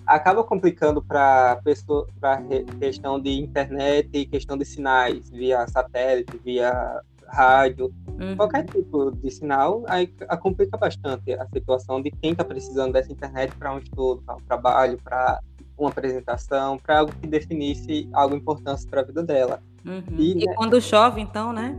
acaba 0.06 0.44
complicando 0.44 1.02
para 1.02 1.58
pessoa 1.64 2.08
para 2.20 2.42
questão 2.80 3.20
de 3.20 3.32
internet 3.40 4.10
e 4.12 4.26
questão 4.26 4.58
de 4.58 4.66
sinais 4.66 5.30
via 5.30 5.68
satélite, 5.68 6.36
via 6.44 7.02
rádio, 7.32 7.94
uhum. 8.20 8.36
qualquer 8.36 8.66
tipo 8.66 9.12
de 9.12 9.32
sinal, 9.32 9.84
aí 9.88 10.08
complica 10.42 10.76
bastante 10.78 11.32
a 11.34 11.46
situação 11.48 12.02
de 12.02 12.12
quem 12.12 12.32
está 12.32 12.44
precisando 12.44 12.94
dessa 12.94 13.12
internet 13.12 13.56
para 13.56 13.74
um 13.74 13.78
estudo, 13.78 14.22
para 14.24 14.36
um 14.36 14.42
trabalho, 14.42 15.00
para 15.04 15.40
uma 15.78 15.90
apresentação, 15.90 16.78
para 16.78 17.00
algo 17.00 17.14
que 17.22 17.28
definisse 17.28 18.10
algo 18.14 18.36
importante 18.36 18.86
para 18.88 19.02
a 19.02 19.04
vida 19.04 19.24
dela. 19.24 19.62
Uhum. 19.86 20.04
E, 20.18 20.44
e 20.44 20.46
né, 20.46 20.54
quando 20.56 20.82
chove, 20.82 21.22
então, 21.22 21.54
né? 21.54 21.78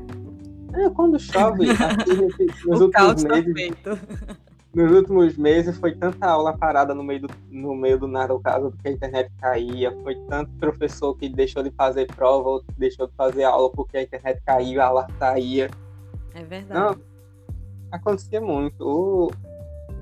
É, 0.73 0.89
quando 0.91 1.19
chove, 1.19 1.67
nos 2.65 2.81
últimos 2.81 3.23
tá 3.25 3.35
meses, 3.35 3.75
nos 4.73 4.93
últimos 4.93 5.37
meses 5.37 5.77
foi 5.79 5.95
tanta 5.95 6.27
aula 6.27 6.57
parada 6.57 6.95
no 6.95 7.03
meio 7.03 7.23
do, 7.23 7.29
no 7.51 7.75
meio 7.75 7.99
do 7.99 8.07
nada, 8.07 8.35
o 8.35 8.41
caso 8.41 8.73
que 8.81 8.89
a 8.89 8.93
internet 8.93 9.31
caía, 9.41 9.97
foi 10.03 10.15
tanto 10.29 10.51
professor 10.59 11.15
que 11.17 11.29
deixou 11.29 11.63
de 11.63 11.71
fazer 11.73 12.07
prova 12.07 12.49
ou 12.49 12.65
deixou 12.79 13.07
de 13.07 13.15
fazer 13.15 13.45
aula 13.45 13.71
porque 13.71 13.97
a 13.97 14.03
internet 14.03 14.41
caiu, 14.47 14.81
a 14.81 14.87
aula 14.87 15.07
saía. 15.19 15.69
É 16.35 16.45
verdade. 16.45 16.73
Não, 16.73 16.97
acontecia 17.91 18.41
muito. 18.41 18.81
O, 18.81 19.31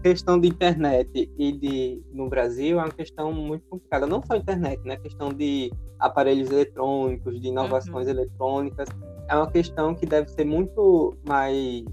questão 0.03 0.39
de 0.39 0.49
internet 0.49 1.31
e 1.37 1.53
de 1.53 2.03
no 2.13 2.29
Brasil 2.29 2.79
é 2.79 2.83
uma 2.83 2.93
questão 2.93 3.33
muito 3.33 3.65
complicada. 3.69 4.07
Não 4.07 4.23
só 4.23 4.35
a 4.35 4.37
internet, 4.37 4.81
né? 4.85 4.95
A 4.95 5.01
questão 5.01 5.33
de 5.33 5.73
aparelhos 5.99 6.51
eletrônicos, 6.51 7.41
de 7.41 7.49
inovações 7.49 8.07
uhum. 8.07 8.13
eletrônicas, 8.13 8.89
é 9.29 9.35
uma 9.35 9.51
questão 9.51 9.95
que 9.95 10.07
deve 10.07 10.29
ser 10.31 10.45
muito 10.45 11.17
mais 11.27 11.85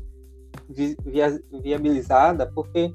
viabilizada 1.52 2.52
porque 2.54 2.92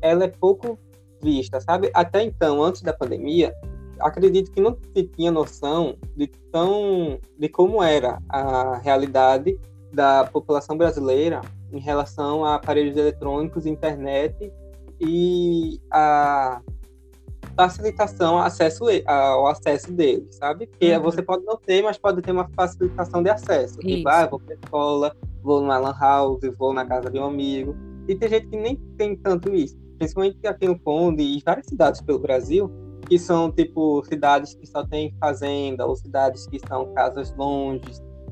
ela 0.00 0.24
é 0.24 0.28
pouco 0.28 0.78
vista, 1.22 1.60
sabe? 1.60 1.90
Até 1.94 2.22
então, 2.22 2.62
antes 2.62 2.82
da 2.82 2.92
pandemia, 2.92 3.54
acredito 4.00 4.50
que 4.50 4.60
não 4.60 4.76
se 4.94 5.04
tinha 5.04 5.30
noção 5.30 5.96
de 6.16 6.26
tão 6.52 7.18
de 7.38 7.48
como 7.48 7.82
era 7.82 8.20
a 8.28 8.78
realidade 8.78 9.58
da 9.92 10.24
população 10.24 10.76
brasileira 10.76 11.40
em 11.72 11.80
relação 11.80 12.44
a 12.44 12.56
aparelhos 12.56 12.96
eletrônicos, 12.96 13.66
internet 13.66 14.52
e 15.00 15.80
a 15.90 16.60
facilitação 17.56 18.38
acesso, 18.38 18.84
ao 19.06 19.46
acesso 19.46 19.92
deles, 19.92 20.36
sabe? 20.36 20.66
Porque 20.66 20.96
uhum. 20.96 21.02
você 21.02 21.22
pode 21.22 21.44
não 21.44 21.56
ter, 21.56 21.82
mas 21.82 21.96
pode 21.96 22.20
ter 22.20 22.32
uma 22.32 22.48
facilitação 22.54 23.22
de 23.22 23.30
acesso. 23.30 23.78
Tipo, 23.78 24.08
ah, 24.08 24.26
vou 24.26 24.40
para 24.40 24.54
escola, 24.54 25.16
vou 25.44 25.60
numa 25.60 25.78
lan 25.78 25.94
house, 26.00 26.40
vou 26.58 26.72
na 26.72 26.86
casa 26.86 27.10
de 27.10 27.18
um 27.18 27.24
amigo. 27.24 27.76
E 28.08 28.14
tem 28.14 28.28
gente 28.28 28.48
que 28.48 28.56
nem 28.56 28.76
tem 28.96 29.14
tanto 29.16 29.54
isso. 29.54 29.76
Principalmente 29.98 30.44
aqui 30.46 30.66
no 30.66 30.78
Conde 30.78 31.22
e 31.22 31.42
várias 31.44 31.66
cidades 31.66 32.00
pelo 32.00 32.18
Brasil, 32.18 32.70
que 33.06 33.18
são, 33.18 33.52
tipo, 33.52 34.02
cidades 34.04 34.54
que 34.54 34.66
só 34.66 34.84
tem 34.84 35.14
fazenda, 35.20 35.86
ou 35.86 35.94
cidades 35.94 36.46
que 36.46 36.58
são 36.66 36.92
casas 36.94 37.34
longe, 37.36 37.82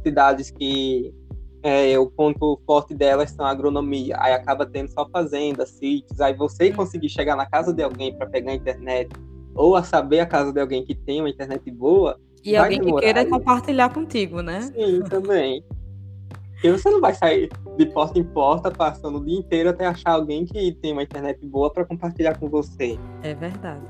cidades 0.03 0.51
que 0.51 1.15
é, 1.63 1.97
o 1.99 2.11
ponto 2.11 2.61
forte 2.67 2.95
delas 2.95 3.31
são 3.31 3.45
a 3.45 3.51
agronomia. 3.51 4.17
Aí 4.19 4.33
acaba 4.33 4.67
tendo 4.67 4.89
só 4.89 5.09
fazenda, 5.09 5.67
sítios. 5.67 6.21
Aí 6.21 6.35
você 6.35 6.71
uhum. 6.71 6.77
conseguir 6.77 7.11
chegar 7.11 7.37
na 7.37 7.47
casa 7.47 7.73
de 7.73 7.83
alguém 7.83 8.17
para 8.17 8.27
pegar 8.27 8.53
a 8.53 8.55
internet, 8.55 9.11
ou 9.55 9.77
a 9.77 9.83
saber 9.83 10.21
a 10.21 10.27
casa 10.27 10.53
de 10.53 10.61
alguém 10.61 10.85
que 10.85 10.95
tem 10.95 11.21
uma 11.21 11.31
internet 11.31 11.71
boa. 11.71 12.19
E 12.43 12.57
alguém 12.57 12.81
que 12.81 12.93
queira 12.97 13.25
compartilhar 13.25 13.93
contigo, 13.93 14.41
né? 14.43 14.63
Sim, 14.63 15.03
também. 15.03 15.63
Porque 16.63 16.79
você 16.79 16.91
não 16.91 17.01
vai 17.01 17.13
sair 17.13 17.51
de 17.77 17.87
porta 17.87 18.21
em 18.21 18.23
porta 18.23 18.71
passando 18.71 19.19
o 19.19 19.25
dia 19.25 19.37
inteiro 19.37 19.71
até 19.71 19.85
achar 19.85 20.13
alguém 20.13 20.45
que 20.45 20.71
tem 20.75 20.93
uma 20.93 21.03
internet 21.03 21.45
boa 21.45 21.73
para 21.73 21.85
compartilhar 21.85 22.39
com 22.39 22.49
você. 22.49 22.97
É 23.25 23.35
verdade. 23.35 23.83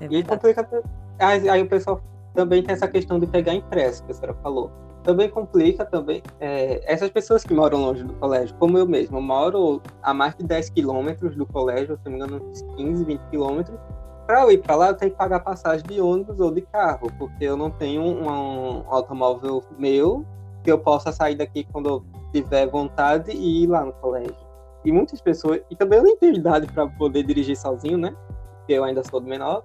É 0.00 0.08
verdade. 0.08 0.16
E 0.16 0.24
complica. 0.24 0.82
Aí, 1.18 1.46
aí, 1.46 1.62
o 1.62 1.68
pessoal 1.68 2.00
também 2.34 2.62
tem 2.62 2.72
essa 2.72 2.88
questão 2.88 3.20
de 3.20 3.26
pegar 3.26 3.52
impresso, 3.52 4.02
que 4.02 4.12
a 4.12 4.14
senhora 4.14 4.34
falou. 4.42 4.72
Também 5.02 5.28
complica 5.28 5.84
também 5.84 6.22
é, 6.40 6.90
essas 6.90 7.10
pessoas 7.10 7.44
que 7.44 7.52
moram 7.52 7.82
longe 7.82 8.02
do 8.02 8.14
colégio, 8.14 8.56
como 8.58 8.78
eu 8.78 8.88
mesmo, 8.88 9.18
eu 9.18 9.22
moro 9.22 9.82
a 10.02 10.14
mais 10.14 10.34
de 10.34 10.44
10 10.44 10.70
quilômetros 10.70 11.36
do 11.36 11.44
colégio, 11.44 11.98
se 11.98 12.04
não 12.06 12.12
me 12.12 12.16
engano, 12.16 12.42
uns 12.48 12.62
15, 12.78 13.04
20 13.04 13.20
quilômetros. 13.28 13.78
Para 14.26 14.42
eu 14.42 14.52
ir 14.52 14.62
para 14.62 14.74
lá, 14.74 14.88
eu 14.88 14.94
tenho 14.94 15.10
que 15.10 15.18
pagar 15.18 15.40
passagem 15.40 15.86
de 15.86 16.00
ônibus 16.00 16.40
ou 16.40 16.50
de 16.50 16.62
carro, 16.62 17.12
porque 17.18 17.44
eu 17.44 17.58
não 17.58 17.70
tenho 17.70 18.00
um, 18.00 18.26
um 18.26 18.84
automóvel 18.88 19.62
meu 19.78 20.24
que 20.66 20.72
eu 20.72 20.80
possa 20.80 21.12
sair 21.12 21.36
daqui 21.36 21.62
quando 21.70 21.88
eu 21.88 22.04
tiver 22.32 22.66
vontade 22.66 23.30
e 23.30 23.62
ir 23.62 23.68
lá 23.68 23.84
no 23.84 23.92
colégio. 23.92 24.34
E 24.84 24.90
muitas 24.90 25.20
pessoas, 25.20 25.60
e 25.70 25.76
também 25.76 26.00
eu 26.00 26.04
nem 26.04 26.16
tenho 26.16 26.34
idade 26.34 26.66
para 26.66 26.88
poder 26.88 27.22
dirigir 27.22 27.56
sozinho, 27.56 27.96
né? 27.96 28.12
Porque 28.58 28.72
eu 28.72 28.82
ainda 28.82 29.04
sou 29.04 29.20
do 29.20 29.28
menor, 29.28 29.62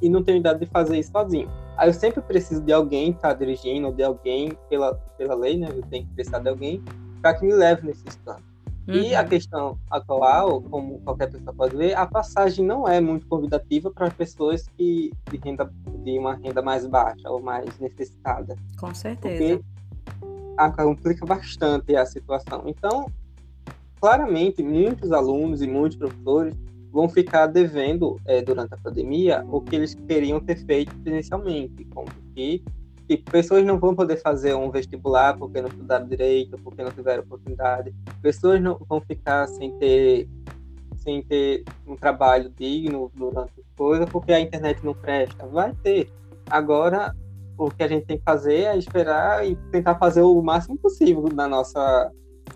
e 0.00 0.08
não 0.08 0.22
tenho 0.22 0.38
idade 0.38 0.60
de 0.60 0.66
fazer 0.66 0.98
isso 0.98 1.12
sozinho. 1.12 1.50
Aí 1.76 1.90
eu 1.90 1.92
sempre 1.92 2.22
preciso 2.22 2.62
de 2.62 2.72
alguém 2.72 3.10
estar 3.10 3.28
tá 3.28 3.34
dirigindo, 3.34 3.88
ou 3.88 3.92
de 3.92 4.02
alguém, 4.02 4.56
pela, 4.70 4.94
pela 5.18 5.34
lei, 5.34 5.58
né? 5.58 5.68
Eu 5.70 5.82
tenho 5.82 6.06
que 6.06 6.14
precisar 6.14 6.38
de 6.38 6.48
alguém 6.48 6.82
para 7.20 7.34
que 7.34 7.44
me 7.44 7.52
leve 7.52 7.86
nesses 7.86 8.16
planos. 8.16 8.48
Uhum. 8.88 8.94
E 8.94 9.14
a 9.14 9.22
questão 9.22 9.78
atual, 9.90 10.62
como 10.62 11.00
qualquer 11.00 11.30
pessoa 11.30 11.54
pode 11.54 11.76
ver, 11.76 11.94
a 11.94 12.06
passagem 12.06 12.64
não 12.64 12.88
é 12.88 12.98
muito 12.98 13.26
convidativa 13.26 13.90
para 13.90 14.10
pessoas 14.10 14.66
que 14.68 15.12
de 15.30 15.36
renda 15.36 15.70
de 16.02 16.18
uma 16.18 16.36
renda 16.36 16.62
mais 16.62 16.86
baixa 16.86 17.28
ou 17.28 17.42
mais 17.42 17.78
necessitada. 17.78 18.56
Com 18.80 18.94
certeza. 18.94 19.58
Porque 19.58 19.77
complica 20.70 21.24
bastante 21.24 21.94
a 21.94 22.04
situação. 22.04 22.64
Então, 22.66 23.10
claramente, 24.00 24.62
muitos 24.62 25.12
alunos 25.12 25.62
e 25.62 25.66
muitos 25.66 25.96
professores 25.96 26.54
vão 26.90 27.08
ficar 27.08 27.46
devendo 27.46 28.18
é, 28.24 28.42
durante 28.42 28.74
a 28.74 28.76
pandemia 28.76 29.44
o 29.48 29.60
que 29.60 29.76
eles 29.76 29.94
queriam 29.94 30.40
ter 30.40 30.56
feito 30.56 30.94
presencialmente, 31.00 31.84
como 31.86 32.08
que 32.34 32.62
tipo, 33.06 33.30
pessoas 33.30 33.64
não 33.64 33.78
vão 33.78 33.94
poder 33.94 34.16
fazer 34.16 34.54
um 34.54 34.70
vestibular 34.70 35.36
porque 35.36 35.60
não 35.60 35.68
estudaram 35.68 36.06
direito, 36.06 36.58
porque 36.58 36.82
não 36.82 36.90
tiveram 36.90 37.22
oportunidade, 37.22 37.94
pessoas 38.22 38.60
não 38.60 38.78
vão 38.88 39.00
ficar 39.00 39.46
sem 39.46 39.70
ter 39.78 40.28
sem 40.96 41.22
ter 41.22 41.64
um 41.86 41.94
trabalho 41.94 42.52
digno 42.58 43.10
durante 43.14 43.52
coisa 43.76 44.06
porque 44.06 44.32
a 44.32 44.40
internet 44.40 44.84
não 44.84 44.94
presta. 44.94 45.46
Vai 45.46 45.72
ter. 45.82 46.10
Agora 46.50 47.14
o 47.58 47.70
que 47.70 47.82
a 47.82 47.88
gente 47.88 48.06
tem 48.06 48.18
que 48.18 48.24
fazer 48.24 48.62
é 48.62 48.78
esperar 48.78 49.46
e 49.46 49.56
tentar 49.72 49.96
fazer 49.96 50.22
o 50.22 50.40
máximo 50.40 50.78
possível 50.78 51.28
na 51.34 51.48
nossa 51.48 52.10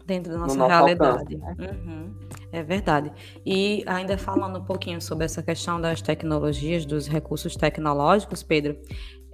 dentro 0.07 0.33
da 0.33 0.39
nossa 0.39 0.67
realidade. 0.67 1.35
Alcance, 1.35 1.59
né? 1.59 1.71
uhum, 1.85 2.15
é 2.51 2.63
verdade. 2.63 3.13
E 3.45 3.85
ainda 3.87 4.17
falando 4.17 4.59
um 4.59 4.65
pouquinho 4.65 5.01
sobre 5.01 5.25
essa 5.25 5.43
questão 5.43 5.81
das 5.81 6.01
tecnologias, 6.01 6.87
dos 6.87 7.07
recursos 7.07 7.57
tecnológicos, 7.57 8.43
Pedro, 8.43 8.77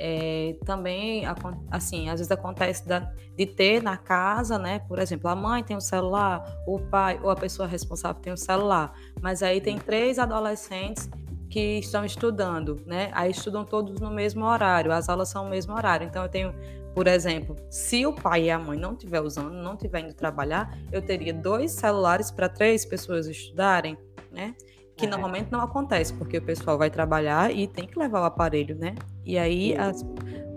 é, 0.01 0.57
também, 0.65 1.25
assim, 1.71 2.09
às 2.09 2.21
vezes 2.21 2.31
acontece 2.31 2.87
da, 2.87 3.13
de 3.37 3.47
ter 3.47 3.83
na 3.83 3.97
casa, 3.97 4.59
né? 4.59 4.79
Por 4.81 4.99
exemplo, 4.99 5.29
a 5.29 5.35
mãe 5.35 5.63
tem 5.63 5.77
um 5.77 5.81
celular, 5.81 6.45
o 6.67 6.79
pai 6.79 7.19
ou 7.23 7.31
a 7.31 7.37
pessoa 7.37 7.67
responsável 7.67 8.21
tem 8.21 8.33
um 8.33 8.37
celular, 8.37 8.93
mas 9.21 9.43
aí 9.43 9.61
tem 9.61 9.77
três 9.79 10.19
adolescentes 10.19 11.11
que 11.49 11.79
estão 11.79 12.05
estudando, 12.05 12.81
né? 12.87 13.11
Aí 13.13 13.31
estudam 13.31 13.65
todos 13.65 14.01
no 14.01 14.11
mesmo 14.11 14.45
horário, 14.45 14.93
as 14.93 15.09
aulas 15.09 15.29
são 15.29 15.45
no 15.45 15.51
mesmo 15.51 15.75
horário. 15.75 16.07
Então 16.07 16.23
eu 16.23 16.29
tenho, 16.29 16.55
por 16.95 17.07
exemplo, 17.07 17.57
se 17.71 18.05
o 18.05 18.13
pai 18.13 18.45
e 18.45 18.51
a 18.51 18.59
mãe 18.59 18.79
não 18.79 18.93
estiver 18.93 19.21
usando, 19.21 19.53
não 19.53 19.75
estiver 19.75 20.01
indo 20.01 20.15
trabalhar, 20.15 20.77
eu 20.93 21.01
teria 21.01 21.33
dois 21.33 21.73
celulares 21.73 22.31
para 22.31 22.49
três 22.49 22.85
pessoas 22.85 23.27
estudarem, 23.27 23.97
né? 24.31 24.55
Que 24.97 25.07
é. 25.07 25.09
normalmente 25.09 25.51
não 25.51 25.61
acontece, 25.61 26.13
porque 26.13 26.39
o 26.39 26.43
pessoal 26.43 26.77
vai 26.77 26.91
trabalhar 26.91 27.55
e 27.55 27.67
tem 27.67 27.87
que 27.87 27.99
levar 27.99 28.21
o 28.21 28.25
aparelho, 28.25 28.77
né? 28.77 28.95
E 29.25 29.39
aí 29.39 29.75
as, 29.77 30.05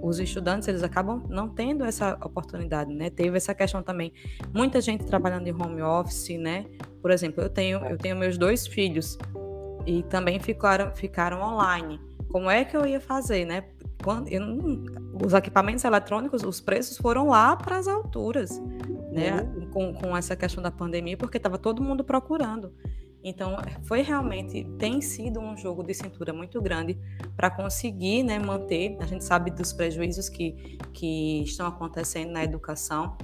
os 0.02 0.20
estudantes 0.20 0.68
eles 0.68 0.84
acabam 0.84 1.24
não 1.30 1.48
tendo 1.48 1.86
essa 1.86 2.18
oportunidade, 2.22 2.94
né? 2.94 3.10
Teve 3.10 3.38
essa 3.38 3.54
questão 3.54 3.82
também, 3.82 4.12
muita 4.54 4.82
gente 4.82 5.06
trabalhando 5.06 5.48
em 5.48 5.54
home 5.54 5.82
office, 5.82 6.38
né? 6.38 6.66
Por 7.02 7.12
exemplo, 7.12 7.42
eu 7.42 7.50
tenho 7.50 7.80
eu 7.86 7.98
tenho 7.98 8.16
meus 8.18 8.38
dois 8.38 8.68
filhos 8.68 9.18
e 9.86 10.04
também 10.04 10.40
ficaram 10.40 10.94
ficaram 10.94 11.42
online. 11.42 12.00
Como 12.30 12.50
é 12.50 12.64
que 12.64 12.76
eu 12.76 12.86
ia 12.86 13.00
fazer, 13.00 13.46
né? 13.46 13.66
Quando 14.04 14.30
eu, 14.30 14.42
os 15.24 15.34
equipamentos 15.34 15.84
eletrônicos, 15.84 16.44
os 16.44 16.62
preços 16.62 16.98
foram 16.98 17.28
lá 17.28 17.56
para 17.56 17.78
as 17.78 17.88
alturas, 17.88 18.60
né? 19.12 19.42
Uhum. 19.42 19.70
Com, 19.70 19.94
com 19.94 20.18
essa 20.18 20.36
questão 20.36 20.64
da 20.64 20.72
pandemia, 20.72 21.18
porque 21.18 21.38
estava 21.38 21.58
todo 21.58 21.84
mundo 21.84 22.04
procurando. 22.04 22.74
Então, 23.24 23.56
foi 23.84 24.02
realmente, 24.02 24.64
tem 24.80 25.00
sido 25.00 25.40
um 25.40 25.56
jogo 25.56 25.84
de 25.84 25.94
cintura 25.94 26.34
muito 26.34 26.60
grande 26.60 26.98
para 27.36 27.52
conseguir 27.52 28.24
né, 28.24 28.40
manter. 28.40 28.98
A 29.00 29.06
gente 29.06 29.24
sabe 29.24 29.52
dos 29.52 29.72
prejuízos 29.72 30.28
que, 30.28 30.78
que 30.92 31.44
estão 31.44 31.68
acontecendo 31.68 32.32
na 32.32 32.44
educação 32.44 33.16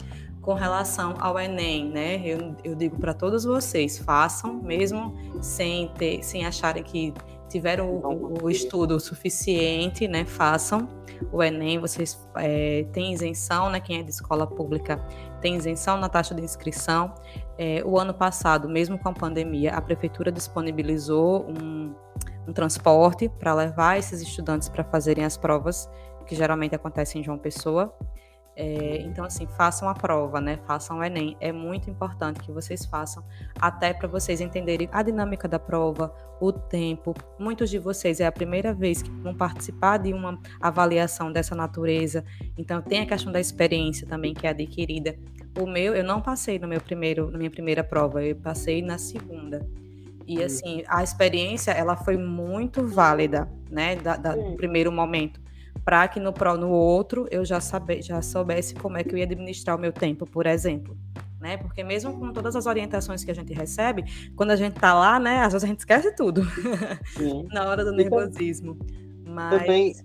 com 0.47 0.53
relação 0.53 1.13
ao 1.19 1.37
Enem, 1.37 1.89
né? 1.89 2.21
Eu, 2.23 2.55
eu 2.63 2.73
digo 2.73 2.97
para 2.97 3.13
todos 3.13 3.43
vocês, 3.43 3.97
façam, 3.97 4.53
mesmo 4.53 5.13
sem, 5.41 5.89
ter, 5.89 6.23
sem 6.23 6.45
acharem 6.45 6.81
que 6.81 7.13
tiveram 7.49 7.89
o, 7.89 8.43
o 8.45 8.49
estudo 8.49 8.97
suficiente, 8.97 10.07
né? 10.07 10.23
Façam 10.23 10.87
o 11.33 11.43
Enem, 11.43 11.79
vocês 11.79 12.25
é, 12.37 12.85
têm 12.93 13.11
isenção, 13.11 13.69
né? 13.69 13.81
Quem 13.81 13.99
é 13.99 14.03
de 14.03 14.09
escola 14.09 14.47
pública 14.47 15.05
tem 15.41 15.57
isenção 15.57 15.97
na 15.97 16.07
taxa 16.07 16.33
de 16.33 16.41
inscrição. 16.41 17.13
É, 17.57 17.83
o 17.85 17.99
ano 17.99 18.13
passado, 18.13 18.69
mesmo 18.69 18.97
com 18.97 19.09
a 19.09 19.13
pandemia, 19.13 19.73
a 19.73 19.81
prefeitura 19.81 20.31
disponibilizou 20.31 21.45
um, 21.49 21.93
um 22.47 22.53
transporte 22.53 23.27
para 23.27 23.53
levar 23.53 23.99
esses 23.99 24.21
estudantes 24.21 24.69
para 24.69 24.85
fazerem 24.85 25.25
as 25.25 25.35
provas, 25.35 25.89
que 26.25 26.37
geralmente 26.37 26.73
acontecem 26.73 27.19
em 27.19 27.23
João 27.25 27.37
Pessoa. 27.37 27.93
É, 28.59 29.03
então, 29.03 29.23
assim, 29.23 29.45
façam 29.45 29.87
a 29.87 29.93
prova, 29.93 30.41
né? 30.41 30.57
Façam 30.65 30.97
o 30.97 31.03
Enem. 31.03 31.37
É 31.39 31.51
muito 31.51 31.91
importante 31.91 32.39
que 32.39 32.51
vocês 32.51 32.87
façam, 32.87 33.23
até 33.61 33.93
para 33.93 34.07
vocês 34.07 34.41
entenderem 34.41 34.89
a 34.91 35.03
dinâmica 35.03 35.47
da 35.47 35.59
prova, 35.59 36.11
o 36.41 36.51
tempo. 36.51 37.13
Muitos 37.37 37.69
de 37.69 37.77
vocês 37.77 38.19
é 38.19 38.25
a 38.25 38.31
primeira 38.31 38.73
vez 38.73 39.03
que 39.03 39.11
vão 39.11 39.35
participar 39.35 39.97
de 39.97 40.11
uma 40.11 40.39
avaliação 40.59 41.31
dessa 41.31 41.53
natureza. 41.53 42.25
Então, 42.57 42.81
tem 42.81 43.01
a 43.01 43.05
questão 43.05 43.31
da 43.31 43.39
experiência 43.39 44.07
também 44.07 44.33
que 44.33 44.47
é 44.47 44.49
adquirida. 44.49 45.15
O 45.59 45.67
meu, 45.67 45.95
eu 45.95 46.03
não 46.03 46.19
passei 46.19 46.57
no 46.57 46.67
meu 46.67 46.81
primeiro, 46.81 47.29
na 47.29 47.37
minha 47.37 47.51
primeira 47.51 47.83
prova, 47.83 48.23
eu 48.23 48.35
passei 48.37 48.81
na 48.81 48.97
segunda. 48.97 49.69
E 50.25 50.41
assim, 50.43 50.83
a 50.87 51.03
experiência 51.03 51.71
ela 51.71 51.95
foi 51.95 52.17
muito 52.17 52.87
válida, 52.87 53.47
né, 53.69 53.95
da, 53.95 54.17
da 54.17 54.35
do 54.35 54.55
primeiro 54.55 54.91
momento 54.91 55.46
para 55.87 56.05
que 56.09 56.19
no, 56.19 56.33
no 56.59 56.69
outro 56.69 57.29
eu 57.31 57.45
já, 57.45 57.61
sabe, 57.61 58.01
já 58.01 58.21
soubesse 58.21 58.75
como 58.75 58.97
é 58.97 59.05
que 59.05 59.15
eu 59.15 59.17
ia 59.17 59.23
administrar 59.23 59.77
o 59.77 59.79
meu 59.79 59.93
tempo, 59.93 60.25
por 60.25 60.45
exemplo. 60.45 60.97
Né? 61.39 61.55
Porque 61.55 61.81
mesmo 61.81 62.19
com 62.19 62.33
todas 62.33 62.57
as 62.57 62.65
orientações 62.65 63.23
que 63.23 63.31
a 63.31 63.33
gente 63.33 63.53
recebe, 63.53 64.03
quando 64.35 64.51
a 64.51 64.57
gente 64.57 64.75
está 64.75 64.93
lá, 64.93 65.17
né, 65.17 65.43
às 65.43 65.53
vezes 65.53 65.63
a 65.63 65.67
gente 65.67 65.79
esquece 65.79 66.13
tudo 66.13 66.41
na 67.53 67.69
hora 67.69 67.85
do 67.85 67.93
nervosismo. 67.93 68.77
Mas 69.25 69.61
também... 69.61 69.95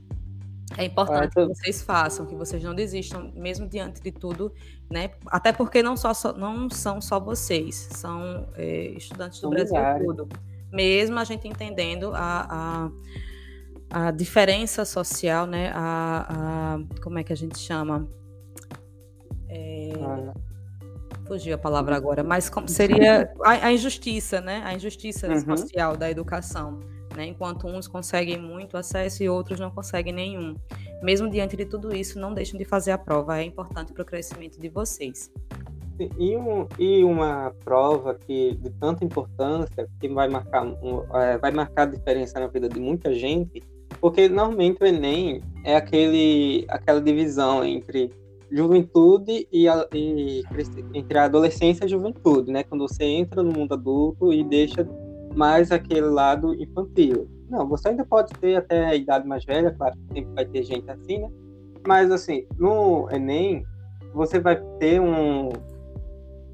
é 0.78 0.84
importante 0.84 1.34
que 1.34 1.46
vocês 1.46 1.82
façam, 1.82 2.26
que 2.26 2.36
vocês 2.36 2.62
não 2.62 2.76
desistam, 2.76 3.32
mesmo 3.34 3.66
diante 3.66 4.00
de 4.00 4.12
tudo, 4.12 4.52
né? 4.88 5.10
Até 5.26 5.50
porque 5.50 5.82
não, 5.82 5.96
só, 5.96 6.12
não 6.36 6.70
são 6.70 7.00
só 7.00 7.18
vocês, 7.18 7.88
são 7.90 8.48
é, 8.54 8.92
estudantes 8.96 9.40
do 9.40 9.48
são 9.48 9.50
Brasil 9.50 10.14
todo. 10.14 10.28
Mesmo 10.72 11.18
a 11.18 11.24
gente 11.24 11.48
entendendo 11.48 12.12
a, 12.14 12.46
a 12.48 12.90
a 13.92 14.10
diferença 14.10 14.86
social, 14.86 15.46
né? 15.46 15.70
A, 15.74 16.26
a, 16.78 17.00
como 17.02 17.18
é 17.18 17.22
que 17.22 17.32
a 17.32 17.36
gente 17.36 17.58
chama? 17.58 18.08
É. 19.48 19.92
Fugiu 21.26 21.54
a 21.54 21.58
palavra 21.58 21.94
agora, 21.94 22.24
mas 22.24 22.48
como 22.48 22.68
seria 22.68 23.30
a, 23.44 23.66
a 23.66 23.72
injustiça, 23.72 24.40
né? 24.40 24.62
A 24.64 24.74
injustiça 24.74 25.28
uhum. 25.28 25.56
social 25.56 25.94
da 25.94 26.10
educação, 26.10 26.80
né? 27.14 27.26
Enquanto 27.26 27.66
uns 27.66 27.86
conseguem 27.86 28.40
muito 28.40 28.78
acesso 28.78 29.22
e 29.22 29.28
outros 29.28 29.60
não 29.60 29.70
conseguem 29.70 30.12
nenhum. 30.12 30.56
Mesmo 31.02 31.28
diante 31.28 31.54
de 31.54 31.66
tudo 31.66 31.94
isso, 31.94 32.18
não 32.18 32.32
deixem 32.32 32.58
de 32.58 32.64
fazer 32.64 32.92
a 32.92 32.98
prova, 32.98 33.38
é 33.38 33.44
importante 33.44 33.92
para 33.92 34.02
o 34.02 34.06
crescimento 34.06 34.58
de 34.58 34.70
vocês. 34.70 35.30
E, 36.18 36.36
um, 36.36 36.66
e 36.78 37.04
uma 37.04 37.54
prova 37.62 38.14
que 38.14 38.56
de 38.56 38.70
tanta 38.70 39.04
importância 39.04 39.86
que 40.00 40.08
vai 40.08 40.28
marcar, 40.28 40.64
um, 40.64 41.04
é, 41.14 41.36
vai 41.36 41.50
marcar 41.50 41.82
a 41.82 41.86
diferença 41.86 42.40
na 42.40 42.46
vida 42.46 42.68
de 42.68 42.80
muita 42.80 43.12
gente 43.14 43.62
porque 44.00 44.28
normalmente 44.28 44.82
o 44.82 44.86
Enem 44.86 45.42
é 45.64 45.76
aquele, 45.76 46.64
aquela 46.68 47.00
divisão 47.00 47.64
entre 47.64 48.10
juventude 48.50 49.48
e, 49.50 49.66
e, 49.94 50.42
entre 50.94 51.18
a 51.18 51.24
adolescência 51.24 51.84
e 51.84 51.86
a 51.86 51.88
juventude, 51.88 52.52
né? 52.52 52.62
Quando 52.62 52.86
você 52.86 53.04
entra 53.04 53.42
no 53.42 53.52
mundo 53.52 53.74
adulto 53.74 54.32
e 54.32 54.44
deixa 54.44 54.86
mais 55.34 55.72
aquele 55.72 56.06
lado 56.06 56.54
infantil. 56.54 57.26
Não, 57.48 57.66
você 57.66 57.88
ainda 57.88 58.04
pode 58.04 58.32
ter 58.34 58.56
até 58.56 58.86
a 58.86 58.94
idade 58.94 59.26
mais 59.26 59.44
velha, 59.44 59.70
claro 59.72 59.94
que 59.94 60.14
sempre 60.14 60.34
vai 60.34 60.44
ter 60.44 60.62
gente 60.62 60.90
assim, 60.90 61.18
né? 61.18 61.30
Mas 61.86 62.10
assim, 62.10 62.46
no 62.58 63.08
Enem, 63.10 63.64
você 64.14 64.38
vai 64.38 64.56
ter 64.78 65.00
um, 65.00 65.48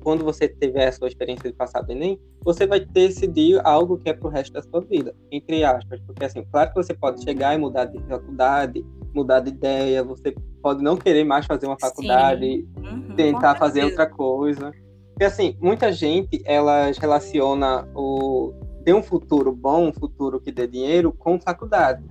quando 0.08 0.24
você 0.24 0.48
tiver 0.48 0.88
a 0.88 0.92
sua 0.92 1.06
experiência 1.06 1.50
de 1.50 1.54
passar 1.54 1.82
do 1.82 1.92
Enem, 1.92 2.18
você 2.42 2.66
vai 2.66 2.80
decidir 2.80 3.60
algo 3.62 3.98
que 3.98 4.08
é 4.08 4.14
pro 4.14 4.30
resto 4.30 4.54
da 4.54 4.62
sua 4.62 4.80
vida, 4.80 5.14
entre 5.30 5.62
aspas. 5.62 6.00
Porque, 6.06 6.24
assim, 6.24 6.42
claro 6.50 6.70
que 6.70 6.76
você 6.76 6.94
pode 6.94 7.22
chegar 7.22 7.54
e 7.54 7.58
mudar 7.58 7.84
de 7.84 8.02
faculdade, 8.04 8.82
mudar 9.12 9.40
de 9.40 9.50
ideia, 9.50 10.02
você 10.02 10.34
pode 10.62 10.82
não 10.82 10.96
querer 10.96 11.24
mais 11.24 11.44
fazer 11.44 11.66
uma 11.66 11.76
faculdade, 11.78 12.66
uhum, 12.78 13.14
tentar 13.16 13.56
fazer 13.56 13.84
outra 13.84 14.06
coisa. 14.06 14.72
Porque, 15.10 15.24
assim, 15.24 15.58
muita 15.60 15.92
gente, 15.92 16.40
elas 16.46 16.96
relaciona 16.96 17.86
o 17.94 18.54
ter 18.86 18.94
um 18.94 19.02
futuro 19.02 19.52
bom, 19.52 19.88
um 19.88 19.92
futuro 19.92 20.40
que 20.40 20.50
dê 20.50 20.66
dinheiro, 20.66 21.12
com 21.12 21.38
faculdade. 21.38 22.02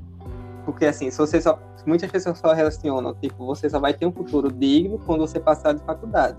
Porque, 0.66 0.86
assim, 0.86 1.10
se 1.10 1.18
você 1.18 1.41
só... 1.41 1.60
Muitas 1.84 2.12
pessoas 2.12 2.38
só 2.38 2.54
relacionam, 2.54 3.16
tipo, 3.16 3.43
você 3.43 3.68
só 3.68 3.80
vai 3.80 3.93
ter 3.95 4.06
um 4.06 4.12
futuro 4.12 4.52
digno 4.52 5.00
quando 5.04 5.22
você 5.22 5.39
passar 5.39 5.74
de 5.74 5.82
faculdade. 5.84 6.38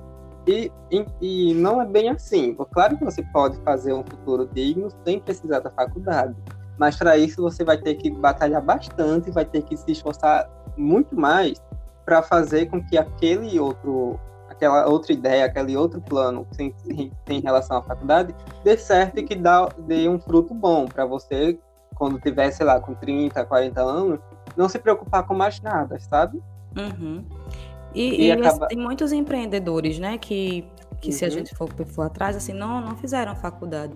E, 0.48 0.72
e, 0.90 1.04
e, 1.20 1.54
não 1.54 1.82
é 1.82 1.84
bem 1.84 2.08
assim. 2.08 2.56
Claro 2.72 2.96
que 2.96 3.04
você 3.04 3.22
pode 3.22 3.58
fazer 3.58 3.92
um 3.92 4.02
futuro 4.02 4.48
digno 4.50 4.88
sem 5.04 5.20
precisar 5.20 5.60
da 5.60 5.70
faculdade, 5.70 6.34
mas 6.78 6.96
para 6.96 7.18
isso 7.18 7.42
você 7.42 7.62
vai 7.62 7.76
ter 7.76 7.96
que 7.96 8.10
batalhar 8.10 8.62
bastante, 8.62 9.30
vai 9.30 9.44
ter 9.44 9.60
que 9.60 9.76
se 9.76 9.92
esforçar 9.92 10.48
muito 10.74 11.14
mais 11.14 11.62
para 12.02 12.22
fazer 12.22 12.64
com 12.70 12.82
que 12.82 12.96
aquele 12.96 13.60
outro, 13.60 14.18
aquela 14.48 14.88
outra 14.88 15.12
ideia, 15.12 15.44
aquele 15.44 15.76
outro 15.76 16.00
plano 16.00 16.46
tem, 16.56 16.74
em 17.28 17.40
relação 17.40 17.76
à 17.76 17.82
faculdade 17.82 18.34
dê 18.64 18.78
certo 18.78 19.18
e 19.18 19.24
que 19.24 19.34
dá, 19.34 19.68
dê 19.80 20.08
um 20.08 20.18
fruto 20.18 20.54
bom 20.54 20.86
para 20.86 21.04
você 21.04 21.58
quando 21.94 22.18
tiver, 22.18 22.50
sei 22.52 22.64
lá, 22.64 22.80
com 22.80 22.94
30, 22.94 23.44
40 23.44 23.82
anos, 23.82 24.20
não 24.56 24.66
se 24.66 24.78
preocupar 24.78 25.26
com 25.26 25.34
mais 25.34 25.60
nada, 25.60 25.98
sabe? 26.00 26.40
Uhum. 26.74 27.24
E, 27.94 28.26
e, 28.26 28.32
acaba... 28.32 28.66
tem 28.66 28.78
muitos 28.78 29.12
empreendedores, 29.12 29.98
né, 29.98 30.18
que, 30.18 30.64
que 31.00 31.08
uhum. 31.08 31.12
se 31.12 31.24
a 31.24 31.28
uhum. 31.28 31.34
gente 31.34 31.54
for, 31.54 31.68
for 31.86 32.02
atrás, 32.02 32.36
assim, 32.36 32.52
não, 32.52 32.80
não 32.80 32.96
fizeram 32.96 33.34
faculdade. 33.34 33.94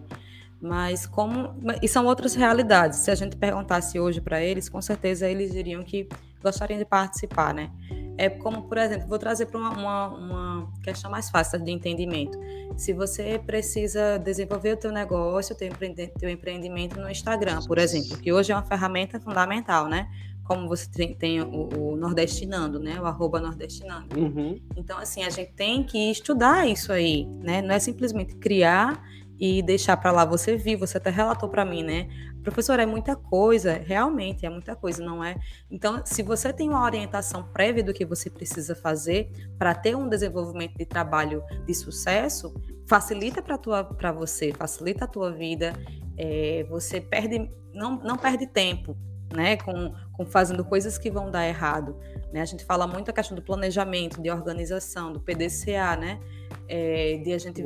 Mas 0.61 1.07
como. 1.07 1.57
E 1.82 1.88
são 1.88 2.07
outras 2.07 2.36
realidades. 2.36 3.01
Se 3.01 3.11
a 3.11 3.16
gente 3.16 3.36
perguntasse 3.36 3.99
hoje 3.99 4.20
para 4.20 4.40
eles, 4.40 4.68
com 4.68 4.80
certeza 4.80 5.28
eles 5.28 5.51
diriam 5.51 5.82
que 5.82 6.09
gostariam 6.40 6.78
de 6.78 6.84
participar, 6.84 7.53
né? 7.53 7.70
É 8.16 8.28
como, 8.28 8.62
por 8.62 8.78
exemplo, 8.78 9.09
vou 9.09 9.18
trazer 9.18 9.47
para 9.47 9.59
uma, 9.59 9.70
uma, 9.70 10.09
uma, 10.09 10.72
questão 10.82 11.11
mais 11.11 11.30
fácil 11.30 11.59
de 11.59 11.70
entendimento. 11.70 12.38
Se 12.76 12.93
você 12.93 13.40
precisa 13.45 14.18
desenvolver 14.18 14.74
o 14.74 14.76
teu 14.76 14.93
negócio, 14.93 15.55
o 15.55 15.59
teu 15.59 16.28
empreendimento 16.28 17.01
no 17.01 17.11
Instagram, 17.11 17.61
por 17.66 17.78
exemplo, 17.78 18.18
que 18.18 18.32
hoje 18.32 18.53
é 18.53 18.55
uma 18.55 18.64
ferramenta 18.64 19.18
fundamental, 19.18 19.88
né? 19.88 20.09
Como 20.45 20.68
você 20.68 20.90
tem, 20.90 21.14
tem 21.14 21.40
o, 21.40 21.68
o, 21.76 21.97
nordestinando, 21.97 22.78
né? 22.78 23.01
O 23.01 23.07
arroba 23.07 23.40
nordestinando. 23.40 24.18
Uhum. 24.18 24.61
Então, 24.76 24.99
assim, 24.99 25.22
a 25.22 25.30
gente 25.30 25.53
tem 25.53 25.82
que 25.84 26.11
estudar 26.11 26.68
isso 26.68 26.93
aí, 26.93 27.26
né? 27.26 27.62
Não 27.62 27.74
é 27.74 27.78
simplesmente 27.78 28.34
criar 28.36 29.03
e 29.38 29.62
deixar 29.62 29.97
para 29.97 30.12
lá. 30.12 30.24
Você 30.24 30.57
viu, 30.57 30.78
você 30.78 30.99
até 30.99 31.11
relatou 31.11 31.49
para 31.49 31.64
mim, 31.64 31.82
né? 31.82 32.09
Professor, 32.43 32.78
é 32.80 32.86
muita 32.86 33.14
coisa, 33.14 33.74
realmente 33.74 34.45
é 34.45 34.51
muita 34.51 34.74
coisa, 34.74 35.03
não 35.03 35.22
é? 35.22 35.36
Então, 35.70 36.03
se 36.05 36.22
você 36.22 36.53
tem 36.53 36.68
uma 36.68 36.84
orientação 36.84 37.45
prévia 37.53 37.84
do 37.84 37.93
que 37.93 38.05
você 38.05 38.28
precisa 38.28 38.74
fazer 38.74 39.30
para 39.59 39.74
ter 39.74 39.97
um 39.97 40.09
desenvolvimento 40.09 40.76
de 40.76 40.84
trabalho 40.84 41.43
de 41.64 41.74
sucesso, 41.74 42.53
facilita 42.88 43.40
para 43.40 44.12
você, 44.12 44.53
facilita 44.53 45.05
a 45.05 45.09
tua 45.09 45.30
vida, 45.30 45.72
é, 46.18 46.64
você 46.68 47.01
perde, 47.01 47.49
não, 47.72 47.97
não 47.97 48.16
perde 48.16 48.47
tempo, 48.47 48.97
né, 49.34 49.56
com, 49.56 49.94
com 50.12 50.26
fazendo 50.26 50.64
coisas 50.64 50.98
que 50.98 51.10
vão 51.10 51.30
dar 51.30 51.46
errado. 51.46 51.96
Né? 52.32 52.40
A 52.40 52.44
gente 52.44 52.64
fala 52.64 52.86
muito 52.86 53.10
a 53.10 53.14
questão 53.14 53.34
do 53.34 53.42
planejamento, 53.42 54.20
de 54.20 54.30
organização, 54.30 55.12
do 55.12 55.20
PDCA, 55.20 55.96
né? 55.96 56.20
É, 56.68 57.20
de 57.22 57.32
a 57.32 57.38
gente 57.38 57.62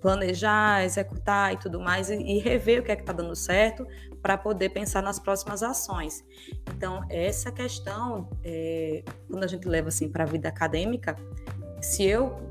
planejar, 0.00 0.84
executar 0.84 1.52
e 1.52 1.56
tudo 1.56 1.80
mais, 1.80 2.08
e, 2.08 2.14
e 2.14 2.38
rever 2.38 2.80
o 2.80 2.84
que 2.84 2.92
é 2.92 2.96
que 2.96 3.02
está 3.02 3.12
dando 3.12 3.34
certo 3.34 3.86
para 4.22 4.36
poder 4.38 4.70
pensar 4.70 5.02
nas 5.02 5.18
próximas 5.18 5.62
ações. 5.62 6.24
Então, 6.74 7.04
essa 7.10 7.50
questão, 7.50 8.28
é, 8.44 9.02
quando 9.28 9.44
a 9.44 9.46
gente 9.46 9.66
leva 9.68 9.88
assim 9.88 10.08
para 10.08 10.24
a 10.24 10.26
vida 10.26 10.48
acadêmica, 10.48 11.16
se 11.80 12.04
eu 12.04 12.47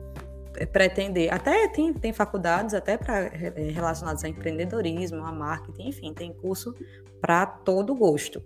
pretender, 0.66 1.34
até 1.34 1.68
tem, 1.68 1.94
tem 1.94 2.12
faculdades 2.12 2.74
até 2.74 2.98
para 2.98 3.26
é, 3.26 3.54
relacionadas 3.72 4.24
a 4.24 4.28
empreendedorismo, 4.28 5.24
a 5.24 5.32
marketing, 5.32 5.90
enfim, 5.90 6.14
tem 6.14 6.34
curso 6.34 6.74
para 7.22 7.46
todo 7.46 7.94
gosto. 7.96 8.42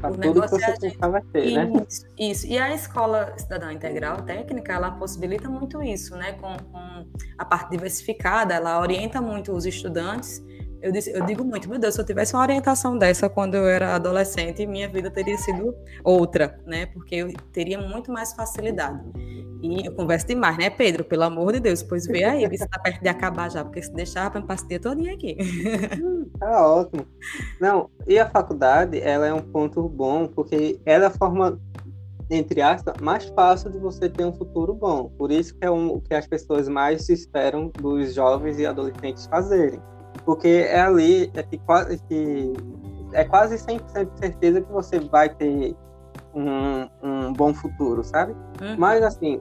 Pra 0.00 0.10
o 0.10 0.16
negócio 0.16 0.56
é 0.62 0.76
gente... 0.80 0.98
ter, 1.32 1.54
né? 1.54 1.70
Isso, 1.88 2.06
isso. 2.18 2.46
E 2.46 2.58
a 2.58 2.74
escola 2.74 3.34
cidadã 3.38 3.72
integral 3.72 4.22
técnica, 4.22 4.72
ela 4.72 4.90
possibilita 4.90 5.48
muito 5.48 5.82
isso, 5.82 6.16
né? 6.16 6.32
Com, 6.32 6.54
com 6.70 7.06
a 7.38 7.44
parte 7.44 7.70
diversificada, 7.70 8.54
ela 8.54 8.78
orienta 8.80 9.20
muito 9.20 9.52
os 9.52 9.64
estudantes 9.64 10.42
eu, 10.86 10.92
disse, 10.92 11.10
eu 11.10 11.26
digo 11.26 11.44
muito, 11.44 11.68
meu 11.68 11.80
Deus, 11.80 11.94
se 11.94 12.00
eu 12.00 12.04
tivesse 12.04 12.32
uma 12.34 12.42
orientação 12.42 12.96
dessa 12.96 13.28
quando 13.28 13.56
eu 13.56 13.66
era 13.66 13.96
adolescente, 13.96 14.64
minha 14.66 14.88
vida 14.88 15.10
teria 15.10 15.36
sido 15.36 15.74
outra, 16.04 16.60
né? 16.64 16.86
Porque 16.86 17.16
eu 17.16 17.32
teria 17.52 17.76
muito 17.76 18.12
mais 18.12 18.32
facilidade. 18.32 19.00
E 19.60 19.84
eu 19.84 19.92
converso 19.96 20.28
demais, 20.28 20.56
né, 20.56 20.70
Pedro? 20.70 21.02
Pelo 21.02 21.24
amor 21.24 21.54
de 21.54 21.58
Deus, 21.58 21.82
pois 21.82 22.06
vê 22.06 22.22
aí, 22.22 22.48
você 22.48 22.68
tá 22.68 22.78
perto 22.78 23.02
de 23.02 23.08
acabar 23.08 23.50
já, 23.50 23.64
porque 23.64 23.82
se 23.82 23.92
deixar, 23.92 24.32
eu 24.32 24.42
passo 24.42 24.64
o 24.64 24.68
dia 24.68 24.78
todinho 24.78 25.12
aqui. 25.12 25.36
Tá 26.38 26.66
ótimo. 26.66 27.06
Não, 27.60 27.90
e 28.06 28.18
a 28.18 28.28
faculdade, 28.28 29.00
ela 29.00 29.26
é 29.26 29.32
um 29.32 29.40
ponto 29.40 29.88
bom, 29.88 30.26
porque 30.26 30.78
ela 30.84 31.04
é 31.04 31.06
a 31.06 31.10
forma, 31.10 31.58
entre 32.30 32.60
aspas, 32.60 32.94
mais 33.00 33.24
fácil 33.30 33.70
de 33.70 33.78
você 33.78 34.08
ter 34.08 34.24
um 34.24 34.32
futuro 34.32 34.74
bom. 34.74 35.08
Por 35.16 35.32
isso 35.32 35.54
que 35.56 35.64
é 35.64 35.70
um, 35.70 35.88
o 35.88 36.00
que 36.00 36.14
as 36.14 36.26
pessoas 36.26 36.68
mais 36.68 37.08
esperam 37.08 37.72
dos 37.80 38.14
jovens 38.14 38.58
e 38.58 38.66
adolescentes 38.66 39.26
fazerem 39.26 39.80
porque 40.26 40.66
é 40.68 40.80
ali 40.80 41.30
é 41.34 41.42
que, 41.44 41.56
quase, 41.56 41.98
que 42.08 42.52
é 43.12 43.24
quase 43.24 43.56
100% 43.56 44.12
de 44.12 44.18
certeza 44.18 44.60
que 44.60 44.72
você 44.72 44.98
vai 44.98 45.28
ter 45.28 45.76
um, 46.34 46.88
um 47.02 47.32
bom 47.32 47.54
futuro, 47.54 48.02
sabe? 48.02 48.32
Uhum. 48.60 48.76
Mas, 48.76 49.02
assim, 49.04 49.40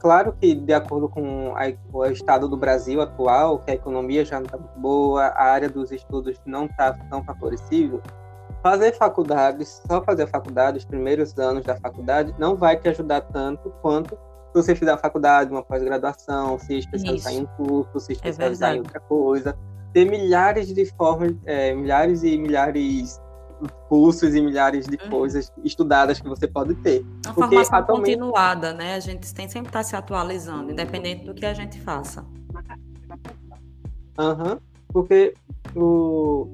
claro 0.00 0.34
que 0.40 0.54
de 0.54 0.72
acordo 0.72 1.08
com 1.08 1.54
a, 1.54 1.72
o 1.92 2.06
estado 2.06 2.48
do 2.48 2.56
Brasil 2.56 3.00
atual, 3.02 3.58
que 3.58 3.70
a 3.70 3.74
economia 3.74 4.24
já 4.24 4.36
não 4.36 4.46
está 4.46 4.56
muito 4.56 4.80
boa, 4.80 5.26
a 5.26 5.44
área 5.44 5.68
dos 5.68 5.92
estudos 5.92 6.40
não 6.46 6.64
está 6.64 6.94
tão 7.10 7.22
favorecível, 7.22 8.02
fazer 8.62 8.94
faculdade, 8.94 9.66
só 9.66 10.02
fazer 10.02 10.26
faculdade, 10.28 10.78
os 10.78 10.84
primeiros 10.86 11.38
anos 11.38 11.62
da 11.62 11.76
faculdade, 11.76 12.34
não 12.38 12.56
vai 12.56 12.76
te 12.76 12.88
ajudar 12.88 13.20
tanto 13.20 13.70
quanto 13.82 14.18
se 14.62 14.68
você 14.68 14.74
fizer 14.74 14.92
a 14.92 14.98
faculdade, 14.98 15.50
uma 15.50 15.62
pós-graduação, 15.62 16.58
se 16.58 16.78
especializar 16.78 17.32
Isso. 17.32 17.42
em 17.42 17.44
um 17.44 17.46
curso, 17.66 18.00
se 18.00 18.12
é 18.12 18.14
especializar 18.14 18.72
é 18.72 18.76
em 18.76 18.78
outra 18.78 19.00
coisa 19.00 19.56
ter 19.96 20.04
milhares 20.04 20.74
de 20.74 20.84
formas, 20.84 21.34
é, 21.46 21.74
milhares 21.74 22.22
e 22.22 22.36
milhares 22.36 23.18
cursos 23.88 24.34
e 24.34 24.42
milhares 24.42 24.84
de 24.84 24.98
uhum. 25.02 25.08
coisas 25.08 25.50
estudadas 25.64 26.20
que 26.20 26.28
você 26.28 26.46
pode 26.46 26.74
ter. 26.74 27.00
Uma 27.00 27.34
porque 27.34 27.54
formação 27.56 27.78
atualmente... 27.78 28.18
continuada, 28.18 28.74
né? 28.74 28.94
A 28.94 29.00
gente 29.00 29.32
tem 29.32 29.48
sempre 29.48 29.70
estar 29.70 29.78
tá 29.78 29.84
se 29.84 29.96
atualizando, 29.96 30.70
independente 30.70 31.24
do 31.24 31.32
que 31.32 31.46
a 31.46 31.54
gente 31.54 31.80
faça. 31.80 32.26
Aham, 34.18 34.52
uhum, 34.52 34.58
porque 34.88 35.32
o... 35.74 36.46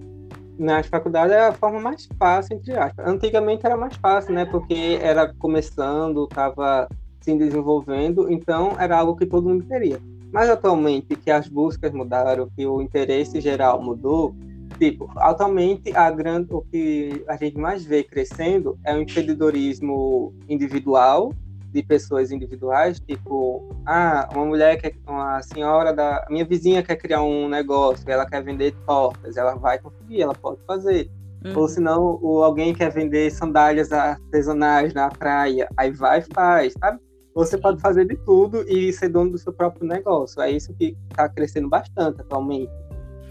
nas 0.57 0.86
faculdades 0.86 1.34
é 1.34 1.48
a 1.48 1.53
forma 1.53 1.80
mais 1.80 2.09
fácil, 2.16 2.55
entre 2.59 2.78
aspas. 2.78 3.05
Antigamente 3.05 3.66
era 3.66 3.76
mais 3.76 3.96
fácil, 3.96 4.32
né? 4.34 4.44
Porque 4.44 5.00
era 5.03 5.34
começando, 5.34 6.28
estava 6.30 6.88
se 7.22 7.36
desenvolvendo, 7.36 8.30
então 8.30 8.76
era 8.78 8.98
algo 8.98 9.16
que 9.16 9.26
todo 9.26 9.48
mundo 9.48 9.64
queria. 9.64 10.00
Mas 10.32 10.48
atualmente 10.48 11.14
que 11.14 11.30
as 11.30 11.46
buscas 11.46 11.92
mudaram, 11.92 12.48
que 12.56 12.66
o 12.66 12.80
interesse 12.80 13.40
geral 13.40 13.82
mudou, 13.82 14.34
tipo, 14.78 15.10
atualmente 15.16 15.94
a 15.94 16.10
grande, 16.10 16.48
o 16.52 16.62
que 16.62 17.22
a 17.28 17.36
gente 17.36 17.58
mais 17.58 17.84
vê 17.84 18.02
crescendo 18.02 18.78
é 18.84 18.94
o 18.94 19.00
empreendedorismo 19.00 20.34
individual 20.48 21.32
de 21.72 21.82
pessoas 21.82 22.30
individuais, 22.30 23.00
tipo, 23.00 23.74
ah, 23.86 24.28
uma 24.34 24.44
mulher 24.44 24.76
quer, 24.80 24.94
uma 25.06 25.40
senhora 25.42 25.92
da 25.92 26.26
minha 26.28 26.44
vizinha 26.44 26.82
quer 26.82 26.96
criar 26.96 27.22
um 27.22 27.48
negócio, 27.48 28.08
ela 28.10 28.26
quer 28.26 28.42
vender 28.42 28.74
tortas, 28.86 29.36
ela 29.36 29.54
vai 29.54 29.78
conseguir, 29.78 30.20
ela 30.22 30.34
pode 30.34 30.60
fazer. 30.66 31.10
Uhum. 31.44 31.58
Ou 31.58 31.68
senão, 31.68 32.18
ou 32.22 32.44
alguém 32.44 32.74
quer 32.74 32.90
vender 32.90 33.30
sandálias 33.30 33.90
artesanais 33.90 34.92
na 34.92 35.08
praia, 35.08 35.68
aí 35.76 35.90
vai 35.90 36.20
e 36.20 36.34
faz, 36.34 36.74
sabe? 36.78 37.00
Você 37.35 37.57
pode 37.57 37.80
fazer 37.80 38.07
de 38.07 38.16
tudo 38.16 38.62
e 38.68 38.93
ser 38.93 39.09
dono 39.09 39.33
do 39.33 39.39
seu 39.39 39.53
próprio 39.53 39.87
negócio. 39.87 40.41
É 40.43 40.51
isso 40.51 40.74
que 40.74 40.97
está 41.11 41.28
crescendo 41.28 41.68
bastante 41.68 42.20
atualmente. 42.20 42.70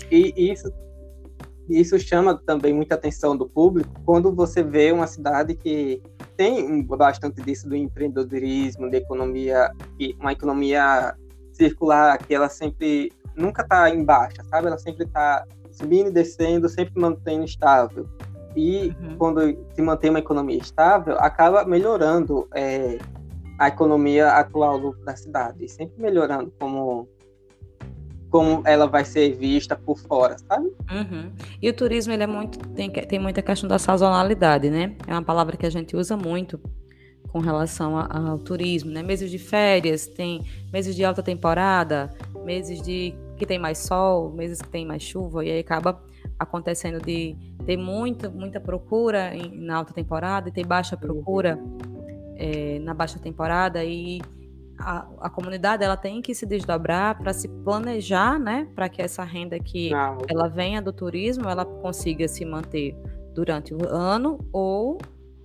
E 0.10 0.52
isso, 0.52 0.72
isso 1.70 1.99
chama 1.99 2.36
também 2.45 2.74
muita 2.74 2.95
atenção 2.95 3.38
do 3.38 3.47
público 3.47 3.89
quando 4.04 4.34
você 4.34 4.64
vê 4.64 4.91
uma 4.91 5.06
cidade 5.06 5.54
que 5.56 6.02
tem 6.36 6.84
bastante 6.84 7.41
disso 7.41 7.70
do 7.70 7.76
empreendedorismo, 7.76 8.89
de 8.89 8.97
economia, 8.97 9.72
uma 10.20 10.32
economia 10.32 11.16
circular, 11.54 12.18
que 12.18 12.34
ela 12.34 12.49
sempre 12.49 13.12
nunca 13.36 13.62
está 13.62 13.89
em 13.89 14.04
baixa, 14.04 14.43
sabe? 14.49 14.68
Ela 14.68 14.78
sempre 14.78 15.06
está 15.06 15.45
subindo 15.72 16.08
e 16.08 16.12
descendo, 16.12 16.68
sempre 16.68 16.99
mantendo 16.99 17.45
estável. 17.45 18.08
E 18.56 18.93
uhum. 18.99 19.18
quando 19.18 19.58
se 19.74 19.82
mantém 19.82 20.10
uma 20.10 20.20
economia 20.20 20.58
estável, 20.58 21.16
acaba 21.20 21.64
melhorando 21.64 22.47
é, 22.54 22.97
a 23.62 23.68
economia 23.68 24.30
atual 24.30 24.95
da 25.05 25.16
cidade, 25.16 25.70
sempre 25.70 26.01
melhorando 26.01 26.51
como 26.59 27.07
como 28.28 28.64
ela 28.66 28.88
vai 28.88 29.05
ser 29.05 29.36
vista 29.36 29.76
por 29.76 29.99
fora, 29.99 30.36
sabe? 30.39 30.66
Uhum. 30.89 31.32
E 31.62 31.70
o 31.70 31.74
turismo 31.74 32.12
ele 32.12 32.24
é 32.24 32.28
muito 32.28 32.57
tem, 32.70 32.89
tem 32.89 33.20
muita 33.20 33.41
questão 33.43 33.70
da 33.70 33.78
sazonalidade, 33.78 34.72
né? 34.72 34.95
É 35.05 35.12
uma 35.12 35.22
palavra 35.22 35.55
que 35.55 35.66
a 35.66 35.70
gente 35.70 35.95
usa 35.95 36.18
muito 36.18 36.59
com 37.32 37.38
relação 37.38 37.99
ao 37.99 38.39
turismo, 38.39 38.89
né? 38.89 39.03
Meses 39.03 39.30
de 39.30 39.38
férias, 39.38 40.07
tem 40.07 40.41
meses 40.74 40.95
de 40.95 41.05
alta 41.05 41.22
temporada, 41.22 42.09
meses 42.43 42.82
de 42.82 43.14
que 43.38 43.45
tem 43.45 43.59
mais 43.59 43.78
sol, 43.78 44.32
meses 44.32 44.59
que 44.59 44.70
tem 44.70 44.88
mais 44.88 45.03
chuva 45.03 45.45
e 45.45 45.51
aí 45.51 45.59
acaba 45.59 46.01
acontecendo 46.39 46.99
de 46.99 47.36
ter 47.64 47.78
muita 47.78 48.28
muita 48.28 48.59
procura 48.59 49.36
em, 49.36 49.55
na 49.59 49.76
alta 49.76 49.93
temporada 49.93 50.49
e 50.49 50.51
ter 50.51 50.66
baixa 50.66 50.97
procura 50.97 51.59
é, 52.41 52.79
na 52.79 52.91
baixa 52.95 53.19
temporada 53.19 53.83
e 53.85 54.19
a, 54.79 55.07
a, 55.21 55.29
comunidade 55.29 55.83
ela 55.83 55.95
tem 55.95 56.23
que 56.23 56.33
se 56.33 56.43
desdobrar 56.43 57.19
para 57.19 57.31
se 57.33 57.47
planejar, 57.47 58.39
né, 58.39 58.67
para 58.73 58.89
que 58.89 58.99
essa 58.99 59.23
renda 59.23 59.59
que 59.59 59.91
Não. 59.91 60.17
ela 60.27 60.47
venha 60.47 60.81
do 60.81 60.91
turismo 60.91 61.47
ela 61.47 61.63
consiga 61.63 62.27
se 62.27 62.43
manter 62.43 62.97
durante 63.35 63.75
o 63.75 63.87
ano 63.87 64.39
ou 64.51 64.97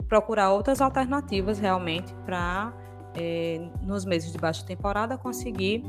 procurar 0.09 0.53
outras 0.53 0.81
alternativas 0.81 1.59
realmente 1.59 2.15
para 2.25 2.73
é, 3.15 3.61
nos 3.83 4.07
meses 4.07 4.33
de 4.33 4.39
baixa 4.39 4.65
temporada 4.65 5.19
conseguir 5.19 5.85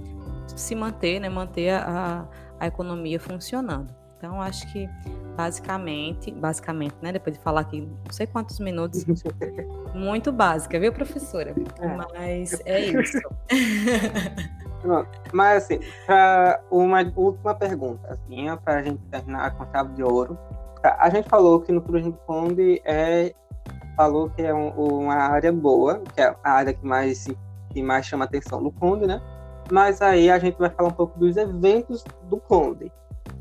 se 0.58 0.76
manter, 0.76 1.22
né, 1.22 1.30
manter 1.30 1.72
a, 1.72 2.28
a 2.60 2.68
economia 2.68 3.20
funcionando. 3.20 3.96
Então 4.18 4.42
acho 4.42 4.70
que 4.74 4.90
basicamente, 5.38 6.32
basicamente, 6.32 6.96
né? 7.00 7.12
Depois 7.12 7.38
de 7.38 7.44
falar 7.44 7.62
aqui 7.62 7.82
não 7.82 8.12
sei 8.12 8.26
quantos 8.26 8.60
minutos, 8.60 9.06
muito 9.94 10.32
básica, 10.32 10.80
viu, 10.80 10.92
professora? 10.92 11.54
É. 11.80 11.88
Mas 11.88 12.60
é 12.66 12.86
isso. 12.86 13.22
Mas 15.32 15.64
assim, 15.64 15.80
para 16.06 16.60
uma 16.72 17.02
última 17.16 17.54
pergunta, 17.54 18.08
assim, 18.10 18.48
para 18.64 18.80
a 18.80 18.84
gente 18.84 19.02
terminar 19.12 19.56
com 19.56 19.66
chave 19.72 19.94
de 19.94 20.04
ouro. 20.04 20.38
A 20.84 21.10
gente 21.10 21.28
falou 21.28 21.60
que 21.60 21.72
no 21.72 21.82
do 21.82 22.14
Conde 22.26 22.82
é 22.86 23.34
falou 23.96 24.30
que 24.30 24.44
é 24.44 24.54
um, 24.54 24.70
uma 24.70 25.16
área 25.16 25.52
boa, 25.52 26.02
que 26.14 26.22
é 26.22 26.36
a 26.44 26.52
área 26.52 26.74
que 26.74 26.86
mais 26.86 27.26
que 27.72 27.82
mais 27.82 28.06
chama 28.06 28.26
atenção 28.26 28.62
do 28.62 28.72
Conde, 28.72 29.06
né? 29.06 29.22
Mas 29.72 30.02
aí 30.02 30.30
a 30.30 30.40
gente 30.40 30.58
vai 30.58 30.70
falar 30.70 30.90
um 30.90 30.94
pouco 30.94 31.20
dos 31.20 31.36
eventos 31.36 32.04
do 32.24 32.38
Conde. 32.38 32.92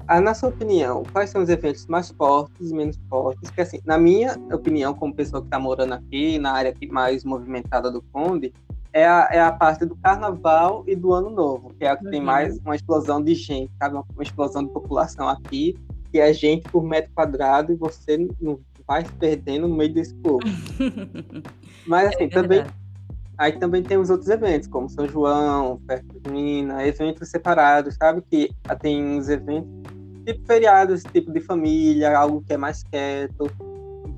Ah, 0.09 0.21
na 0.21 0.35
sua 0.35 0.51
opinião, 0.51 1.03
quais 1.13 1.31
são 1.31 1.43
os 1.43 1.49
eventos 1.49 1.87
mais 1.87 2.11
fortes 2.11 2.71
e 2.71 2.75
menos 2.75 2.97
fortes? 3.09 3.51
Que 3.51 3.61
assim, 3.61 3.81
na 3.85 3.99
minha 3.99 4.37
opinião, 4.53 4.95
como 4.95 5.13
pessoa 5.13 5.43
que 5.43 5.49
está 5.49 5.59
morando 5.59 5.95
aqui, 5.95 6.39
na 6.39 6.53
área 6.53 6.75
mais 6.91 7.25
movimentada 7.25 7.91
do 7.91 8.01
Conde, 8.13 8.53
é 8.93 9.05
a, 9.05 9.29
é 9.33 9.41
a 9.41 9.51
parte 9.51 9.85
do 9.85 9.97
carnaval 9.97 10.85
e 10.87 10.95
do 10.95 11.13
ano 11.13 11.29
novo, 11.29 11.75
que 11.77 11.85
é 11.85 11.91
a 11.91 11.97
que 11.97 12.05
uhum. 12.05 12.11
tem 12.11 12.21
mais 12.21 12.57
uma 12.59 12.77
explosão 12.77 13.23
de 13.23 13.35
gente, 13.35 13.71
sabe? 13.79 13.97
Uma, 13.97 14.23
explosão 14.23 14.63
de 14.63 14.71
população 14.71 15.29
aqui, 15.29 15.77
que 16.13 16.21
é 16.21 16.33
gente 16.33 16.69
por 16.71 16.85
metro 16.85 17.11
quadrado 17.13 17.73
e 17.73 17.77
você 17.77 18.29
não 18.41 18.61
vai 18.87 19.05
se 19.05 19.13
perdendo 19.13 19.67
no 19.67 19.75
meio 19.75 19.93
desse 19.93 20.15
povo. 20.15 20.39
Mas 21.85 22.15
assim, 22.15 22.25
é 22.25 22.29
também. 22.29 22.65
Aí 23.39 23.53
também 23.59 23.83
tem 23.83 23.99
os 23.99 24.09
outros 24.09 24.31
eventos, 24.31 24.67
como 24.67 24.89
São 24.89 25.07
João, 25.07 25.79
Festa 25.87 26.07
Junina, 26.25 26.87
eventos 26.87 27.29
separados, 27.29 27.97
sabe? 27.97 28.23
Que 28.31 28.51
tem 28.81 29.05
uns 29.05 29.29
eventos 29.29 29.69
tipo 30.27 30.45
feriados, 30.45 31.05
tipo 31.05 31.33
de 31.33 31.41
família, 31.41 32.19
algo 32.19 32.43
que 32.43 32.53
é 32.53 32.57
mais 32.57 32.83
quieto. 32.83 33.49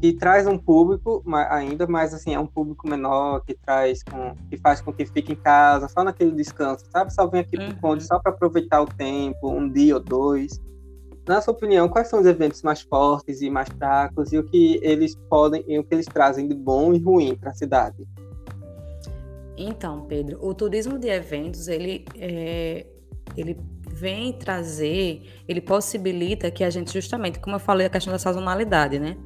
que 0.01 0.13
traz 0.13 0.47
um 0.47 0.57
público 0.57 1.23
ainda, 1.51 1.87
mas 1.87 2.15
assim, 2.15 2.35
é 2.35 2.39
um 2.39 2.47
público 2.47 2.89
menor, 2.89 3.45
que 3.45 3.55
traz 3.55 4.03
com, 4.03 4.35
que 4.49 4.57
faz 4.57 4.81
com 4.81 4.93
que 4.93 5.05
fique 5.05 5.33
em 5.33 5.37
casa, 5.37 5.89
só 5.89 6.05
naquele 6.05 6.31
descanso, 6.31 6.85
sabe? 6.91 7.13
Só 7.13 7.27
vem 7.27 7.41
aqui 7.41 7.59
uhum. 7.59 7.69
pro 7.69 7.81
Conde 7.81 8.05
só 8.05 8.19
para 8.19 8.33
aproveitar 8.33 8.81
o 8.81 8.87
tempo, 8.87 9.51
um 9.51 9.69
dia 9.69 9.95
ou 9.95 10.01
dois. 10.01 10.61
Na 11.27 11.43
sua 11.43 11.53
opinião, 11.53 11.89
quais 11.89 12.09
são 12.09 12.21
os 12.21 12.27
eventos 12.27 12.63
mais 12.63 12.81
fortes 12.81 13.43
e 13.43 13.51
mais 13.51 13.69
fracos 13.69 14.33
e 14.33 14.39
o 14.39 14.45
que 14.45 14.81
eles 14.83 15.15
podem 15.29 15.63
e 15.69 15.79
o 15.79 15.85
que 15.85 15.95
eles 15.95 16.07
trazem 16.07 16.49
de 16.49 16.55
bom 16.55 16.95
e 16.95 16.99
ruim 16.99 17.37
para 17.37 17.51
a 17.51 17.55
cidade? 17.55 18.07
Então, 19.57 20.07
Pedro, 20.07 20.39
o 20.41 20.55
turismo 20.55 20.99
de 20.99 21.09
eventos 21.09 21.67
ele 21.67 22.05
é, 22.17 22.87
ele 23.37 23.59
vem 23.99 24.33
trazer, 24.33 25.23
ele 25.49 25.61
possibilita 25.61 26.51
que 26.51 26.63
a 26.63 26.71
gente 26.71 26.93
justamente, 26.93 27.39
como 27.39 27.57
eu 27.57 27.61
falei, 27.61 27.87
a 27.87 27.91
questão 27.91 28.13
da 28.13 28.19
sazonalidade, 28.19 28.99
né? 28.99 29.17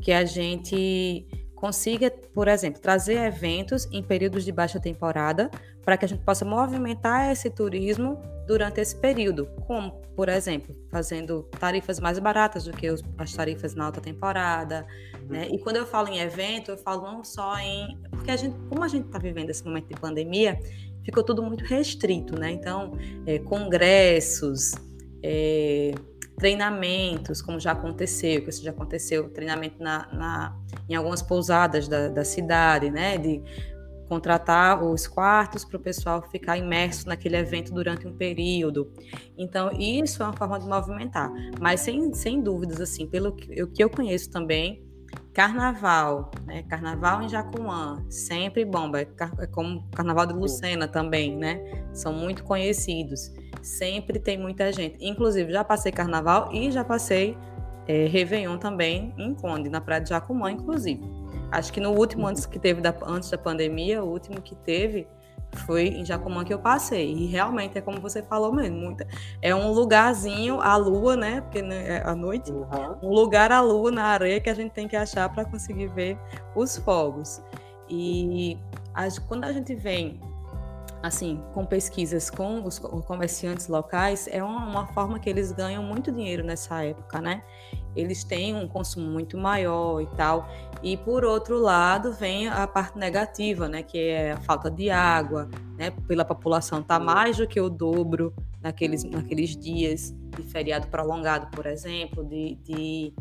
Que 0.00 0.12
a 0.12 0.24
gente 0.24 1.26
consiga, 1.54 2.10
por 2.10 2.48
exemplo, 2.48 2.80
trazer 2.80 3.16
eventos 3.26 3.88
em 3.90 4.02
períodos 4.02 4.44
de 4.44 4.52
baixa 4.52 4.78
temporada 4.78 5.50
para 5.84 5.96
que 5.96 6.04
a 6.04 6.08
gente 6.08 6.22
possa 6.22 6.44
movimentar 6.44 7.30
esse 7.30 7.48
turismo 7.50 8.20
durante 8.46 8.80
esse 8.80 8.94
período, 8.96 9.46
como, 9.66 9.92
por 10.14 10.28
exemplo, 10.28 10.74
fazendo 10.90 11.44
tarifas 11.58 11.98
mais 12.00 12.18
baratas 12.18 12.64
do 12.64 12.72
que 12.72 12.86
as 13.18 13.32
tarifas 13.32 13.74
na 13.74 13.86
alta 13.86 14.00
temporada, 14.00 14.86
né? 15.28 15.48
E 15.50 15.58
quando 15.58 15.76
eu 15.76 15.86
falo 15.86 16.08
em 16.08 16.18
evento, 16.18 16.70
eu 16.70 16.76
falo 16.76 17.02
não 17.02 17.24
só 17.24 17.56
em, 17.58 17.98
porque 18.10 18.30
a 18.30 18.36
gente, 18.36 18.56
como 18.68 18.82
a 18.82 18.88
gente 18.88 19.06
está 19.06 19.18
vivendo 19.18 19.50
esse 19.50 19.64
momento 19.64 19.88
de 19.88 19.94
pandemia, 19.98 20.58
ficou 21.04 21.22
tudo 21.22 21.42
muito 21.42 21.64
restrito, 21.64 22.38
né? 22.38 22.50
Então, 22.50 22.92
é, 23.26 23.38
congressos, 23.38 24.72
é, 25.22 25.92
treinamentos, 26.38 27.40
como 27.40 27.60
já 27.60 27.72
aconteceu, 27.72 28.42
que 28.42 28.50
isso 28.50 28.62
já 28.62 28.70
aconteceu, 28.70 29.28
treinamento 29.30 29.82
na, 29.82 30.08
na 30.12 30.56
em 30.88 30.94
algumas 30.94 31.22
pousadas 31.22 31.86
da, 31.88 32.08
da 32.08 32.24
cidade, 32.24 32.90
né? 32.90 33.18
De 33.18 33.42
contratar 34.08 34.82
os 34.84 35.06
quartos 35.06 35.64
para 35.64 35.76
o 35.76 35.80
pessoal 35.80 36.22
ficar 36.30 36.58
imerso 36.58 37.08
naquele 37.08 37.36
evento 37.36 37.72
durante 37.72 38.06
um 38.06 38.14
período. 38.14 38.92
Então, 39.36 39.70
isso 39.72 40.22
é 40.22 40.26
uma 40.26 40.36
forma 40.36 40.58
de 40.58 40.66
movimentar. 40.66 41.32
Mas, 41.60 41.80
sem, 41.80 42.12
sem 42.14 42.42
dúvidas, 42.42 42.80
assim, 42.80 43.06
pelo 43.06 43.32
que 43.32 43.48
eu, 43.50 43.66
que 43.66 43.82
eu 43.82 43.88
conheço 43.88 44.30
também, 44.30 44.83
Carnaval, 45.32 46.30
né? 46.46 46.62
Carnaval 46.64 47.22
em 47.22 47.28
Jacumã, 47.28 48.04
sempre 48.08 48.64
bomba. 48.64 49.00
É, 49.00 49.08
é 49.38 49.46
como 49.46 49.84
Carnaval 49.90 50.26
de 50.26 50.34
Lucena 50.34 50.86
também, 50.86 51.36
né? 51.36 51.60
São 51.92 52.12
muito 52.12 52.44
conhecidos. 52.44 53.32
Sempre 53.62 54.18
tem 54.18 54.38
muita 54.38 54.72
gente. 54.72 54.96
Inclusive, 55.00 55.52
já 55.52 55.64
passei 55.64 55.90
Carnaval 55.90 56.52
e 56.52 56.70
já 56.70 56.84
passei 56.84 57.36
é, 57.86 58.06
Réveillon 58.06 58.58
também 58.58 59.12
em 59.18 59.34
Conde, 59.34 59.68
na 59.68 59.80
Praia 59.80 60.02
de 60.02 60.10
Jacumã, 60.10 60.50
inclusive. 60.50 61.02
Acho 61.50 61.72
que 61.72 61.80
no 61.80 61.90
último, 61.90 62.26
antes 62.26 62.46
que 62.46 62.58
teve 62.58 62.80
da, 62.80 62.94
antes 63.06 63.30
da 63.30 63.38
pandemia, 63.38 64.02
o 64.02 64.08
último 64.08 64.40
que 64.40 64.54
teve 64.54 65.06
foi 65.54 65.88
em 65.88 66.04
Jacumã 66.04 66.44
que 66.44 66.52
eu 66.52 66.58
passei. 66.58 67.12
E 67.12 67.26
realmente 67.26 67.78
é 67.78 67.80
como 67.80 68.00
você 68.00 68.22
falou 68.22 68.52
mesmo, 68.52 68.76
muita, 68.76 69.06
é 69.40 69.54
um 69.54 69.72
lugarzinho 69.72 70.60
à 70.60 70.76
lua, 70.76 71.16
né? 71.16 71.40
Porque 71.40 71.62
né, 71.62 71.98
é 71.98 72.02
à 72.08 72.14
noite, 72.14 72.50
uhum. 72.50 72.66
um 73.02 73.08
lugar 73.10 73.52
à 73.52 73.60
lua 73.60 73.90
na 73.90 74.04
areia 74.04 74.40
que 74.40 74.50
a 74.50 74.54
gente 74.54 74.72
tem 74.72 74.88
que 74.88 74.96
achar 74.96 75.28
para 75.28 75.44
conseguir 75.44 75.88
ver 75.88 76.18
os 76.54 76.76
fogos. 76.76 77.42
E 77.88 78.58
as, 78.94 79.18
quando 79.18 79.44
a 79.44 79.52
gente 79.52 79.74
vem 79.74 80.20
assim, 81.06 81.42
com 81.52 81.66
pesquisas 81.66 82.30
com 82.30 82.64
os 82.64 82.78
comerciantes 82.78 83.68
locais, 83.68 84.26
é 84.26 84.42
uma, 84.42 84.64
uma, 84.64 84.86
forma 84.86 85.18
que 85.18 85.28
eles 85.28 85.52
ganham 85.52 85.82
muito 85.82 86.10
dinheiro 86.10 86.42
nessa 86.42 86.82
época, 86.82 87.20
né? 87.20 87.42
Eles 87.96 88.24
têm 88.24 88.54
um 88.54 88.66
consumo 88.66 89.06
muito 89.06 89.36
maior 89.38 90.00
e 90.00 90.06
tal. 90.16 90.48
E 90.82 90.96
por 90.96 91.24
outro 91.24 91.58
lado, 91.58 92.12
vem 92.12 92.48
a 92.48 92.66
parte 92.66 92.98
negativa, 92.98 93.68
né? 93.68 93.82
Que 93.82 93.98
é 93.98 94.32
a 94.32 94.40
falta 94.40 94.70
de 94.70 94.90
água, 94.90 95.48
né? 95.78 95.90
Pela 96.06 96.24
população 96.24 96.82
tá 96.82 96.98
mais 96.98 97.36
do 97.36 97.46
que 97.46 97.60
o 97.60 97.70
dobro 97.70 98.34
naqueles, 98.62 99.04
naqueles 99.04 99.56
dias 99.56 100.14
de 100.36 100.42
feriado 100.42 100.86
prolongado, 100.88 101.46
por 101.54 101.66
exemplo, 101.66 102.24
de, 102.24 102.56
de 102.56 103.14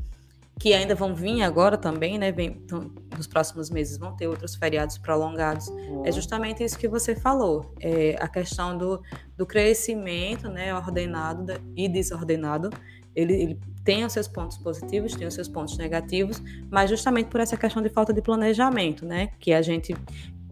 que 0.60 0.74
ainda 0.74 0.96
vão 0.96 1.16
vir 1.16 1.42
agora 1.42 1.78
também, 1.78 2.18
né? 2.18 2.32
Vem, 2.32 2.62
então, 2.64 2.92
nos 3.18 3.28
próximos 3.28 3.70
meses 3.70 3.98
vão 3.98 4.16
ter 4.16 4.28
outros 4.28 4.56
feriados 4.56 4.98
prolongados. 4.98 5.68
Uhum. 5.68 6.06
É 6.06 6.12
justamente 6.12 6.64
isso 6.64 6.78
que 6.78 6.88
você 6.88 7.16
falou, 7.16 7.74
é 7.80 8.16
a 8.20 8.28
questão 8.28 8.78
do, 8.78 9.02
do 9.36 9.46
crescimento, 9.46 10.48
né? 10.50 10.74
Ordenado 10.74 11.54
e 11.76 11.90
desordenado. 11.90 12.70
Ele, 13.16 13.34
ele 13.34 13.60
tem 13.84 14.06
os 14.06 14.14
seus 14.14 14.28
pontos 14.28 14.58
positivos, 14.58 15.14
tem 15.14 15.28
os 15.28 15.34
seus 15.34 15.48
pontos 15.48 15.78
negativos, 15.78 16.42
mas 16.70 16.90
justamente 16.90 17.28
por 17.28 17.40
essa 17.40 17.58
questão 17.58 17.82
de 17.82 17.90
falta 17.90 18.14
de 18.14 18.22
planejamento, 18.22 19.06
né? 19.06 19.30
Que 19.40 19.54
a 19.54 19.62
gente 19.62 19.96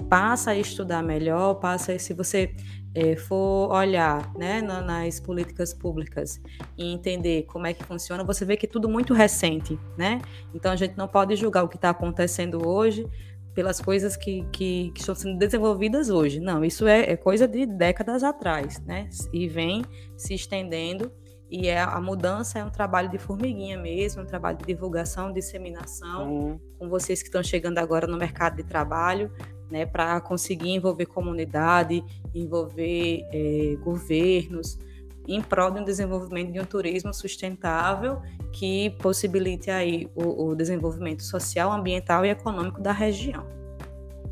passa 0.10 0.52
a 0.52 0.56
estudar 0.56 1.02
melhor, 1.02 1.56
passa 1.56 1.98
se 1.98 2.14
você 2.14 2.54
é, 2.94 3.16
for 3.16 3.72
olhar 3.72 4.34
né, 4.36 4.62
nas 4.62 5.20
políticas 5.20 5.74
públicas 5.74 6.42
e 6.78 6.92
entender 6.92 7.44
como 7.44 7.66
é 7.66 7.74
que 7.74 7.84
funciona, 7.84 8.24
você 8.24 8.44
vê 8.44 8.58
que 8.58 8.66
é 8.66 8.70
tudo 8.70 8.90
muito 8.90 9.14
recente, 9.14 9.80
né? 9.98 10.22
Então 10.54 10.72
a 10.72 10.76
gente 10.76 10.98
não 10.98 11.08
pode 11.08 11.36
julgar 11.36 11.64
o 11.64 11.70
que 11.70 11.78
está 11.78 11.90
acontecendo 11.92 12.68
hoje 12.68 13.08
pelas 13.54 13.82
coisas 13.82 14.16
que, 14.16 14.46
que, 14.52 14.92
que, 14.94 15.00
estão 15.00 15.16
sendo 15.16 15.38
desenvolvidas 15.38 16.10
hoje. 16.10 16.40
Não, 16.40 16.64
isso 16.64 16.88
é, 16.88 17.12
é, 17.12 17.18
coisa 17.18 17.48
de 17.48 17.66
décadas 17.66 18.24
atrás, 18.24 18.82
né? 18.82 19.10
E 19.32 19.48
vem 19.48 19.84
se 20.18 20.34
estendendo 20.34 21.12
e 21.52 21.68
é, 21.68 21.82
a 21.82 22.00
mudança 22.00 22.60
é 22.60 22.64
um 22.64 22.70
trabalho 22.70 23.10
de 23.10 23.18
formiguinha 23.18 23.78
mesmo, 23.78 24.22
um 24.22 24.26
trabalho 24.26 24.58
de 24.58 24.64
divulgação, 24.64 25.34
disseminação, 25.34 26.32
uhum. 26.32 26.60
com 26.80 26.88
vocês 26.88 27.22
que 27.22 27.28
estão 27.28 27.44
chegando 27.44 27.78
agora 27.78 28.08
no 28.08 28.18
mercado 28.18 28.56
de 28.56 28.64
trabalho, 28.64 29.30
né, 29.70 29.86
para 29.86 30.22
conseguir 30.22 30.70
envolver 30.70 31.08
comunidade, 31.08 32.02
envolver 32.34 33.28
é, 33.34 33.76
governos, 33.84 34.80
em 35.28 35.42
prol 35.42 35.72
de 35.72 35.82
um 35.82 35.84
desenvolvimento 35.84 36.54
de 36.54 36.60
um 36.60 36.66
turismo 36.66 37.14
sustentável 37.14 38.22
que 38.54 38.92
possibilite 38.92 39.70
aí 39.70 40.10
o, 40.16 40.46
o 40.46 40.56
desenvolvimento 40.56 41.22
social, 41.22 41.70
ambiental 41.70 42.26
e 42.26 42.30
econômico 42.30 42.82
da 42.82 42.94
região. 42.94 43.46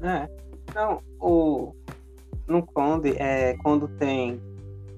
É, 0.01 0.29
então, 0.63 1.01
o, 1.19 1.73
no 2.47 2.65
Conde, 2.65 3.11
é, 3.17 3.57
quando 3.57 3.89
tem 3.89 4.41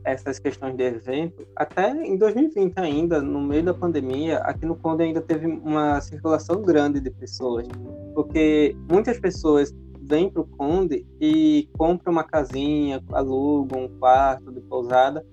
essas 0.04 0.40
questões 0.40 0.76
de 0.76 0.84
evento, 0.84 1.46
até 1.56 1.92
em 1.92 2.18
2020 2.18 2.78
ainda, 2.78 3.22
no 3.22 3.42
meio 3.42 3.64
da 3.64 3.74
pandemia, 3.74 4.38
aqui 4.40 4.66
no 4.66 4.76
Conde 4.76 5.04
ainda 5.04 5.22
teve 5.22 5.48
uma 5.48 6.00
circulação 6.02 6.62
grande 6.62 7.00
de 7.00 7.10
pessoas, 7.10 7.68
porque 8.14 8.76
muitas 8.90 9.20
pessoas 9.20 9.74
vem 10.02 10.30
para 10.30 10.42
o 10.42 10.46
Conde 10.46 11.06
e 11.20 11.70
compra 11.78 12.12
uma 12.12 12.24
casinha, 12.24 13.02
aluga 13.12 13.78
um 13.78 13.88
quarto 14.00 14.52
de 14.52 14.60
pousada, 14.62 15.26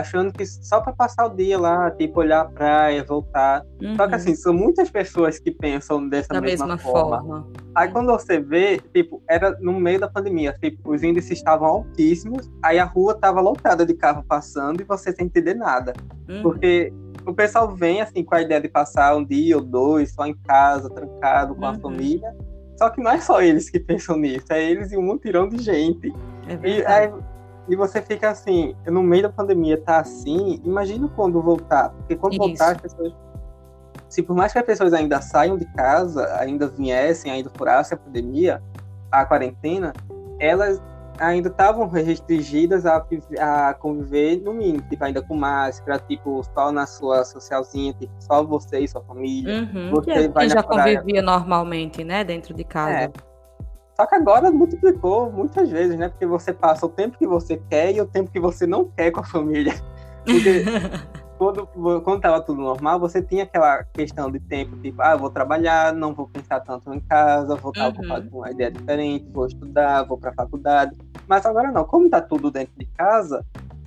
achando 0.00 0.32
que 0.32 0.44
só 0.44 0.80
para 0.80 0.92
passar 0.92 1.26
o 1.26 1.34
dia 1.34 1.58
lá, 1.58 1.90
tipo, 1.90 2.20
olhar 2.20 2.42
a 2.42 2.44
praia, 2.44 3.04
voltar. 3.04 3.62
Uhum. 3.82 3.96
Só 3.96 4.06
que 4.06 4.12
uhum. 4.12 4.16
assim, 4.16 4.34
são 4.34 4.52
muitas 4.52 4.90
pessoas 4.90 5.38
que 5.38 5.50
pensam 5.50 6.08
dessa 6.08 6.34
da 6.34 6.40
mesma, 6.40 6.66
mesma 6.66 6.78
forma. 6.78 7.18
forma. 7.18 7.48
Aí 7.74 7.88
quando 7.88 8.12
você 8.12 8.38
vê, 8.40 8.78
tipo, 8.94 9.22
era 9.28 9.56
no 9.60 9.72
meio 9.80 10.00
da 10.00 10.08
pandemia, 10.08 10.54
tipo, 10.60 10.92
os 10.92 11.02
índices 11.02 11.32
estavam 11.32 11.68
altíssimos, 11.68 12.50
aí 12.62 12.78
a 12.78 12.84
rua 12.84 13.12
estava 13.12 13.40
lotada 13.40 13.84
de 13.84 13.94
carro 13.94 14.24
passando 14.28 14.80
e 14.80 14.84
você 14.84 15.12
sem 15.12 15.26
entender 15.26 15.54
nada. 15.54 15.92
Uhum. 16.28 16.42
Porque 16.42 16.92
o 17.26 17.34
pessoal 17.34 17.74
vem 17.74 18.00
assim 18.00 18.22
com 18.22 18.34
a 18.34 18.42
ideia 18.42 18.60
de 18.60 18.68
passar 18.68 19.16
um 19.16 19.24
dia 19.24 19.56
ou 19.56 19.62
dois 19.62 20.12
só 20.12 20.26
em 20.26 20.34
casa, 20.34 20.90
trancado 20.90 21.54
com 21.54 21.62
uhum. 21.62 21.70
a 21.70 21.74
família 21.78 22.34
só 22.76 22.90
que 22.90 23.00
não 23.00 23.10
é 23.10 23.20
só 23.20 23.40
eles 23.40 23.70
que 23.70 23.80
pensam 23.80 24.18
nisso, 24.18 24.46
é 24.50 24.62
eles 24.62 24.92
e 24.92 24.96
um 24.96 25.02
mutirão 25.02 25.48
de 25.48 25.62
gente. 25.62 26.12
É 26.46 26.68
e, 26.68 26.86
aí, 26.86 27.10
e 27.68 27.74
você 27.74 28.00
fica 28.00 28.30
assim, 28.30 28.74
no 28.86 29.02
meio 29.02 29.24
da 29.24 29.28
pandemia 29.28 29.80
tá 29.80 29.98
assim, 29.98 30.60
imagina 30.64 31.08
quando 31.14 31.40
voltar. 31.40 31.90
Porque 31.90 32.16
quando 32.16 32.34
Isso. 32.34 32.42
voltar, 32.42 32.72
as 32.72 32.80
pessoas. 32.80 33.12
Se 34.08 34.22
por 34.22 34.36
mais 34.36 34.52
que 34.52 34.58
as 34.58 34.64
pessoas 34.64 34.92
ainda 34.92 35.20
saiam 35.20 35.56
de 35.56 35.64
casa, 35.74 36.26
ainda 36.38 36.68
viessem, 36.68 37.32
ainda 37.32 37.50
furassem 37.50 37.96
a 37.96 38.00
pandemia, 38.00 38.62
a 39.10 39.24
quarentena, 39.24 39.92
elas 40.38 40.80
ainda 41.18 41.48
estavam 41.48 41.88
restringidas 41.88 42.84
a, 42.86 43.04
a 43.40 43.74
conviver 43.74 44.40
no 44.42 44.52
mínimo, 44.52 44.82
tipo, 44.88 45.02
ainda 45.02 45.22
com 45.22 45.34
máscara, 45.34 45.98
tipo, 45.98 46.42
só 46.54 46.70
na 46.70 46.86
sua 46.86 47.24
socialzinha, 47.24 47.94
tipo, 47.94 48.12
só 48.20 48.44
você 48.44 48.80
e 48.80 48.88
sua 48.88 49.02
família. 49.02 49.68
Uhum. 49.72 49.90
Você 49.90 50.12
que 50.12 50.28
vai 50.28 50.48
já 50.48 50.62
praia. 50.62 50.98
convivia 50.98 51.22
normalmente, 51.22 52.04
né, 52.04 52.22
dentro 52.22 52.54
de 52.54 52.64
casa. 52.64 52.92
É. 52.92 53.35
Só 53.96 54.04
que 54.04 54.14
agora 54.14 54.50
multiplicou 54.50 55.32
muitas 55.32 55.70
vezes, 55.70 55.98
né? 55.98 56.08
Porque 56.08 56.26
você 56.26 56.52
passa 56.52 56.84
o 56.84 56.88
tempo 56.88 57.16
que 57.16 57.26
você 57.26 57.56
quer 57.70 57.94
e 57.94 58.00
o 58.00 58.06
tempo 58.06 58.30
que 58.30 58.38
você 58.38 58.66
não 58.66 58.84
quer 58.84 59.10
com 59.10 59.20
a 59.20 59.24
família. 59.24 59.72
Porque 60.22 60.64
quando, 61.38 61.66
quando 62.02 62.20
tava 62.20 62.42
tudo 62.42 62.60
normal, 62.60 63.00
você 63.00 63.22
tinha 63.22 63.44
aquela 63.44 63.84
questão 63.84 64.30
de 64.30 64.38
tempo, 64.38 64.76
tipo, 64.78 65.00
ah, 65.00 65.16
vou 65.16 65.30
trabalhar, 65.30 65.94
não 65.94 66.12
vou 66.12 66.28
pensar 66.28 66.60
tanto 66.60 66.92
em 66.92 67.00
casa, 67.00 67.56
vou 67.56 67.70
estar 67.70 67.84
uhum. 67.84 67.90
ocupado 67.90 68.30
com 68.30 68.38
uma 68.38 68.50
ideia 68.50 68.70
diferente, 68.70 69.26
vou 69.32 69.46
estudar, 69.46 70.02
vou 70.02 70.18
para 70.18 70.30
a 70.30 70.34
faculdade. 70.34 70.94
Mas 71.26 71.46
agora 71.46 71.70
não, 71.72 71.84
como 71.84 72.10
tá 72.10 72.20
tudo 72.20 72.50
dentro 72.50 72.74
de 72.76 72.84
casa, 72.86 73.44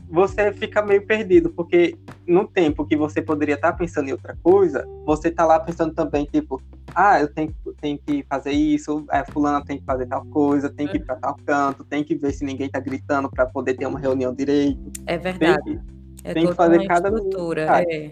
você 0.09 0.51
fica 0.51 0.81
meio 0.81 1.05
perdido, 1.05 1.49
porque 1.49 1.95
no 2.27 2.47
tempo 2.47 2.85
que 2.85 2.97
você 2.97 3.21
poderia 3.21 3.55
estar 3.55 3.71
tá 3.71 3.77
pensando 3.77 4.09
em 4.09 4.11
outra 4.11 4.35
coisa, 4.41 4.85
você 5.05 5.29
tá 5.29 5.45
lá 5.45 5.59
pensando 5.59 5.93
também, 5.93 6.25
tipo, 6.25 6.61
ah, 6.95 7.19
eu 7.19 7.31
tenho, 7.31 7.53
tenho 7.79 7.99
que 7.99 8.25
fazer 8.27 8.51
isso, 8.51 9.05
é, 9.11 9.23
fulana 9.31 9.63
tem 9.63 9.77
que 9.77 9.85
fazer 9.85 10.07
tal 10.07 10.25
coisa, 10.25 10.69
tem 10.69 10.87
que 10.87 10.97
ir 10.97 11.05
para 11.05 11.15
tal 11.15 11.37
canto, 11.45 11.83
tem 11.83 12.03
que 12.03 12.15
ver 12.15 12.31
se 12.31 12.43
ninguém 12.43 12.69
tá 12.69 12.79
gritando 12.79 13.29
para 13.29 13.45
poder 13.45 13.75
ter 13.75 13.85
uma 13.85 13.99
reunião 13.99 14.33
direito. 14.33 14.79
É 15.05 15.17
verdade. 15.17 15.63
Tem 15.63 15.77
que, 15.77 15.81
é 16.23 16.33
tem 16.33 16.47
que 16.47 16.53
fazer 16.53 16.87
cada 16.87 17.09
estrutura. 17.09 17.83
É. 17.87 18.11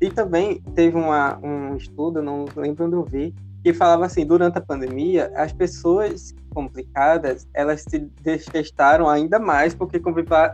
E 0.00 0.10
também 0.10 0.62
teve 0.74 0.96
uma, 0.96 1.38
um 1.42 1.76
estudo, 1.76 2.22
não 2.22 2.46
lembro 2.56 2.86
onde 2.86 2.94
eu 2.94 3.04
vi, 3.04 3.34
que 3.62 3.72
falava 3.72 4.06
assim, 4.06 4.24
durante 4.24 4.58
a 4.58 4.60
pandemia, 4.60 5.32
as 5.34 5.52
pessoas 5.52 6.34
complicadas, 6.54 7.46
elas 7.54 7.84
se 7.88 7.98
detestaram 8.22 9.08
ainda 9.08 9.38
mais 9.38 9.74
porque 9.74 10.00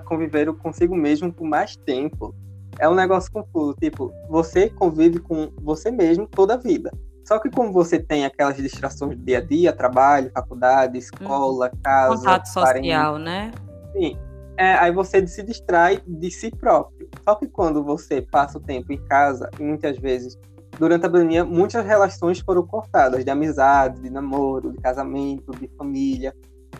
conviveram 0.05 0.55
consigo 0.55 0.95
mesmo 0.95 1.33
por 1.33 1.47
mais 1.47 1.77
tempo. 1.77 2.35
É 2.79 2.89
um 2.89 2.95
negócio 2.95 3.31
confuso, 3.31 3.77
tipo, 3.81 4.13
você 4.29 4.69
convive 4.69 5.21
com 5.21 5.53
você 5.63 5.91
mesmo 5.91 6.27
toda 6.27 6.55
a 6.55 6.57
vida. 6.57 6.91
Só 7.27 7.39
que 7.39 7.51
como 7.51 7.73
você 7.73 7.99
tem 7.99 8.27
aquelas 8.27 8.57
distrações 8.57 9.17
do 9.17 9.25
dia 9.25 9.39
a 9.39 9.41
dia, 9.41 9.73
trabalho, 9.73 10.31
faculdade, 10.35 10.99
escola, 10.99 11.71
hum. 11.73 11.79
casa, 11.83 12.17
contato 12.17 12.47
social, 12.47 12.65
parente, 12.65 13.25
né? 13.25 13.51
Sim. 13.93 14.19
É, 14.57 14.75
aí 14.75 14.93
você 14.93 15.27
se 15.27 15.43
distrai 15.43 16.01
de 16.07 16.31
si 16.31 16.51
próprio. 16.51 17.09
Só 17.25 17.35
que 17.35 17.49
quando 17.49 17.83
você 17.83 18.21
passa 18.23 18.59
o 18.59 18.61
tempo 18.61 18.93
em 18.93 19.03
casa, 19.07 19.51
e 19.59 19.63
muitas 19.63 19.99
vezes 19.99 20.39
durante 20.79 21.07
a 21.07 21.11
pandemia, 21.11 21.45
muitas 21.45 21.85
relações 21.85 22.41
foram 22.41 22.67
cortadas, 22.67 23.25
de 23.25 23.31
amizade, 23.31 24.01
de 24.01 24.11
namoro, 24.11 24.73
de 24.73 24.79
casamento, 24.79 25.53
de 25.53 25.69
família, 25.77 26.35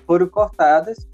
foram 0.07 0.27
cortadas 0.29 1.07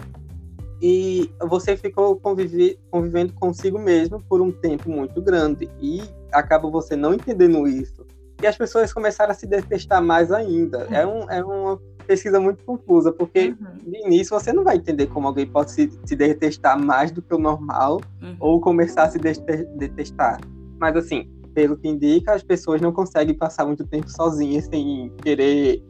e 0.83 1.31
você 1.43 1.77
ficou 1.77 2.17
convive, 2.17 2.79
convivendo 2.91 3.33
consigo 3.35 3.79
mesmo 3.79 4.23
por 4.23 4.41
um 4.41 4.51
tempo 4.51 4.91
muito 4.91 5.21
grande 5.21 5.69
e 5.81 6.03
acaba 6.33 6.71
você 6.71 6.97
não 6.97 7.13
entendendo 7.13 7.67
isso. 7.69 8.07
E 8.43 8.47
as 8.47 8.57
pessoas 8.57 8.93
começaram 8.93 9.33
a 9.33 9.35
se 9.35 9.47
detestar 9.47 10.03
mais 10.03 10.33
ainda. 10.33 10.87
Uhum. 10.87 10.95
É, 10.95 11.07
um, 11.07 11.31
é 11.31 11.45
uma 11.45 11.81
pesquisa 12.07 12.41
muito 12.41 12.65
confusa, 12.65 13.13
porque 13.13 13.55
uhum. 13.61 13.91
de 13.91 13.99
início 14.07 14.39
você 14.39 14.53
não 14.53 14.65
vai 14.65 14.77
entender 14.77 15.07
como 15.09 15.29
alguém 15.29 15.47
pode 15.47 15.73
se, 15.73 15.91
se 16.07 16.17
detestar 16.17 16.79
mais 16.79 17.11
do 17.11 17.21
que 17.21 17.35
o 17.35 17.39
normal 17.39 18.01
uhum. 18.23 18.37
ou 18.41 18.61
começar 18.61 19.03
a 19.03 19.11
se 19.11 19.19
detestar. 19.19 20.41
Mas 20.79 20.97
assim, 20.97 21.29
pelo 21.55 21.77
que 21.77 21.89
indica, 21.89 22.35
as 22.35 22.43
pessoas 22.43 22.81
não 22.81 22.93
conseguem 22.93 23.35
passar 23.35 23.67
muito 23.67 23.87
tempo 23.87 24.09
sozinhas 24.09 24.67
sem 24.67 25.13
querer 25.23 25.83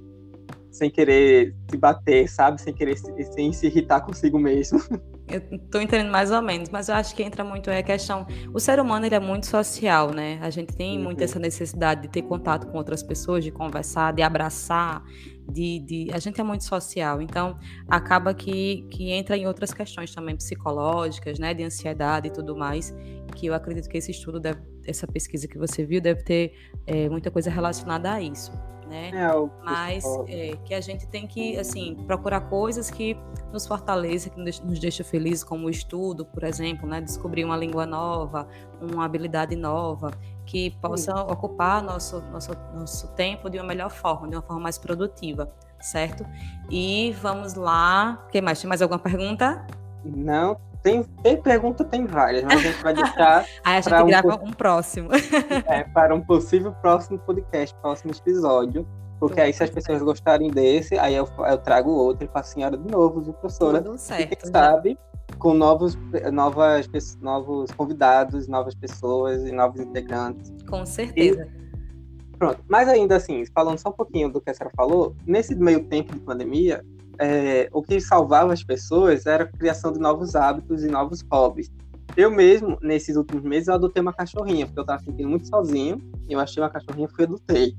sem 0.71 0.89
querer 0.89 1.55
se 1.69 1.77
bater, 1.77 2.29
sabe? 2.29 2.61
Sem 2.61 2.73
querer 2.73 2.97
sem 2.97 3.53
se 3.53 3.67
irritar 3.67 4.01
consigo 4.03 4.39
mesmo. 4.39 4.81
Eu 5.31 5.41
tô 5.71 5.81
entendendo 5.81 6.11
mais 6.11 6.33
ou 6.33 6.43
menos, 6.43 6.69
mas 6.71 6.89
eu 6.89 6.95
acho 6.97 7.15
que 7.15 7.23
entra 7.23 7.45
muito 7.45 7.71
é 7.71 7.79
a 7.79 7.83
questão. 7.85 8.27
O 8.53 8.59
ser 8.59 8.81
humano 8.81 9.07
ele 9.07 9.15
é 9.15 9.21
muito 9.21 9.47
social, 9.47 10.11
né? 10.13 10.41
A 10.43 10.51
gente 10.51 10.75
tem 10.75 10.99
uhum. 10.99 11.05
muito 11.05 11.23
essa 11.23 11.39
necessidade 11.39 12.03
de 12.03 12.09
ter 12.09 12.23
contato 12.23 12.67
com 12.67 12.77
outras 12.77 13.01
pessoas, 13.01 13.45
de 13.45 13.53
conversar, 13.53 14.13
de 14.13 14.23
abraçar, 14.23 15.05
de, 15.51 15.79
de, 15.81 16.09
a 16.13 16.19
gente 16.19 16.41
é 16.41 16.45
muito 16.45 16.65
social, 16.65 17.21
então 17.21 17.59
acaba 17.89 18.33
que, 18.33 18.87
que 18.91 19.11
entra 19.11 19.37
em 19.37 19.47
outras 19.47 19.73
questões 19.73 20.15
também 20.15 20.37
psicológicas, 20.37 21.39
né, 21.39 21.53
de 21.53 21.65
ansiedade 21.65 22.29
e 22.29 22.31
tudo 22.31 22.57
mais, 22.57 22.95
que 23.35 23.47
eu 23.47 23.55
acredito 23.55 23.89
que 23.89 23.99
esse 23.99 24.11
estudo 24.11 24.39
deve, 24.41 24.61
essa 24.87 25.07
pesquisa 25.07 25.47
que 25.47 25.59
você 25.59 25.85
viu 25.85 26.01
deve 26.01 26.23
ter 26.23 26.55
é, 26.87 27.09
muita 27.09 27.31
coisa 27.31 27.51
relacionada 27.51 28.13
a 28.13 28.23
isso. 28.23 28.53
Né? 28.91 29.11
É, 29.15 29.65
Mas 29.65 30.05
é, 30.27 30.57
que 30.65 30.75
a 30.75 30.81
gente 30.81 31.07
tem 31.07 31.25
que 31.25 31.57
assim 31.57 31.95
procurar 32.09 32.41
coisas 32.41 32.91
que 32.91 33.17
nos 33.53 33.65
fortaleçam, 33.65 34.33
que 34.33 34.41
nos 34.41 34.81
deixam 34.81 35.07
felizes, 35.07 35.45
como 35.45 35.69
o 35.69 35.71
estudo, 35.71 36.27
por 36.27 36.43
exemplo, 36.43 36.89
né? 36.89 37.01
descobrir 37.01 37.45
uma 37.45 37.57
língua 37.57 37.87
nova, 37.87 38.49
uma 38.81 39.05
habilidade 39.05 39.55
nova, 39.55 40.11
que 40.51 40.73
possa 40.83 41.13
Sim. 41.13 41.33
ocupar 41.33 41.81
nosso, 41.81 42.21
nosso, 42.33 42.51
nosso 42.75 43.07
tempo 43.15 43.49
de 43.49 43.57
uma 43.57 43.65
melhor 43.65 43.89
forma, 43.89 44.29
de 44.29 44.35
uma 44.35 44.43
forma 44.43 44.61
mais 44.61 44.77
produtiva, 44.77 45.49
certo? 45.81 46.27
E 46.69 47.15
vamos 47.23 47.55
lá. 47.55 48.27
Quem 48.33 48.43
mais? 48.43 48.61
Tem 48.61 48.69
mais 48.69 48.83
alguma 48.83 48.99
pergunta? 48.99 49.65
Não, 50.05 50.57
tem, 50.83 51.05
tem 51.23 51.41
pergunta, 51.41 51.85
tem 51.85 52.05
várias, 52.05 52.43
mas 52.43 52.55
a 52.55 52.63
gente 52.63 52.83
vai 52.83 52.95
deixar. 52.95 53.45
Aí 53.65 53.77
a 53.77 53.81
gente 53.81 53.95
um 53.95 54.07
grava 54.07 54.41
um 54.43 54.51
próximo. 54.51 55.11
é, 55.67 55.85
para 55.85 56.17
um 56.17 56.21
possível 56.21 56.73
próximo 56.73 57.17
podcast, 57.21 57.77
próximo 57.81 58.13
episódio. 58.13 58.85
Porque 59.21 59.35
Tudo 59.35 59.45
aí, 59.45 59.53
se 59.53 59.63
as 59.63 59.69
pessoas 59.69 59.99
certo. 59.99 60.05
gostarem 60.07 60.51
desse, 60.51 60.99
aí 60.99 61.15
eu, 61.15 61.29
eu 61.47 61.59
trago 61.59 61.91
outro 61.91 62.27
com 62.27 62.39
a 62.39 62.43
senhora 62.43 62.75
de 62.79 62.91
novo, 62.91 63.21
viu, 63.21 63.35
professora? 63.35 63.83
Tudo 63.83 63.99
certo. 63.99 64.33
E 64.33 64.37
quem 64.37 64.51
sabe, 64.51 64.99
com 65.41 65.55
novos, 65.55 65.99
novas, 66.33 66.89
novos 67.21 67.73
convidados, 67.73 68.47
novas 68.47 68.75
pessoas 68.75 69.43
e 69.45 69.51
novos 69.51 69.81
integrantes. 69.81 70.53
Com 70.69 70.87
certeza. 70.87 71.49
E, 71.49 72.37
pronto. 72.37 72.63
Mas 72.69 72.89
ainda 72.89 73.17
assim, 73.17 73.45
falando 73.47 73.79
só 73.79 73.89
um 73.89 73.93
pouquinho 73.93 74.31
do 74.31 74.41
que 74.41 74.51
a 74.51 74.55
senhora 74.55 74.73
falou, 74.77 75.17
nesse 75.27 75.57
meio 75.57 75.83
tempo 75.85 76.13
de 76.13 76.21
pandemia, 76.21 76.85
é, 77.19 77.69
o 77.73 77.83
que 77.83 78.01
salvava 78.01 78.53
as 78.53 78.63
pessoas 78.63 79.27
era 79.27 79.45
a 79.45 79.47
criação 79.47 79.93
de 79.93 79.99
novos 79.99 80.37
hábitos 80.37 80.85
e 80.85 80.89
novos 80.89 81.25
hobbies. 81.33 81.73
Eu 82.17 82.31
mesmo, 82.31 82.79
nesses 82.83 83.17
últimos 83.17 83.43
meses, 83.43 83.69
eu 83.69 83.75
adotei 83.75 84.03
uma 84.03 84.13
cachorrinha, 84.13 84.67
porque 84.67 84.79
eu 84.79 84.83
estava 84.83 85.03
sentindo 85.03 85.29
muito 85.29 85.49
sozinho. 85.49 86.01
Eu 86.29 86.39
achei 86.39 86.63
uma 86.63 86.69
cachorrinha 86.69 87.09
e 87.11 87.15
fui 87.15 87.25
adotei. 87.25 87.77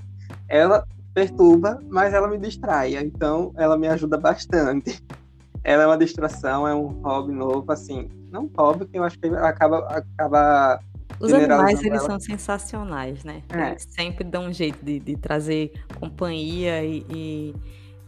Ela 0.47 0.87
perturba, 1.13 1.79
mas 1.89 2.13
ela 2.13 2.27
me 2.27 2.37
distrai. 2.37 2.95
Então, 2.95 3.51
ela 3.55 3.77
me 3.77 3.87
ajuda 3.87 4.17
bastante. 4.17 5.03
Ela 5.63 5.83
é 5.83 5.87
uma 5.87 5.97
distração, 5.97 6.67
é 6.67 6.73
um 6.73 6.87
hobby 7.01 7.33
novo, 7.33 7.71
assim. 7.71 8.09
Não 8.31 8.49
hobby, 8.57 8.85
que 8.85 8.97
eu 8.97 9.03
acho 9.03 9.19
que 9.19 9.27
acaba. 9.27 9.79
acaba 9.87 10.79
os 11.19 11.31
animais, 11.33 11.79
eles 11.81 11.99
ela. 11.99 12.09
são 12.09 12.19
sensacionais, 12.19 13.23
né? 13.23 13.43
É. 13.53 13.71
Eles 13.71 13.87
sempre 13.91 14.23
dão 14.23 14.45
um 14.45 14.53
jeito 14.53 14.83
de, 14.83 14.99
de 14.99 15.15
trazer 15.17 15.71
companhia 15.99 16.83
e, 16.83 17.05
e 17.09 17.55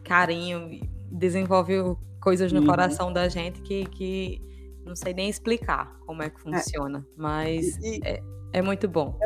carinho 0.04 0.82
desenvolve 1.12 1.96
coisas 2.20 2.52
no 2.52 2.62
uhum. 2.62 2.68
coração 2.68 3.14
da 3.14 3.28
gente 3.28 3.62
que, 3.62 3.86
que 3.86 4.42
não 4.86 4.96
sei 4.96 5.14
nem 5.14 5.30
explicar 5.30 5.96
como 6.06 6.24
é 6.24 6.30
que 6.30 6.38
é. 6.38 6.40
funciona, 6.40 7.00
é. 7.00 7.04
mas 7.16 7.78
e, 7.78 8.00
é, 8.04 8.22
é, 8.54 8.62
muito 8.62 8.88
bom. 8.88 9.18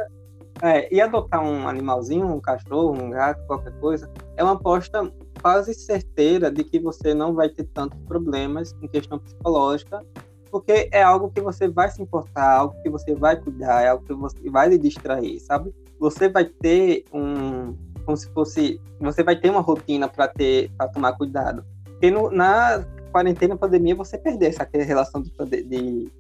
É, 0.61 0.93
e 0.93 0.99
adotar 0.99 1.43
um 1.43 1.67
animalzinho, 1.67 2.25
um 2.25 2.41
cachorro, 2.41 2.91
um 2.91 3.11
gato, 3.11 3.45
qualquer 3.45 3.73
coisa, 3.79 4.11
é 4.35 4.43
uma 4.43 4.53
aposta 4.53 5.11
quase 5.41 5.73
certeira 5.73 6.51
de 6.51 6.63
que 6.63 6.79
você 6.79 7.13
não 7.13 7.33
vai 7.33 7.49
ter 7.49 7.63
tantos 7.65 7.99
problemas 8.01 8.75
em 8.81 8.87
questão 8.87 9.19
psicológica, 9.19 10.03
porque 10.51 10.89
é 10.91 11.01
algo 11.01 11.29
que 11.29 11.41
você 11.41 11.67
vai 11.67 11.89
se 11.89 12.01
importar, 12.01 12.57
algo 12.57 12.81
que 12.81 12.89
você 12.89 13.13
vai 13.13 13.35
cuidar, 13.35 13.83
é 13.83 13.89
algo 13.89 14.05
que 14.05 14.13
você 14.13 14.49
vai 14.49 14.69
lhe 14.69 14.77
distrair, 14.77 15.39
sabe? 15.39 15.73
Você 15.99 16.29
vai 16.29 16.45
ter 16.45 17.03
um, 17.13 17.75
como 18.05 18.15
se 18.15 18.29
fosse, 18.31 18.79
você 18.99 19.21
vai 19.21 19.35
ter 19.35 19.49
uma 19.49 19.61
rotina 19.61 20.07
para 20.07 20.27
ter, 20.29 20.71
para 20.77 20.87
tomar 20.87 21.13
cuidado. 21.13 21.65
Porque 21.83 22.09
no, 22.09 22.31
na 22.31 22.85
quarentena, 23.11 23.57
pandemia, 23.57 23.95
você 23.95 24.17
perdeu 24.17 24.47
essa 24.47 24.67
relação 24.73 25.21
de, 25.21 25.31
de, 25.63 26.11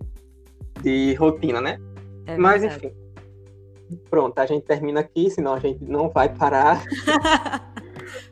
de 0.81 1.13
rotina, 1.15 1.61
né? 1.61 1.79
É 2.25 2.37
Mas, 2.37 2.63
enfim. 2.63 2.91
Pronto, 4.09 4.37
a 4.37 4.45
gente 4.45 4.65
termina 4.65 4.99
aqui, 4.99 5.29
senão 5.29 5.53
a 5.53 5.59
gente 5.59 5.85
não 5.85 6.09
vai 6.09 6.27
parar. 6.27 6.83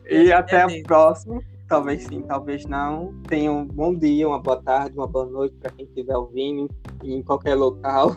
e 0.08 0.32
até 0.32 0.66
o 0.66 0.82
próximo. 0.82 1.42
Talvez 1.68 2.04
sim, 2.04 2.22
talvez 2.22 2.64
não. 2.64 3.12
Tenha 3.28 3.50
um 3.50 3.66
bom 3.66 3.94
dia, 3.94 4.28
uma 4.28 4.40
boa 4.40 4.62
tarde, 4.62 4.96
uma 4.96 5.06
boa 5.06 5.26
noite 5.26 5.56
para 5.56 5.70
quem 5.72 5.84
estiver 5.84 6.16
ouvindo 6.16 6.68
em 7.02 7.22
qualquer 7.22 7.54
local. 7.56 8.16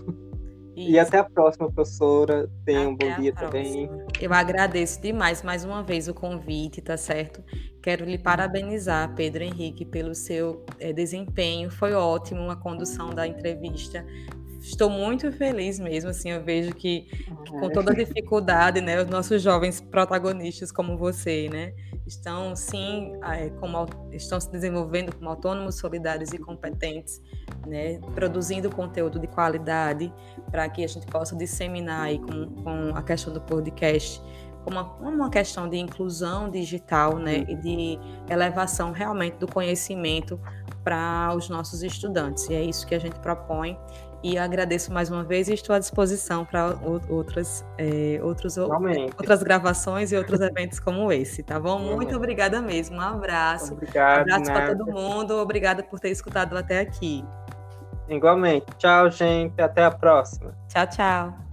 Isso. 0.80 0.92
E 0.92 1.00
até 1.00 1.18
a 1.18 1.24
próxima, 1.26 1.70
professora. 1.70 2.50
Tenha 2.64 2.88
um 2.88 2.96
bom 2.96 3.14
dia 3.20 3.34
também. 3.34 3.90
Eu 4.22 4.34
agradeço 4.34 5.02
demais 5.02 5.44
mais 5.44 5.66
uma 5.66 5.84
vez 5.84 6.08
o 6.08 6.14
convite, 6.14 6.82
tá 6.82 6.96
certo? 6.96 7.44
Quero 7.82 8.06
lhe 8.06 8.18
parabenizar, 8.18 9.14
Pedro 9.14 9.44
Henrique, 9.44 9.84
pelo 9.84 10.16
seu 10.16 10.64
é, 10.80 10.94
desempenho. 10.94 11.70
Foi 11.70 11.94
ótimo 11.94 12.50
a 12.50 12.56
condução 12.56 13.10
da 13.10 13.28
entrevista. 13.28 14.06
Estou 14.62 14.90
muito 14.90 15.32
feliz 15.32 15.80
mesmo, 15.80 16.10
assim, 16.10 16.32
eu 16.32 16.44
vejo 16.44 16.74
que, 16.74 17.02
que 17.46 17.52
com 17.52 17.70
toda 17.70 17.92
a 17.92 17.96
dificuldade, 17.96 18.82
né, 18.82 19.02
os 19.02 19.08
nossos 19.08 19.42
jovens 19.42 19.80
protagonistas 19.80 20.72
como 20.72 20.98
você, 20.98 21.50
né, 21.50 21.74
estão 22.06 22.56
sim, 22.56 23.14
é, 23.24 23.50
como, 23.52 23.86
estão 24.12 24.40
se 24.40 24.52
desenvolvendo 24.52 25.16
como 25.16 25.30
autônomos, 25.30 25.76
solidários 25.76 26.34
e 26.34 26.38
competentes, 26.38 27.22
né, 27.66 28.00
produzindo 28.14 28.70
conteúdo 28.70 29.20
de 29.20 29.28
qualidade 29.28 30.14
para 30.52 30.68
que 30.70 30.84
a 30.84 30.88
gente 30.88 31.06
possa 31.08 31.36
disseminar 31.36 32.02
aí 32.02 32.20
com, 32.20 32.48
com 32.64 32.96
a 32.96 33.02
questão 33.02 33.34
do 33.34 33.42
podcast 33.42 34.22
uma, 34.66 34.84
uma 35.00 35.30
questão 35.30 35.68
de 35.68 35.78
inclusão 35.78 36.50
digital 36.50 37.18
né, 37.18 37.46
e 37.48 37.56
de 37.56 38.00
elevação 38.30 38.92
realmente 38.92 39.38
do 39.38 39.48
conhecimento 39.48 40.40
para 40.84 41.34
os 41.36 41.50
nossos 41.50 41.84
estudantes. 41.84 42.50
E 42.50 42.54
é 42.54 42.64
isso 42.64 42.86
que 42.86 42.96
a 42.96 43.00
gente 43.00 43.20
propõe. 43.20 43.78
E 44.22 44.38
agradeço 44.38 44.92
mais 44.92 45.10
uma 45.10 45.24
vez 45.24 45.48
e 45.48 45.54
estou 45.54 45.74
à 45.74 45.80
disposição 45.80 46.44
para 46.44 46.76
outras, 47.08 47.66
é, 47.78 48.20
outros, 48.22 48.58
outras 48.58 49.42
gravações 49.42 50.12
e 50.12 50.18
outros 50.18 50.42
eventos 50.42 50.80
como 50.80 51.12
esse, 51.12 51.42
tá 51.42 51.58
bom? 51.60 51.80
Muito 51.96 52.16
obrigada 52.16 52.62
mesmo. 52.62 52.98
Um 52.98 53.02
abraço. 53.02 53.74
Obrigado. 53.74 54.20
Um 54.20 54.34
abraço 54.34 54.52
para 54.52 54.76
todo 54.76 54.92
mundo. 54.92 55.36
Obrigada 55.38 55.84
por 55.84 56.00
ter 56.00 56.10
escutado 56.10 56.58
até 56.58 56.80
aqui. 56.80 57.24
Igualmente. 58.10 58.66
Tchau, 58.78 59.10
gente. 59.10 59.62
Até 59.62 59.86
a 59.86 59.92
próxima. 59.92 60.54
Tchau, 60.68 60.88
tchau. 60.88 61.49